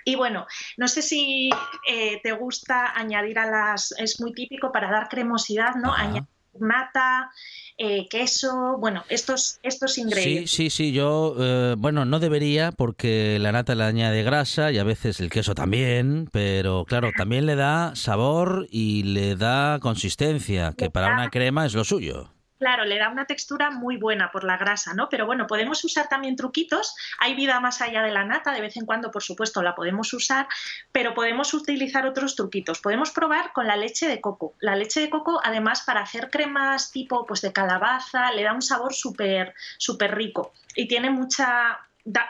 Y 0.05 0.17
bueno, 0.17 0.47
no 0.77 0.89
sé 0.89 1.03
si 1.03 1.51
eh, 1.89 2.21
te 2.23 2.33
gusta 2.33 2.93
añadir 2.99 3.39
a 3.39 3.47
las, 3.47 3.93
es 3.99 4.21
muy 4.21 4.33
típico 4.33 4.73
para 4.73 4.91
dar 4.91 5.09
cremosidad, 5.09 5.75
¿no? 5.77 5.93
Añadir 5.93 6.29
nata, 6.59 7.31
eh, 7.79 8.09
queso, 8.09 8.77
bueno, 8.79 9.05
estos, 9.09 9.59
estos 9.63 9.99
ingredientes. 9.99 10.51
Sí, 10.51 10.71
sí, 10.71 10.71
sí, 10.71 10.93
yo, 10.93 11.35
eh, 11.39 11.75
bueno, 11.79 12.05
no 12.05 12.19
debería 12.19 12.73
porque 12.73 13.39
la 13.41 13.53
nata 13.53 13.75
le 13.75 13.85
añade 13.85 14.23
grasa 14.23 14.73
y 14.73 14.79
a 14.79 14.85
veces 14.85 15.21
el 15.21 15.31
queso 15.31 15.55
también, 15.55 16.29
pero 16.33 16.85
claro, 16.85 17.11
también 17.17 17.47
le 17.47 17.57
da 17.57 17.95
sabor 17.95 18.67
y 18.71 19.05
le 19.05 19.37
da 19.37 19.79
consistencia, 19.81 20.75
que 20.77 20.91
para 20.91 21.15
una 21.15 21.31
crema 21.31 21.67
es 21.67 21.75
lo 21.75 21.85
suyo. 21.85 22.33
Claro, 22.61 22.85
le 22.85 22.99
da 22.99 23.09
una 23.09 23.25
textura 23.25 23.71
muy 23.71 23.97
buena 23.97 24.31
por 24.31 24.45
la 24.45 24.59
grasa, 24.59 24.93
¿no? 24.93 25.09
Pero 25.09 25.25
bueno, 25.25 25.47
podemos 25.47 25.83
usar 25.83 26.11
también 26.11 26.37
truquitos. 26.37 26.95
Hay 27.19 27.35
vida 27.35 27.59
más 27.59 27.81
allá 27.81 28.03
de 28.03 28.11
la 28.11 28.27
nata, 28.27 28.53
de 28.53 28.61
vez 28.61 28.77
en 28.77 28.85
cuando, 28.85 29.11
por 29.11 29.23
supuesto, 29.23 29.63
la 29.63 29.75
podemos 29.75 30.13
usar, 30.13 30.47
pero 30.93 31.15
podemos 31.15 31.55
utilizar 31.55 32.07
otros 32.07 32.37
truquitos. 32.37 32.79
Podemos 32.81 33.13
probar 33.13 33.55
con 33.55 33.67
la 33.67 33.77
leche 33.77 34.09
de 34.09 34.21
coco. 34.21 34.53
La 34.61 34.77
leche 34.77 35.01
de 35.01 35.09
coco, 35.09 35.41
además, 35.43 35.81
para 35.87 36.03
hacer 36.03 36.29
cremas 36.29 36.91
tipo 36.91 37.25
pues 37.25 37.41
de 37.41 37.51
calabaza, 37.51 38.31
le 38.33 38.43
da 38.43 38.53
un 38.53 38.61
sabor 38.61 38.93
súper 38.93 39.55
súper 39.79 40.15
rico 40.15 40.53
y 40.77 40.87
tiene 40.87 41.09
mucha 41.09 41.81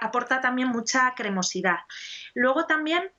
aporta 0.01 0.41
también 0.41 0.68
mucha 0.68 1.12
cremosidad. 1.16 1.78
Luego 2.35 2.66
también 2.66 3.11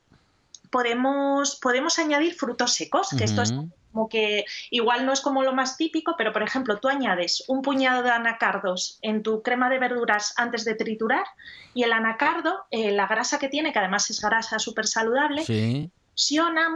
podemos, 0.69 1.57
podemos 1.57 1.99
añadir 1.99 2.35
frutos 2.35 2.73
secos, 2.73 3.09
que 3.17 3.25
esto 3.25 3.41
es 3.41 3.53
como 3.91 4.09
que 4.09 4.45
igual 4.69 5.05
no 5.05 5.13
es 5.13 5.21
como 5.21 5.43
lo 5.43 5.53
más 5.53 5.77
típico, 5.77 6.15
pero 6.17 6.33
por 6.33 6.43
ejemplo, 6.43 6.79
tú 6.79 6.87
añades 6.87 7.43
un 7.47 7.61
puñado 7.61 8.03
de 8.03 8.09
anacardos 8.09 8.99
en 9.01 9.23
tu 9.23 9.41
crema 9.41 9.69
de 9.69 9.79
verduras 9.79 10.33
antes 10.37 10.65
de 10.65 10.75
triturar 10.75 11.25
y 11.73 11.83
el 11.83 11.93
anacardo, 11.93 12.65
eh, 12.71 12.91
la 12.91 13.07
grasa 13.07 13.39
que 13.39 13.49
tiene, 13.49 13.71
que 13.71 13.79
además 13.79 14.09
es 14.09 14.21
grasa 14.21 14.59
súper 14.59 14.87
saludable, 14.87 15.43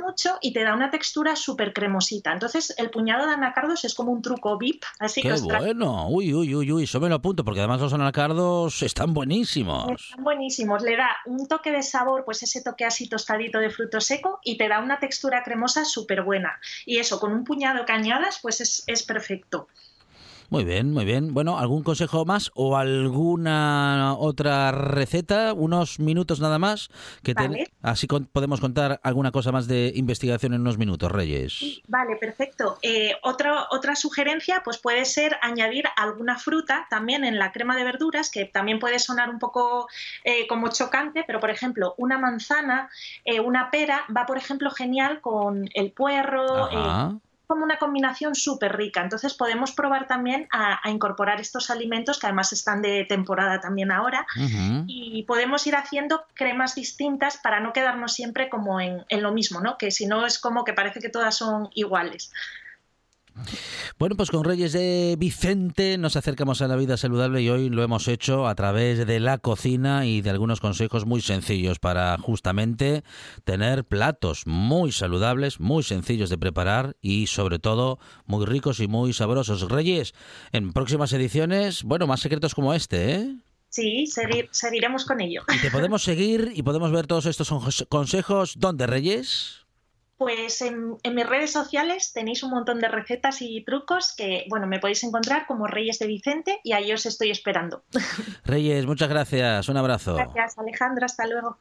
mucho 0.02 0.38
y 0.42 0.54
te 0.54 0.64
da 0.64 0.74
una 0.74 0.90
textura 0.90 1.36
súper 1.36 1.74
cremosita. 1.74 2.32
Entonces, 2.32 2.74
el 2.78 2.90
puñado 2.90 3.28
de 3.28 3.34
anacardos 3.34 3.86
es 3.86 3.94
como 3.94 4.12
un 4.12 4.22
truco 4.22 4.58
VIP. 4.58 4.84
Así 5.00 5.22
¡Qué 5.22 5.34
bueno! 5.34 6.08
Uy, 6.10 6.34
uy, 6.34 6.56
uy, 6.56 6.72
uy, 6.72 6.84
eso 6.84 7.00
me 7.00 7.10
lo 7.10 7.16
apunto, 7.16 7.44
porque 7.44 7.60
además 7.60 7.82
los 7.82 7.94
anacardos 7.94 8.82
están 8.82 9.14
buenísimos. 9.14 10.02
Están 10.02 10.24
buenísimos. 10.24 10.82
Le 10.82 10.98
da 10.98 11.10
un 11.26 11.48
toque 11.48 11.72
de 11.72 11.84
sabor, 11.84 12.24
pues 12.26 12.44
ese 12.44 12.62
toque 12.62 12.86
así 12.86 13.08
tostadito 13.08 13.60
de 13.60 13.70
fruto 13.70 14.02
seco, 14.02 14.40
y 14.44 14.58
te 14.58 14.68
da 14.68 14.80
una 14.80 15.00
textura 15.00 15.44
cremosa 15.44 15.86
súper 15.86 16.24
buena. 16.24 16.60
Y 16.86 17.00
eso, 17.00 17.20
con 17.20 17.34
un 17.34 17.44
puñado 17.44 17.86
cañadas, 17.86 18.40
pues 18.42 18.62
es, 18.62 18.84
es 18.88 19.04
perfecto. 19.04 19.68
Muy 20.50 20.64
bien, 20.64 20.91
muy 20.93 21.06
bien. 21.06 21.34
Bueno, 21.34 21.58
¿algún 21.58 21.84
consejo 21.84 22.26
más 22.26 22.52
o 22.54 22.78
alguna 22.78 24.16
otra 24.18 24.72
receta? 24.72 25.54
Unos 25.54 26.00
minutos 26.00 26.39
nada 26.39 26.60
más. 26.60 26.89
Que 27.24 27.36
Así 27.82 28.08
podemos 28.08 28.60
contar 28.60 29.00
alguna 29.04 29.32
cosa 29.32 29.52
más 29.52 29.68
de 29.68 29.91
investigación 29.96 30.54
en 30.54 30.62
unos 30.62 30.78
minutos, 30.78 31.12
Reyes. 31.12 31.82
Vale, 31.88 32.16
perfecto. 32.16 32.78
Eh, 32.82 33.14
otra 33.22 33.96
sugerencia 33.96 34.62
pues 34.64 34.78
puede 34.78 35.06
ser 35.06 35.38
añadir 35.41 35.86
alguna 35.96 36.38
fruta 36.38 36.88
también 36.89 37.24
en 37.24 37.39
la 37.39 37.52
crema 37.52 37.76
de 37.76 37.84
verduras, 37.84 38.30
que 38.30 38.46
también 38.46 38.80
puede 38.80 39.00
sonar 39.00 39.30
un 39.30 39.39
poco 39.39 39.88
eh, 40.24 40.48
como 40.48 40.70
chocante, 40.70 41.24
pero 41.26 41.39
por 41.39 41.50
ejemplo, 41.50 41.96
una 41.98 42.18
manzana, 42.18 42.89
eh, 43.24 43.39
una 43.39 43.72
pera, 43.72 44.06
va 44.16 44.26
por 44.26 44.38
ejemplo 44.38 44.72
genial 44.72 45.22
con 45.22 45.70
el 45.74 45.91
puerro, 45.91 46.70
como 47.48 47.64
una 47.64 47.78
combinación 47.78 48.36
súper 48.36 48.76
rica. 48.76 49.02
Entonces 49.02 49.34
podemos 49.34 49.72
probar 49.72 50.08
también 50.08 50.48
a, 50.52 50.80
incorporar 50.89 51.41
estos 51.41 51.70
alimentos 51.70 52.20
que 52.20 52.28
además 52.28 52.54
están 52.54 52.82
de 52.82 53.06
temporada 53.06 53.60
también 53.60 53.91
ahora 53.91 54.26
y 54.88 55.24
podemos 55.24 55.66
ir 55.68 55.76
haciendo 55.76 56.26
cremas 56.34 56.76
distintas 56.76 57.38
para 57.38 57.60
no 57.60 57.74
quedarnos 57.74 58.14
siempre 58.14 58.50
como 58.50 58.80
en, 58.80 59.06
en 59.10 59.22
lo 59.22 59.32
mismo, 59.32 59.62
¿no? 59.62 59.78
Que 59.78 59.91
si 59.91 60.06
no 60.06 60.26
es 60.26 60.39
como 60.39 60.64
que 60.64 60.74
parece 60.74 61.00
que 61.00 61.10
todas 61.10 61.36
son 61.36 61.70
iguales. 61.74 62.32
Bueno, 64.00 64.16
pues 64.16 64.32
con 64.32 64.44
Reyes 64.44 64.74
de 64.74 65.16
Vicente 65.18 65.98
nos 65.98 66.16
acercamos 66.16 66.62
a 66.62 66.68
la 66.68 66.76
vida 66.76 66.98
saludable 66.98 67.42
y 67.42 67.50
hoy 67.50 67.70
lo 67.70 67.84
hemos 67.84 68.08
hecho 68.08 68.48
a 68.48 68.56
través 68.56 69.06
de 69.06 69.20
la 69.20 69.38
cocina 69.38 70.06
y 70.06 70.22
de 70.22 70.30
algunos 70.30 70.60
consejos 70.60 71.06
muy 71.06 71.22
sencillos 71.22 71.80
para 71.80 72.18
justamente 72.18 73.04
tener 73.44 73.86
platos 73.86 74.48
muy 74.48 74.92
saludables, 74.92 75.60
muy 75.60 75.84
sencillos 75.84 76.30
de 76.30 76.38
preparar 76.38 76.96
y 77.02 77.28
sobre 77.28 77.60
todo 77.60 78.00
muy 78.26 78.46
ricos 78.46 78.80
y 78.80 78.88
muy 78.88 79.14
sabrosos. 79.14 79.70
Reyes, 79.70 80.14
en 80.52 80.74
próximas 80.74 81.12
ediciones, 81.14 81.84
bueno, 81.84 82.08
más 82.08 82.22
secretos 82.22 82.56
como 82.56 82.74
este, 82.74 83.16
¿eh? 83.16 83.36
Sí, 83.70 84.06
seguiremos 84.52 85.04
con 85.04 85.20
ello. 85.20 85.44
Y 85.54 85.60
te 85.60 85.70
podemos 85.70 86.02
seguir 86.02 86.54
y 86.56 86.64
podemos 86.64 86.94
ver 86.94 87.08
todos 87.08 87.26
estos 87.26 87.52
consejos. 87.90 88.54
¿Dónde, 88.58 88.88
Reyes? 88.88 89.64
Pues 90.18 90.61
en, 90.61 90.97
mis 91.13 91.28
redes 91.28 91.51
sociales 91.51 92.13
tenéis 92.13 92.41
un 92.43 92.51
montón 92.51 92.80
de 92.80 92.88
recetas 92.88 93.41
y 93.41 93.63
trucos 93.66 94.13
que, 94.16 94.45
bueno, 94.49 94.66
me 94.66 94.80
podéis 94.80 95.03
encontrar 95.03 95.45
como 95.45 95.68
Reyes 95.68 95.99
de 95.99 96.07
Vicente 96.07 96.59
y 96.63 96.72
ahí 96.72 96.93
os 96.93 97.05
estoy 97.05 97.32
esperando. 97.32 97.84
Reyes, 98.45 98.86
muchas 98.86 99.09
gracias. 99.09 99.68
Un 99.68 99.78
abrazo. 99.78 100.16
Gracias, 100.16 100.57
Alejandro. 100.57 101.05
Hasta 101.05 101.28
luego. 101.28 101.57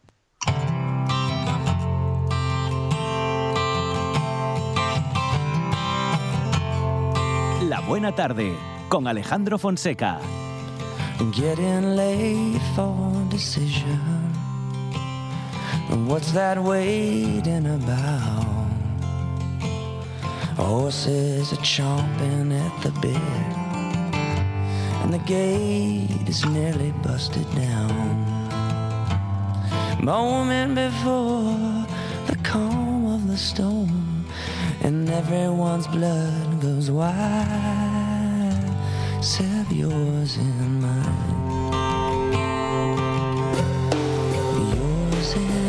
La 7.69 7.81
buena 7.81 8.15
tarde 8.15 8.55
con 8.89 9.09
Alejandro 9.09 9.59
Fonseca. 9.59 10.21
Getting 11.33 11.97
late 11.97 12.61
for 12.77 13.29
decision. 13.31 14.24
What's 15.91 16.33
that 16.33 16.63
waiting 16.63 17.67
about? 17.67 18.71
Oh, 20.57 20.85
Horses 20.85 21.53
are 21.53 21.57
chomping 21.57 22.53
at 22.53 22.83
the 22.83 22.91
bit, 23.01 23.17
and 25.03 25.13
the 25.13 25.19
gate 25.19 26.29
is 26.29 26.45
nearly 26.47 26.93
busted 27.03 27.49
down. 27.55 28.25
Moment 30.03 30.75
before 30.75 31.87
the 32.29 32.37
calm 32.43 33.07
of 33.07 33.27
the 33.27 33.37
storm, 33.37 34.25
and 34.83 35.09
everyone's 35.11 35.87
blood 35.87 36.61
goes 36.61 36.91
wild. 36.91 37.15
Save 39.23 39.73
yours 39.73 40.37
and 40.37 40.83
mine. 40.83 41.73
Yours 44.77 45.35
and 45.35 45.64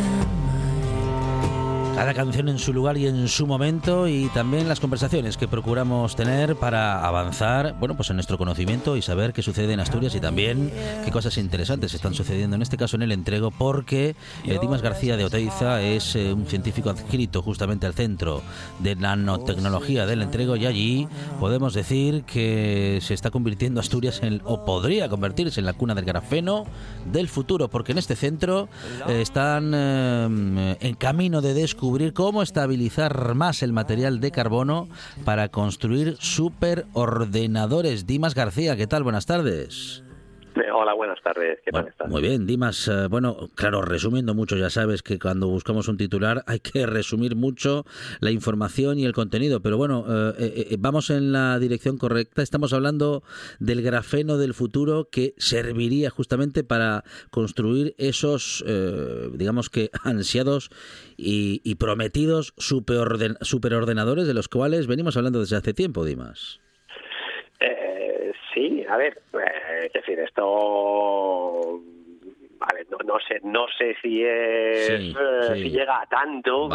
Cada 1.96 2.14
canción 2.14 2.50
en 2.50 2.60
su 2.60 2.74
lugar 2.74 2.98
y 2.98 3.08
en 3.08 3.30
su 3.30 3.48
momento 3.48 4.06
y 4.10 4.28
también 4.34 4.68
las 4.68 4.82
conversaciones 4.82 5.38
que 5.38 5.48
procuramos 5.48 6.18
tener 6.18 6.58
para 6.58 7.08
avanzar, 7.08 7.74
bueno, 7.80 7.96
pues 7.96 8.10
en 8.10 8.18
nuestro 8.18 8.38
conocimiento 8.38 8.98
y 8.98 9.02
saber 9.02 9.32
qué 9.32 9.42
sucede 9.42 9.72
en 9.72 9.80
Asturias 9.80 10.14
y 10.14 10.20
también 10.20 10.74
qué 11.06 11.12
cosas 11.12 11.38
interesantes 11.38 11.94
están 11.94 12.14
sucediendo 12.14 12.58
en 12.58 12.62
este 12.62 12.76
caso 12.76 12.98
en 12.98 13.04
el 13.04 13.14
entrego 13.14 13.50
porque 13.50 14.18
eh, 14.44 14.58
Dimas 14.60 14.82
García 14.82 15.16
de 15.16 15.24
Oteiza 15.24 15.82
es 15.82 16.18
eh, 16.18 16.34
un 16.34 16.46
científico 16.48 16.90
adscrito 16.90 17.42
justamente 17.42 17.88
al 17.88 17.94
centro 17.94 18.42
de 18.80 18.98
nanotecnología 18.98 20.06
del 20.06 20.22
entrego 20.22 20.58
y 20.58 20.66
allí 20.66 21.08
podemos 21.40 21.74
decir 21.74 22.24
que 22.24 23.00
se 23.02 23.14
está 23.14 23.32
convirtiendo 23.32 23.80
Asturias 23.80 24.20
en 24.22 24.42
o 24.44 24.66
podría 24.66 25.08
convertirse 25.08 25.62
en 25.62 25.66
la 25.66 25.74
cuna 25.74 25.96
del 25.96 26.04
grafeno 26.04 26.66
del 27.06 27.30
futuro 27.30 27.70
porque 27.70 27.94
en 27.94 28.00
este 28.00 28.18
centro 28.18 28.68
eh, 29.08 29.22
están 29.22 29.74
en 29.74 30.96
camino 30.96 31.40
de 31.40 31.54
descubrir 31.54 31.85
descubrir 31.86 32.14
cómo 32.14 32.42
estabilizar 32.42 33.36
más 33.36 33.62
el 33.62 33.72
material 33.72 34.20
de 34.20 34.32
carbono 34.32 34.90
para 35.24 35.50
construir 35.50 36.18
superordenadores. 36.20 38.08
Dimas 38.08 38.34
García, 38.34 38.76
¿qué 38.76 38.88
tal? 38.88 39.04
Buenas 39.04 39.28
tardes. 39.28 40.05
Hola, 40.74 40.94
buenas 40.94 41.22
tardes. 41.22 41.60
¿Qué 41.64 41.72
tal 41.72 41.88
estás? 41.88 42.10
Muy 42.10 42.22
bien, 42.22 42.46
Dimas. 42.46 42.88
Eh, 42.88 43.08
bueno, 43.08 43.50
claro, 43.56 43.82
resumiendo 43.82 44.34
mucho, 44.34 44.56
ya 44.56 44.70
sabes 44.70 45.04
que 45.04 45.20
cuando 45.20 45.48
buscamos 45.48 45.88
un 45.88 45.98
titular 45.98 46.44
hay 46.48 46.60
que 46.60 46.86
resumir 46.86 47.36
mucho 47.36 47.86
la 48.20 48.32
información 48.32 49.00
y 49.00 49.06
el 49.06 49.14
contenido. 49.14 49.62
Pero 49.62 49.78
bueno, 49.78 50.06
eh, 50.08 50.68
eh, 50.72 50.78
vamos 50.80 51.10
en 51.10 51.32
la 51.32 51.60
dirección 51.60 51.98
correcta. 51.98 52.42
Estamos 52.42 52.74
hablando 52.74 53.24
del 53.60 53.82
grafeno 53.82 54.38
del 54.38 54.54
futuro 54.54 55.10
que 55.12 55.34
serviría 55.38 56.10
justamente 56.10 56.64
para 56.64 57.04
construir 57.30 57.96
esos, 57.98 58.64
digamos 59.34 59.70
que, 59.70 59.90
ansiados 60.04 60.70
y, 61.18 61.76
prometidos 61.76 62.54
superordenadores 62.58 64.28
de 64.28 64.34
los 64.34 64.48
cuales 64.48 64.88
venimos 64.88 65.18
hablando 65.18 65.42
desde 65.42 65.58
hace 65.58 65.74
tiempo, 65.74 66.06
Dimas. 66.06 66.62
A 68.88 68.98
ver, 68.98 69.22
eh, 69.34 69.86
es 69.88 69.94
decir, 69.94 70.20
esto 70.20 71.82
a 72.60 72.74
ver, 72.74 72.88
no, 72.90 73.20
sé 73.20 73.40
no 73.44 73.66
sé 73.78 73.96
si 74.02 74.24
es 74.24 74.90
eh, 74.90 75.54
si 75.54 75.70
llega 75.70 76.02
a 76.02 76.06
tanto 76.08 76.70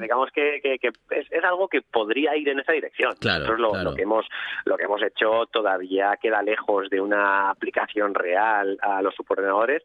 digamos 0.00 0.30
que, 0.32 0.60
que, 0.60 0.90
es, 1.10 1.44
algo 1.44 1.68
que 1.68 1.82
podría 1.82 2.36
ir 2.36 2.48
en 2.48 2.60
esa 2.60 2.72
dirección. 2.72 3.12
Claro, 3.20 3.56
lo, 3.56 3.94
que 3.94 4.02
hemos 4.02 4.26
lo 4.64 4.76
que 4.76 4.84
hemos 4.84 5.02
hecho 5.02 5.46
todavía 5.46 6.18
queda 6.20 6.42
lejos 6.42 6.90
de 6.90 7.00
una 7.00 7.50
aplicación 7.50 8.14
real 8.14 8.78
a 8.82 9.02
los 9.02 9.14
subordenadores 9.14 9.82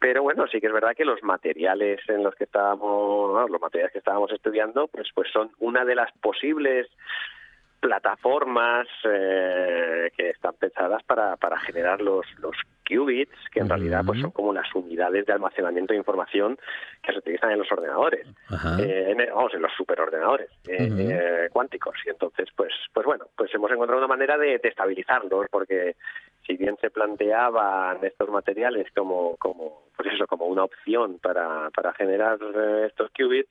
pero 0.00 0.22
bueno 0.22 0.46
sí 0.46 0.60
que 0.60 0.68
es 0.68 0.72
verdad 0.72 0.94
que 0.96 1.04
los 1.04 1.22
materiales 1.22 2.00
en 2.08 2.22
los 2.22 2.34
que 2.34 2.44
estábamos 2.44 3.50
los 3.50 3.60
materiales 3.60 3.92
que 3.92 3.98
estábamos 3.98 4.30
estudiando 4.32 4.86
pues 4.88 5.08
pues 5.14 5.28
son 5.32 5.50
una 5.58 5.84
de 5.84 5.94
las 5.94 6.12
posibles 6.20 6.86
plataformas 7.80 8.86
eh, 9.04 10.10
que 10.16 10.30
están 10.30 10.54
pensadas 10.54 11.02
para, 11.04 11.36
para 11.36 11.58
generar 11.60 12.00
los, 12.00 12.26
los 12.38 12.56
qubits, 12.88 13.36
que 13.52 13.60
en 13.60 13.68
realidad 13.68 14.02
pues 14.04 14.20
son 14.20 14.30
como 14.30 14.52
las 14.52 14.74
unidades 14.74 15.26
de 15.26 15.32
almacenamiento 15.32 15.92
de 15.92 15.98
información 15.98 16.58
que 17.02 17.12
se 17.12 17.18
utilizan 17.18 17.52
en 17.52 17.58
los 17.58 17.70
ordenadores, 17.70 18.26
eh, 18.80 19.06
en, 19.10 19.34
vamos, 19.34 19.54
en 19.54 19.62
los 19.62 19.72
superordenadores 19.76 20.50
eh, 20.66 21.48
cuánticos. 21.52 21.94
Y 22.06 22.10
entonces, 22.10 22.48
pues, 22.56 22.72
pues 22.92 23.06
bueno, 23.06 23.26
pues 23.36 23.54
hemos 23.54 23.70
encontrado 23.70 23.98
una 23.98 24.08
manera 24.08 24.36
de, 24.36 24.58
de, 24.58 24.68
estabilizarlos, 24.68 25.46
porque 25.50 25.96
si 26.46 26.56
bien 26.56 26.76
se 26.80 26.90
planteaban 26.90 27.98
estos 28.02 28.28
materiales 28.30 28.86
como, 28.96 29.36
como, 29.36 29.84
pues 29.96 30.12
eso, 30.14 30.26
como 30.26 30.46
una 30.46 30.64
opción 30.64 31.18
para, 31.18 31.70
para 31.70 31.92
generar 31.92 32.38
estos 32.86 33.10
qubits, 33.10 33.50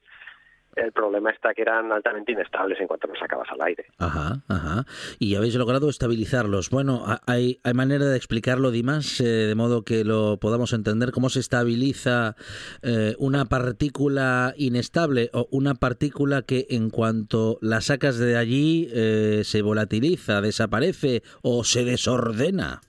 el 0.77 0.91
problema 0.91 1.31
está 1.31 1.53
que 1.53 1.61
eran 1.63 1.91
altamente 1.91 2.31
inestables 2.31 2.79
en 2.79 2.87
cuanto 2.87 3.07
los 3.07 3.19
sacabas 3.19 3.47
al 3.51 3.61
aire. 3.61 3.85
Ajá, 3.97 4.41
ajá. 4.47 4.85
Y 5.19 5.35
habéis 5.35 5.55
logrado 5.55 5.89
estabilizarlos. 5.89 6.69
Bueno, 6.69 7.03
¿hay, 7.25 7.59
hay 7.63 7.73
manera 7.73 8.05
de 8.05 8.17
explicarlo, 8.17 8.71
Dimas, 8.71 9.19
eh, 9.19 9.25
de 9.25 9.55
modo 9.55 9.83
que 9.83 10.03
lo 10.03 10.37
podamos 10.37 10.73
entender? 10.73 11.11
¿Cómo 11.11 11.29
se 11.29 11.39
estabiliza 11.39 12.35
eh, 12.81 13.15
una 13.19 13.45
partícula 13.45 14.53
inestable 14.57 15.29
o 15.33 15.47
una 15.51 15.75
partícula 15.75 16.43
que 16.43 16.67
en 16.69 16.89
cuanto 16.89 17.57
la 17.61 17.81
sacas 17.81 18.17
de 18.17 18.37
allí 18.37 18.89
eh, 18.93 19.41
se 19.43 19.61
volatiliza, 19.61 20.41
desaparece 20.41 21.23
o 21.41 21.63
se 21.63 21.83
desordena? 21.83 22.81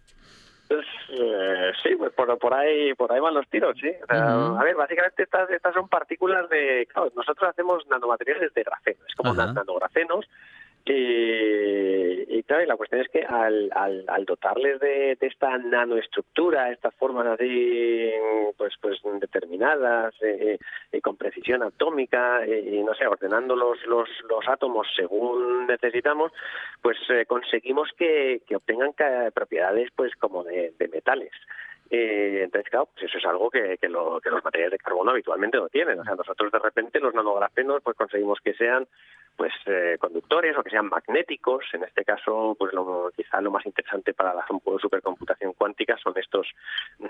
Eh, 0.71 0.77
pues 0.77 0.87
por, 2.19 2.37
por 2.39 2.53
ahí 2.53 2.93
por 2.95 3.13
ahí 3.13 3.21
van 3.21 3.35
los 3.35 3.49
tiros, 3.49 3.77
sí. 3.81 3.93
A 4.09 4.61
ver, 4.65 4.75
básicamente 4.75 5.23
estas 5.23 5.49
estas 5.51 5.73
son 5.73 5.89
partículas 5.89 6.49
de... 6.51 6.89
Claro, 6.93 7.13
nosotros 7.15 7.49
hacemos 7.49 7.87
nanomateriales 7.87 8.53
de 8.55 8.65
grafeno, 8.65 8.99
es 9.07 9.15
como 9.15 9.35
nanografenos 9.35 10.27
y, 10.91 12.43
claro, 12.45 12.63
y 12.63 12.67
la 12.67 12.77
cuestión 12.77 13.03
es 13.03 13.09
que 13.09 13.23
al, 13.23 13.71
al, 13.75 14.25
dotarles 14.25 14.81
de, 14.81 15.19
esta 15.21 15.59
nanoestructura, 15.59 16.73
estas 16.73 16.95
formas 16.95 17.27
así, 17.27 18.11
pues, 18.57 18.75
pues 18.81 18.99
determinadas 19.21 20.15
eh, 20.23 20.59
eh, 20.91 21.01
con 21.03 21.17
precisión 21.17 21.63
atómica 21.63 22.41
y, 22.47 22.83
no 22.83 22.95
sé, 22.95 23.07
ordenando 23.07 23.55
los, 23.55 23.79
los, 23.87 24.09
los 24.29 24.49
átomos 24.49 24.89
según 24.97 25.67
necesitamos, 25.67 26.33
pues 26.81 26.97
eh, 27.11 27.27
conseguimos 27.27 27.91
que, 27.97 28.41
que 28.47 28.57
obtengan 28.57 28.95
propiedades, 29.35 29.91
pues, 29.95 30.17
como 30.17 30.43
de, 30.43 30.73
de 30.79 30.89
metales. 30.89 31.33
Eh, 31.91 32.43
entonces, 32.45 32.71
claro, 32.71 32.89
pues 32.93 33.07
eso 33.07 33.19
es 33.19 33.25
algo 33.25 33.51
que, 33.51 33.79
que, 33.79 33.89
lo, 33.89 34.21
que, 34.21 34.31
los 34.31 34.45
materiales 34.45 34.73
de 34.73 34.79
carbono 34.79 35.11
habitualmente 35.11 35.57
no 35.57 35.69
tienen. 35.69 35.99
O 36.01 36.05
sea, 36.05 36.15
nosotros 36.15 36.53
de 36.53 36.59
repente 36.59 37.01
los 37.01 37.15
nanografenos 37.15 37.83
pues 37.83 37.97
conseguimos 37.97 38.39
que 38.41 38.55
sean 38.55 38.87
pues 39.37 39.53
eh, 39.67 39.97
conductores 40.01 40.57
o 40.59 40.63
que 40.63 40.71
sean 40.71 40.89
magnéticos. 40.89 41.65
En 41.73 41.85
este 41.85 42.05
caso, 42.05 42.57
pues 42.59 42.73
lo, 42.73 43.11
quizá 43.17 43.41
lo 43.41 43.53
más 43.53 43.65
interesante 43.65 44.13
para 44.13 44.35
la 44.35 44.45
supercomputación 44.81 45.53
cuántica 45.53 45.97
son 45.97 46.13
estos 46.19 46.49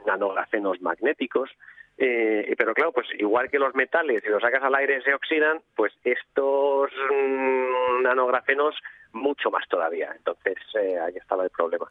nanografenos 0.06 0.80
magnéticos. 0.80 1.50
Eh, 1.96 2.54
pero 2.56 2.74
claro, 2.74 2.92
pues 2.92 3.08
igual 3.18 3.50
que 3.50 3.58
los 3.58 3.74
metales, 3.74 4.22
si 4.22 4.28
los 4.28 4.42
sacas 4.42 4.62
al 4.62 4.74
aire 4.76 5.02
se 5.02 5.14
oxidan, 5.14 5.60
pues 5.74 5.92
estos 6.04 6.90
mm, 7.10 8.02
nanografenos 8.02 8.76
mucho 9.12 9.50
más 9.50 9.66
todavía. 9.68 10.12
Entonces, 10.14 10.58
eh, 10.74 10.98
ahí 10.98 11.16
estaba 11.16 11.44
el 11.44 11.50
problema. 11.50 11.90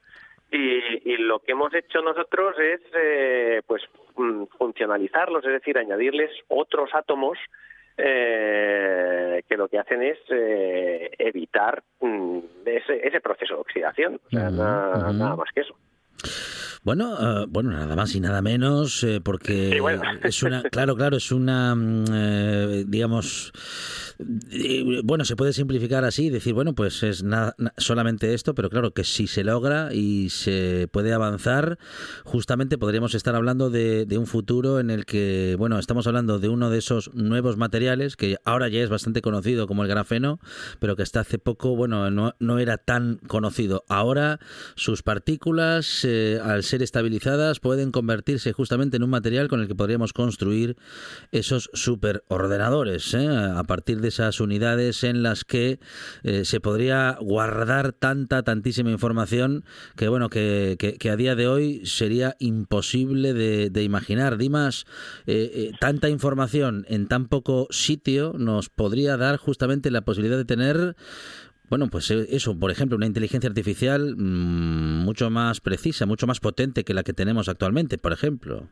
Y, 0.50 1.18
lo 1.18 1.40
que 1.40 1.52
hemos 1.52 1.74
hecho 1.74 2.02
nosotros 2.02 2.56
es 2.60 2.82
eh, 2.96 3.62
pues 3.68 3.84
mm, 4.16 4.44
funcionalizarlos, 4.58 5.44
es 5.46 5.52
decir, 5.52 5.78
añadirles 5.78 6.32
otros 6.48 6.90
átomos 6.94 7.38
eh, 7.98 9.44
que 9.48 9.58
lo 9.58 9.68
que 9.68 9.80
hacen 9.80 10.04
es 10.04 10.18
eh, 10.30 11.10
evitar 11.18 11.84
mm, 12.00 12.40
ese, 12.66 13.20
proceso 13.20 13.56
de 13.56 13.62
oxidación, 13.62 14.22
o 14.26 14.30
sea, 14.30 14.50
nada 14.50 15.36
más 15.36 15.50
que 15.54 15.62
eso. 15.62 15.76
Bueno, 16.88 17.18
eh, 17.20 17.46
bueno, 17.50 17.72
nada 17.72 17.98
más 17.98 18.16
y 18.16 18.22
nada 18.22 18.42
menos, 18.42 19.04
eh, 19.04 19.20
porque 19.22 19.78
es 20.24 20.42
una, 20.42 20.64
claro, 20.64 20.96
claro, 20.96 21.18
es 21.18 21.34
una, 21.34 21.76
mm, 21.76 22.06
eh, 22.10 22.86
digamos, 22.88 23.52
Eh, 24.50 25.02
bueno, 25.04 25.26
se 25.26 25.36
puede 25.36 25.54
simplificar 25.54 26.04
así, 26.04 26.30
decir, 26.30 26.54
bueno, 26.54 26.74
pues 26.74 27.04
es 27.04 27.24
nada, 27.24 27.56
solamente 27.78 28.34
esto, 28.34 28.56
pero 28.56 28.70
claro 28.70 28.92
que 28.92 29.04
si 29.04 29.28
se 29.28 29.44
logra 29.44 29.94
y 29.94 30.30
se 30.30 30.88
puede 30.92 31.14
avanzar, 31.14 31.78
justamente 32.24 32.80
podríamos 32.80 33.14
estar 33.14 33.36
hablando 33.36 33.70
de, 33.70 34.06
de, 34.06 34.18
un 34.18 34.26
futuro 34.26 34.80
en 34.80 34.90
el 34.90 35.06
que, 35.06 35.56
bueno, 35.60 35.78
estamos 35.78 36.08
hablando 36.08 36.40
de 36.40 36.50
uno 36.50 36.72
de 36.72 36.80
esos 36.80 37.14
nuevos 37.14 37.58
materiales 37.58 38.16
que 38.16 38.38
ahora 38.44 38.70
ya 38.70 38.80
es 38.82 38.90
bastante 38.90 39.22
conocido 39.22 39.68
como 39.68 39.84
el 39.84 39.90
grafeno, 39.90 40.40
pero 40.80 40.96
que 40.96 41.04
hasta 41.04 41.20
hace 41.20 41.38
poco, 41.38 41.76
bueno, 41.76 42.10
no, 42.10 42.34
no 42.40 42.58
era 42.58 42.78
tan 42.78 43.18
conocido. 43.28 43.84
Ahora 43.88 44.40
sus 44.76 45.04
partículas, 45.04 46.04
eh, 46.06 46.40
al 46.44 46.64
ser 46.64 46.77
estabilizadas, 46.82 47.60
pueden 47.60 47.92
convertirse 47.92 48.54
justamente 48.54 48.98
en 48.98 49.04
un 49.04 49.10
material 49.10 49.48
con 49.48 49.62
el 49.62 49.68
que 49.68 49.76
podríamos 49.76 50.14
construir 50.14 50.78
esos 51.32 51.70
superordenadores, 51.74 53.14
¿eh? 53.14 53.28
a 53.28 53.64
partir 53.64 54.02
de 54.02 54.10
esas 54.10 54.40
unidades 54.40 55.04
en 55.04 55.24
las 55.24 55.44
que 55.44 55.80
eh, 56.24 56.46
se 56.46 56.60
podría 56.60 57.18
guardar 57.22 57.94
tanta, 57.94 58.44
tantísima 58.44 58.92
información 58.92 59.66
que, 59.96 60.08
bueno, 60.08 60.30
que, 60.30 60.78
que, 60.78 61.10
a 61.10 61.16
día 61.16 61.36
de 61.36 61.48
hoy 61.48 61.86
sería 61.86 62.36
imposible 62.40 63.34
de, 63.34 63.70
de 63.70 63.84
imaginar. 63.84 64.38
Dimas, 64.38 64.86
eh, 65.26 65.72
tanta 65.80 66.10
información 66.10 66.86
en 66.90 67.08
tan 67.08 67.28
poco 67.28 67.68
sitio 67.70 68.34
nos 68.38 68.70
podría 68.70 69.18
dar 69.18 69.38
justamente 69.38 69.92
la 69.92 70.02
posibilidad 70.02 70.38
de 70.38 70.46
tener 70.46 70.96
bueno, 71.70 71.88
pues 71.92 72.10
eh, 72.12 72.26
eso, 72.30 72.58
por 72.60 72.72
ejemplo, 72.72 72.98
una 72.98 73.06
inteligencia 73.06 73.50
artificial 73.50 74.16
mmm, 74.18 75.04
mucho 75.06 75.30
más 75.30 75.62
precisa, 75.62 76.06
mucho 76.06 76.28
más 76.28 76.40
potente 76.40 76.84
que 76.84 76.94
la 76.94 77.04
que 77.04 77.14
tenemos 77.14 77.50
actualmente, 77.50 77.98
por 77.98 78.14
ejemplo. 78.14 78.68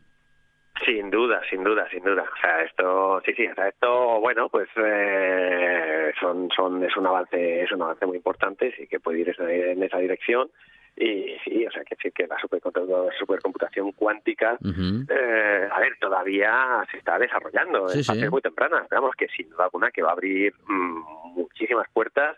Sin 0.85 1.09
duda, 1.09 1.41
sin 1.49 1.63
duda, 1.63 1.87
sin 1.89 2.03
duda. 2.03 2.23
O 2.23 2.41
sea, 2.41 2.61
esto, 2.63 3.21
sí, 3.25 3.33
sí, 3.33 3.47
o 3.47 3.55
sea, 3.55 3.69
esto, 3.69 4.19
bueno, 4.19 4.49
pues 4.49 4.67
eh, 4.75 6.11
son, 6.19 6.49
son, 6.55 6.83
es 6.83 6.95
un 6.97 7.07
avance, 7.07 7.63
es 7.63 7.71
un 7.71 7.81
avance 7.81 8.05
muy 8.05 8.17
importante, 8.17 8.73
sí 8.77 8.85
que 8.87 8.99
puede 8.99 9.19
ir 9.19 9.35
en 9.39 9.81
esa 9.81 9.97
dirección. 9.99 10.49
Y 10.97 11.35
sí, 11.43 11.65
o 11.65 11.71
sea, 11.71 11.83
que 11.83 11.95
sí 12.01 12.09
que 12.11 12.25
la 12.25 12.37
supercomputación 12.39 13.91
cuántica, 13.93 14.57
uh 14.61 14.67
-huh. 14.67 15.05
eh, 15.09 15.67
a 15.69 15.79
ver, 15.81 15.97
todavía 15.99 16.85
se 16.89 16.97
está 16.97 17.19
desarrollando 17.19 17.89
sí, 17.89 18.01
sí. 18.01 18.29
muy 18.29 18.41
tempranas. 18.41 18.89
Digamos 18.89 19.13
que 19.17 19.27
sin 19.27 19.49
duda 19.49 19.65
alguna 19.65 19.91
que 19.91 20.01
va 20.01 20.09
a 20.09 20.13
abrir 20.13 20.53
mmm, 20.67 21.33
muchísimas 21.35 21.87
puertas 21.91 22.37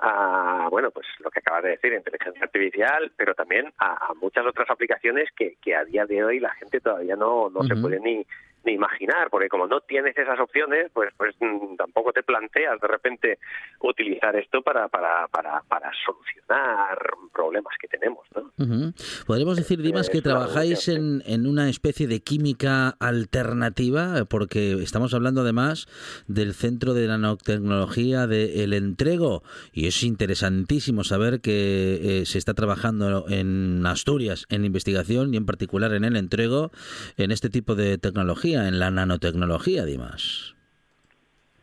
a, 0.00 0.68
bueno, 0.70 0.90
pues 0.90 1.06
lo 1.20 1.30
que 1.30 1.40
acabas 1.40 1.64
de 1.64 1.70
decir, 1.70 1.92
inteligencia 1.92 2.42
artificial, 2.44 3.12
pero 3.16 3.34
también 3.34 3.72
a, 3.78 4.10
a 4.10 4.14
muchas 4.14 4.46
otras 4.46 4.70
aplicaciones 4.70 5.28
que, 5.36 5.56
que, 5.60 5.74
a 5.74 5.84
día 5.84 6.06
de 6.06 6.24
hoy 6.24 6.38
la 6.40 6.50
gente 6.54 6.80
todavía 6.80 7.16
no, 7.16 7.50
no 7.50 7.60
uh 7.60 7.62
-huh. 7.62 7.68
se 7.68 7.76
puede 7.76 8.00
ni, 8.00 8.24
imaginar, 8.72 9.28
porque 9.30 9.48
como 9.48 9.66
no 9.66 9.80
tienes 9.80 10.16
esas 10.16 10.38
opciones, 10.40 10.90
pues 10.92 11.10
pues 11.16 11.34
mm, 11.40 11.76
tampoco 11.76 12.12
te 12.12 12.22
planteas 12.22 12.80
de 12.80 12.88
repente 12.88 13.38
utilizar 13.80 14.34
esto 14.36 14.62
para 14.62 14.88
para, 14.88 15.28
para, 15.28 15.62
para 15.68 15.90
solucionar 16.04 16.98
problemas 17.32 17.74
que 17.80 17.88
tenemos. 17.88 18.26
¿no? 18.34 18.42
Uh 18.58 18.68
-huh. 18.68 19.24
Podríamos 19.26 19.56
decir, 19.56 19.80
Dimas, 19.80 20.10
que 20.10 20.22
trabajáis 20.22 20.88
en, 20.88 21.22
en 21.26 21.46
una 21.46 21.68
especie 21.68 22.06
de 22.06 22.20
química 22.20 22.96
alternativa, 23.00 24.24
porque 24.28 24.72
estamos 24.82 25.14
hablando 25.14 25.42
además 25.42 25.86
del 26.26 26.54
Centro 26.54 26.94
de 26.94 27.06
Nanotecnología 27.06 28.26
de 28.26 28.64
El 28.64 28.72
Entrego, 28.72 29.42
y 29.72 29.86
es 29.86 30.02
interesantísimo 30.02 31.04
saber 31.04 31.40
que 31.40 32.20
eh, 32.20 32.26
se 32.26 32.38
está 32.38 32.54
trabajando 32.54 33.26
en 33.28 33.84
Asturias 33.86 34.46
en 34.48 34.64
investigación 34.64 35.34
y 35.34 35.36
en 35.36 35.46
particular 35.46 35.92
en 35.92 36.04
El 36.04 36.16
Entrego 36.16 36.70
en 37.16 37.30
este 37.30 37.50
tipo 37.50 37.74
de 37.74 37.98
tecnología 37.98 38.57
en 38.66 38.78
la 38.78 38.90
nanotecnología, 38.90 39.84
Dimas. 39.84 40.57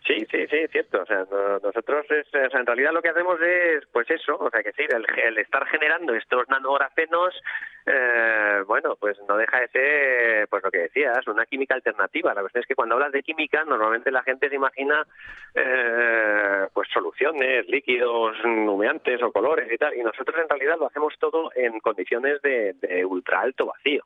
Sí, 0.05 0.23
sí, 0.29 0.45
sí, 0.47 0.67
cierto. 0.71 1.01
O 1.01 1.05
sea, 1.05 1.25
no, 1.31 1.57
nosotros 1.59 2.05
es, 2.11 2.27
o 2.27 2.49
sea, 2.49 2.59
en 2.59 2.65
realidad 2.65 2.93
lo 2.93 3.01
que 3.01 3.09
hacemos 3.09 3.41
es, 3.41 3.83
pues 3.91 4.07
eso, 4.11 4.37
o 4.37 4.49
sea, 4.51 4.61
que 4.61 4.71
el, 4.77 5.05
el 5.17 5.37
estar 5.39 5.65
generando 5.65 6.13
estos 6.13 6.47
nanografenos, 6.47 7.33
eh, 7.87 8.61
bueno, 8.67 8.95
pues 8.99 9.17
no 9.27 9.35
deja 9.35 9.61
de 9.61 9.67
ser, 9.69 10.47
pues 10.47 10.63
lo 10.63 10.69
que 10.69 10.77
decías, 10.77 11.27
una 11.27 11.47
química 11.47 11.73
alternativa. 11.73 12.35
La 12.35 12.41
cuestión 12.41 12.61
es 12.61 12.67
que 12.67 12.75
cuando 12.75 12.93
hablas 12.93 13.13
de 13.13 13.23
química, 13.23 13.63
normalmente 13.65 14.11
la 14.11 14.21
gente 14.21 14.47
se 14.47 14.55
imagina, 14.55 15.07
eh, 15.55 16.67
pues 16.71 16.87
soluciones, 16.93 17.67
líquidos, 17.67 18.37
humeantes 18.43 19.23
o 19.23 19.31
colores 19.31 19.71
y 19.71 19.77
tal, 19.77 19.95
y 19.95 20.03
nosotros 20.03 20.37
en 20.39 20.49
realidad 20.49 20.77
lo 20.77 20.85
hacemos 20.85 21.15
todo 21.19 21.49
en 21.55 21.79
condiciones 21.79 22.43
de, 22.43 22.73
de 22.73 23.03
ultra 23.03 23.41
alto 23.41 23.65
vacío, 23.65 24.03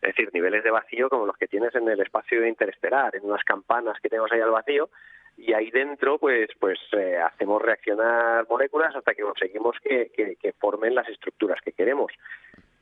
es 0.00 0.14
decir, 0.14 0.30
niveles 0.32 0.62
de 0.62 0.70
vacío 0.70 1.08
como 1.08 1.26
los 1.26 1.36
que 1.36 1.48
tienes 1.48 1.74
en 1.74 1.88
el 1.88 2.00
espacio 2.00 2.46
interestelar, 2.46 3.16
en 3.16 3.24
unas 3.24 3.42
campanas 3.42 3.98
que 4.00 4.08
tenemos 4.08 4.30
ahí 4.30 4.40
al 4.40 4.50
vacío 4.50 4.90
y 5.36 5.52
ahí 5.52 5.70
dentro 5.70 6.18
pues 6.18 6.48
pues 6.58 6.78
eh, 6.92 7.16
hacemos 7.18 7.62
reaccionar 7.62 8.46
moléculas 8.48 8.94
hasta 8.94 9.14
que 9.14 9.22
conseguimos 9.22 9.76
que, 9.82 10.10
que, 10.14 10.36
que 10.36 10.52
formen 10.52 10.94
las 10.94 11.08
estructuras 11.08 11.60
que 11.62 11.72
queremos 11.72 12.12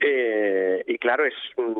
eh, 0.00 0.84
y 0.86 0.98
claro 0.98 1.24
es 1.24 1.34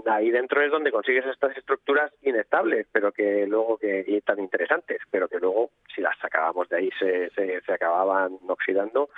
ahí 0.06 0.30
dentro 0.30 0.60
es 0.62 0.70
donde 0.70 0.90
consigues 0.92 1.26
estas 1.26 1.56
estructuras 1.56 2.12
inestables 2.22 2.86
pero 2.92 3.12
que 3.12 3.46
luego 3.46 3.78
que 3.78 4.04
y 4.06 4.20
tan 4.20 4.38
interesantes 4.38 5.00
pero 5.10 5.28
que 5.28 5.38
luego 5.38 5.70
si 5.94 6.00
las 6.00 6.18
sacábamos 6.18 6.68
de 6.68 6.76
ahí 6.76 6.90
se, 6.98 7.30
se, 7.30 7.60
se 7.60 7.72
acababan 7.72 8.38
oxidando 8.48 9.08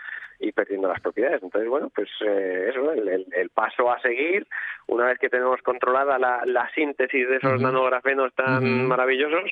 y 0.41 0.53
perdiendo 0.53 0.89
las 0.89 1.01
propiedades. 1.01 1.43
Entonces, 1.43 1.69
bueno, 1.69 1.91
pues 1.95 2.09
eh, 2.27 2.69
eso, 2.71 2.91
el, 2.93 3.07
el, 3.09 3.27
el, 3.33 3.51
paso 3.51 3.91
a 3.91 4.01
seguir, 4.01 4.47
una 4.87 5.05
vez 5.05 5.19
que 5.19 5.29
tenemos 5.29 5.61
controlada 5.63 6.19
la, 6.19 6.43
la 6.47 6.69
síntesis 6.75 7.29
de 7.29 7.37
esos 7.37 7.53
uh 7.53 7.57
-huh. 7.57 7.61
nanografenos 7.63 8.33
tan 8.35 8.65
uh 8.65 8.67
-huh. 8.67 8.87
maravillosos, 8.87 9.51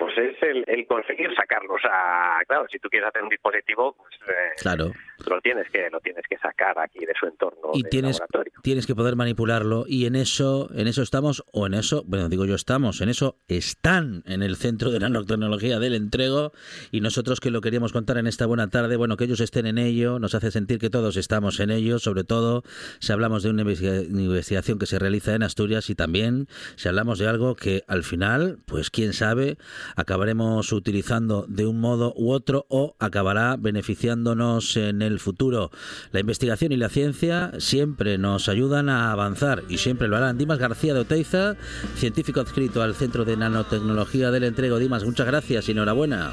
pues 0.00 0.16
es 0.16 0.42
el, 0.42 0.64
el, 0.66 0.86
conseguir 0.86 1.28
sacarlos 1.36 1.82
a 1.84 2.40
claro 2.48 2.66
si 2.72 2.78
tú 2.78 2.88
quieres 2.88 3.10
hacer 3.10 3.22
un 3.22 3.28
dispositivo 3.28 3.94
pues 3.98 4.14
eh, 4.28 4.54
claro. 4.62 4.92
lo 5.28 5.40
tienes 5.42 5.68
que 5.70 5.90
lo 5.90 6.00
tienes 6.00 6.24
que 6.26 6.38
sacar 6.38 6.78
aquí 6.78 7.00
de 7.04 7.12
su 7.20 7.26
entorno 7.26 7.72
y 7.74 7.82
tienes 7.82 8.18
laboratorio. 8.18 8.54
tienes 8.62 8.86
que 8.86 8.94
poder 8.94 9.14
manipularlo. 9.14 9.84
Y 9.86 10.06
en 10.06 10.16
eso 10.16 10.70
en 10.74 10.88
eso 10.88 11.02
estamos 11.02 11.44
o 11.52 11.66
en 11.66 11.74
eso 11.74 12.02
bueno 12.06 12.30
digo 12.30 12.46
yo 12.46 12.54
estamos 12.54 13.02
en 13.02 13.10
eso 13.10 13.36
están 13.46 14.22
en 14.24 14.42
el 14.42 14.56
centro 14.56 14.90
de 14.90 15.00
nanotecnología 15.00 15.78
del 15.78 15.94
entrego. 15.94 16.52
Y 16.90 17.02
nosotros 17.02 17.38
que 17.38 17.50
lo 17.50 17.60
queríamos 17.60 17.92
contar 17.92 18.16
en 18.16 18.26
esta 18.26 18.46
buena 18.46 18.70
tarde 18.70 18.96
bueno 18.96 19.18
que 19.18 19.24
ellos 19.24 19.40
estén 19.40 19.66
en 19.66 19.76
ello 19.76 20.18
nos 20.18 20.34
hace 20.34 20.50
sentir 20.50 20.78
que 20.78 20.88
todos 20.88 21.18
estamos 21.18 21.60
en 21.60 21.70
ello. 21.70 21.98
Sobre 21.98 22.24
todo 22.24 22.62
si 23.00 23.12
hablamos 23.12 23.42
de 23.42 23.50
una 23.50 23.62
investigación 23.62 24.78
que 24.78 24.86
se 24.86 24.98
realiza 24.98 25.34
en 25.34 25.42
Asturias 25.42 25.90
y 25.90 25.94
también 25.94 26.46
si 26.76 26.88
hablamos 26.88 27.18
de 27.18 27.28
algo 27.28 27.54
que 27.54 27.84
al 27.86 28.02
final 28.02 28.60
pues 28.64 28.88
quién 28.88 29.12
sabe 29.12 29.58
acabaremos 29.96 30.72
utilizando 30.72 31.44
de 31.48 31.66
un 31.66 31.80
modo 31.80 32.12
u 32.16 32.30
otro 32.32 32.66
o 32.68 32.96
acabará 32.98 33.56
beneficiándonos 33.58 34.76
en 34.76 35.02
el 35.02 35.20
futuro. 35.20 35.70
La 36.12 36.20
investigación 36.20 36.72
y 36.72 36.76
la 36.76 36.88
ciencia 36.88 37.52
siempre 37.58 38.18
nos 38.18 38.48
ayudan 38.48 38.88
a 38.88 39.12
avanzar 39.12 39.62
y 39.68 39.78
siempre 39.78 40.08
lo 40.08 40.16
harán. 40.16 40.38
Dimas 40.38 40.58
García 40.58 40.94
de 40.94 41.00
Oteiza, 41.00 41.56
científico 41.94 42.40
adscrito 42.40 42.82
al 42.82 42.94
Centro 42.94 43.24
de 43.24 43.36
Nanotecnología 43.36 44.30
del 44.30 44.44
Entrego. 44.44 44.78
Dimas, 44.78 45.04
muchas 45.04 45.26
gracias 45.26 45.68
y 45.68 45.72
enhorabuena. 45.72 46.32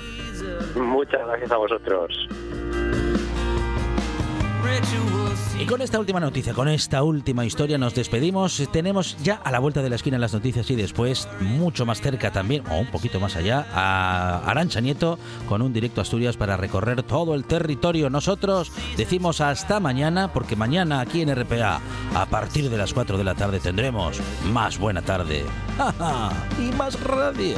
Muchas 0.75 1.25
gracias 1.25 1.51
a 1.51 1.57
vosotros. 1.57 2.27
Y 5.59 5.65
con 5.65 5.81
esta 5.81 5.99
última 5.99 6.19
noticia, 6.19 6.53
con 6.53 6.67
esta 6.67 7.01
última 7.01 7.43
historia 7.43 7.79
nos 7.79 7.95
despedimos. 7.95 8.61
Tenemos 8.71 9.17
ya 9.23 9.35
a 9.43 9.51
la 9.51 9.57
vuelta 9.57 9.81
de 9.81 9.89
la 9.89 9.95
esquina 9.95 10.19
las 10.19 10.33
noticias 10.33 10.69
y 10.69 10.75
después, 10.75 11.27
mucho 11.41 11.83
más 11.83 11.99
cerca 11.99 12.31
también, 12.31 12.63
o 12.69 12.77
un 12.77 12.85
poquito 12.87 13.19
más 13.19 13.35
allá, 13.35 13.65
a 13.73 14.43
Arancha 14.45 14.81
Nieto 14.81 15.17
con 15.49 15.63
un 15.63 15.73
directo 15.73 15.99
a 15.99 16.03
Asturias 16.03 16.37
para 16.37 16.57
recorrer 16.57 17.01
todo 17.01 17.33
el 17.33 17.45
territorio. 17.45 18.11
Nosotros 18.11 18.71
decimos 18.97 19.41
hasta 19.41 19.79
mañana, 19.79 20.31
porque 20.31 20.55
mañana 20.55 20.99
aquí 20.99 21.21
en 21.21 21.35
RPA, 21.35 21.81
a 22.13 22.25
partir 22.27 22.69
de 22.69 22.77
las 22.77 22.93
4 22.93 23.17
de 23.17 23.23
la 23.23 23.33
tarde, 23.33 23.59
tendremos 23.59 24.19
más 24.53 24.77
buena 24.77 25.01
tarde 25.01 25.43
y 26.59 26.75
más 26.75 26.99
radio. 27.01 27.55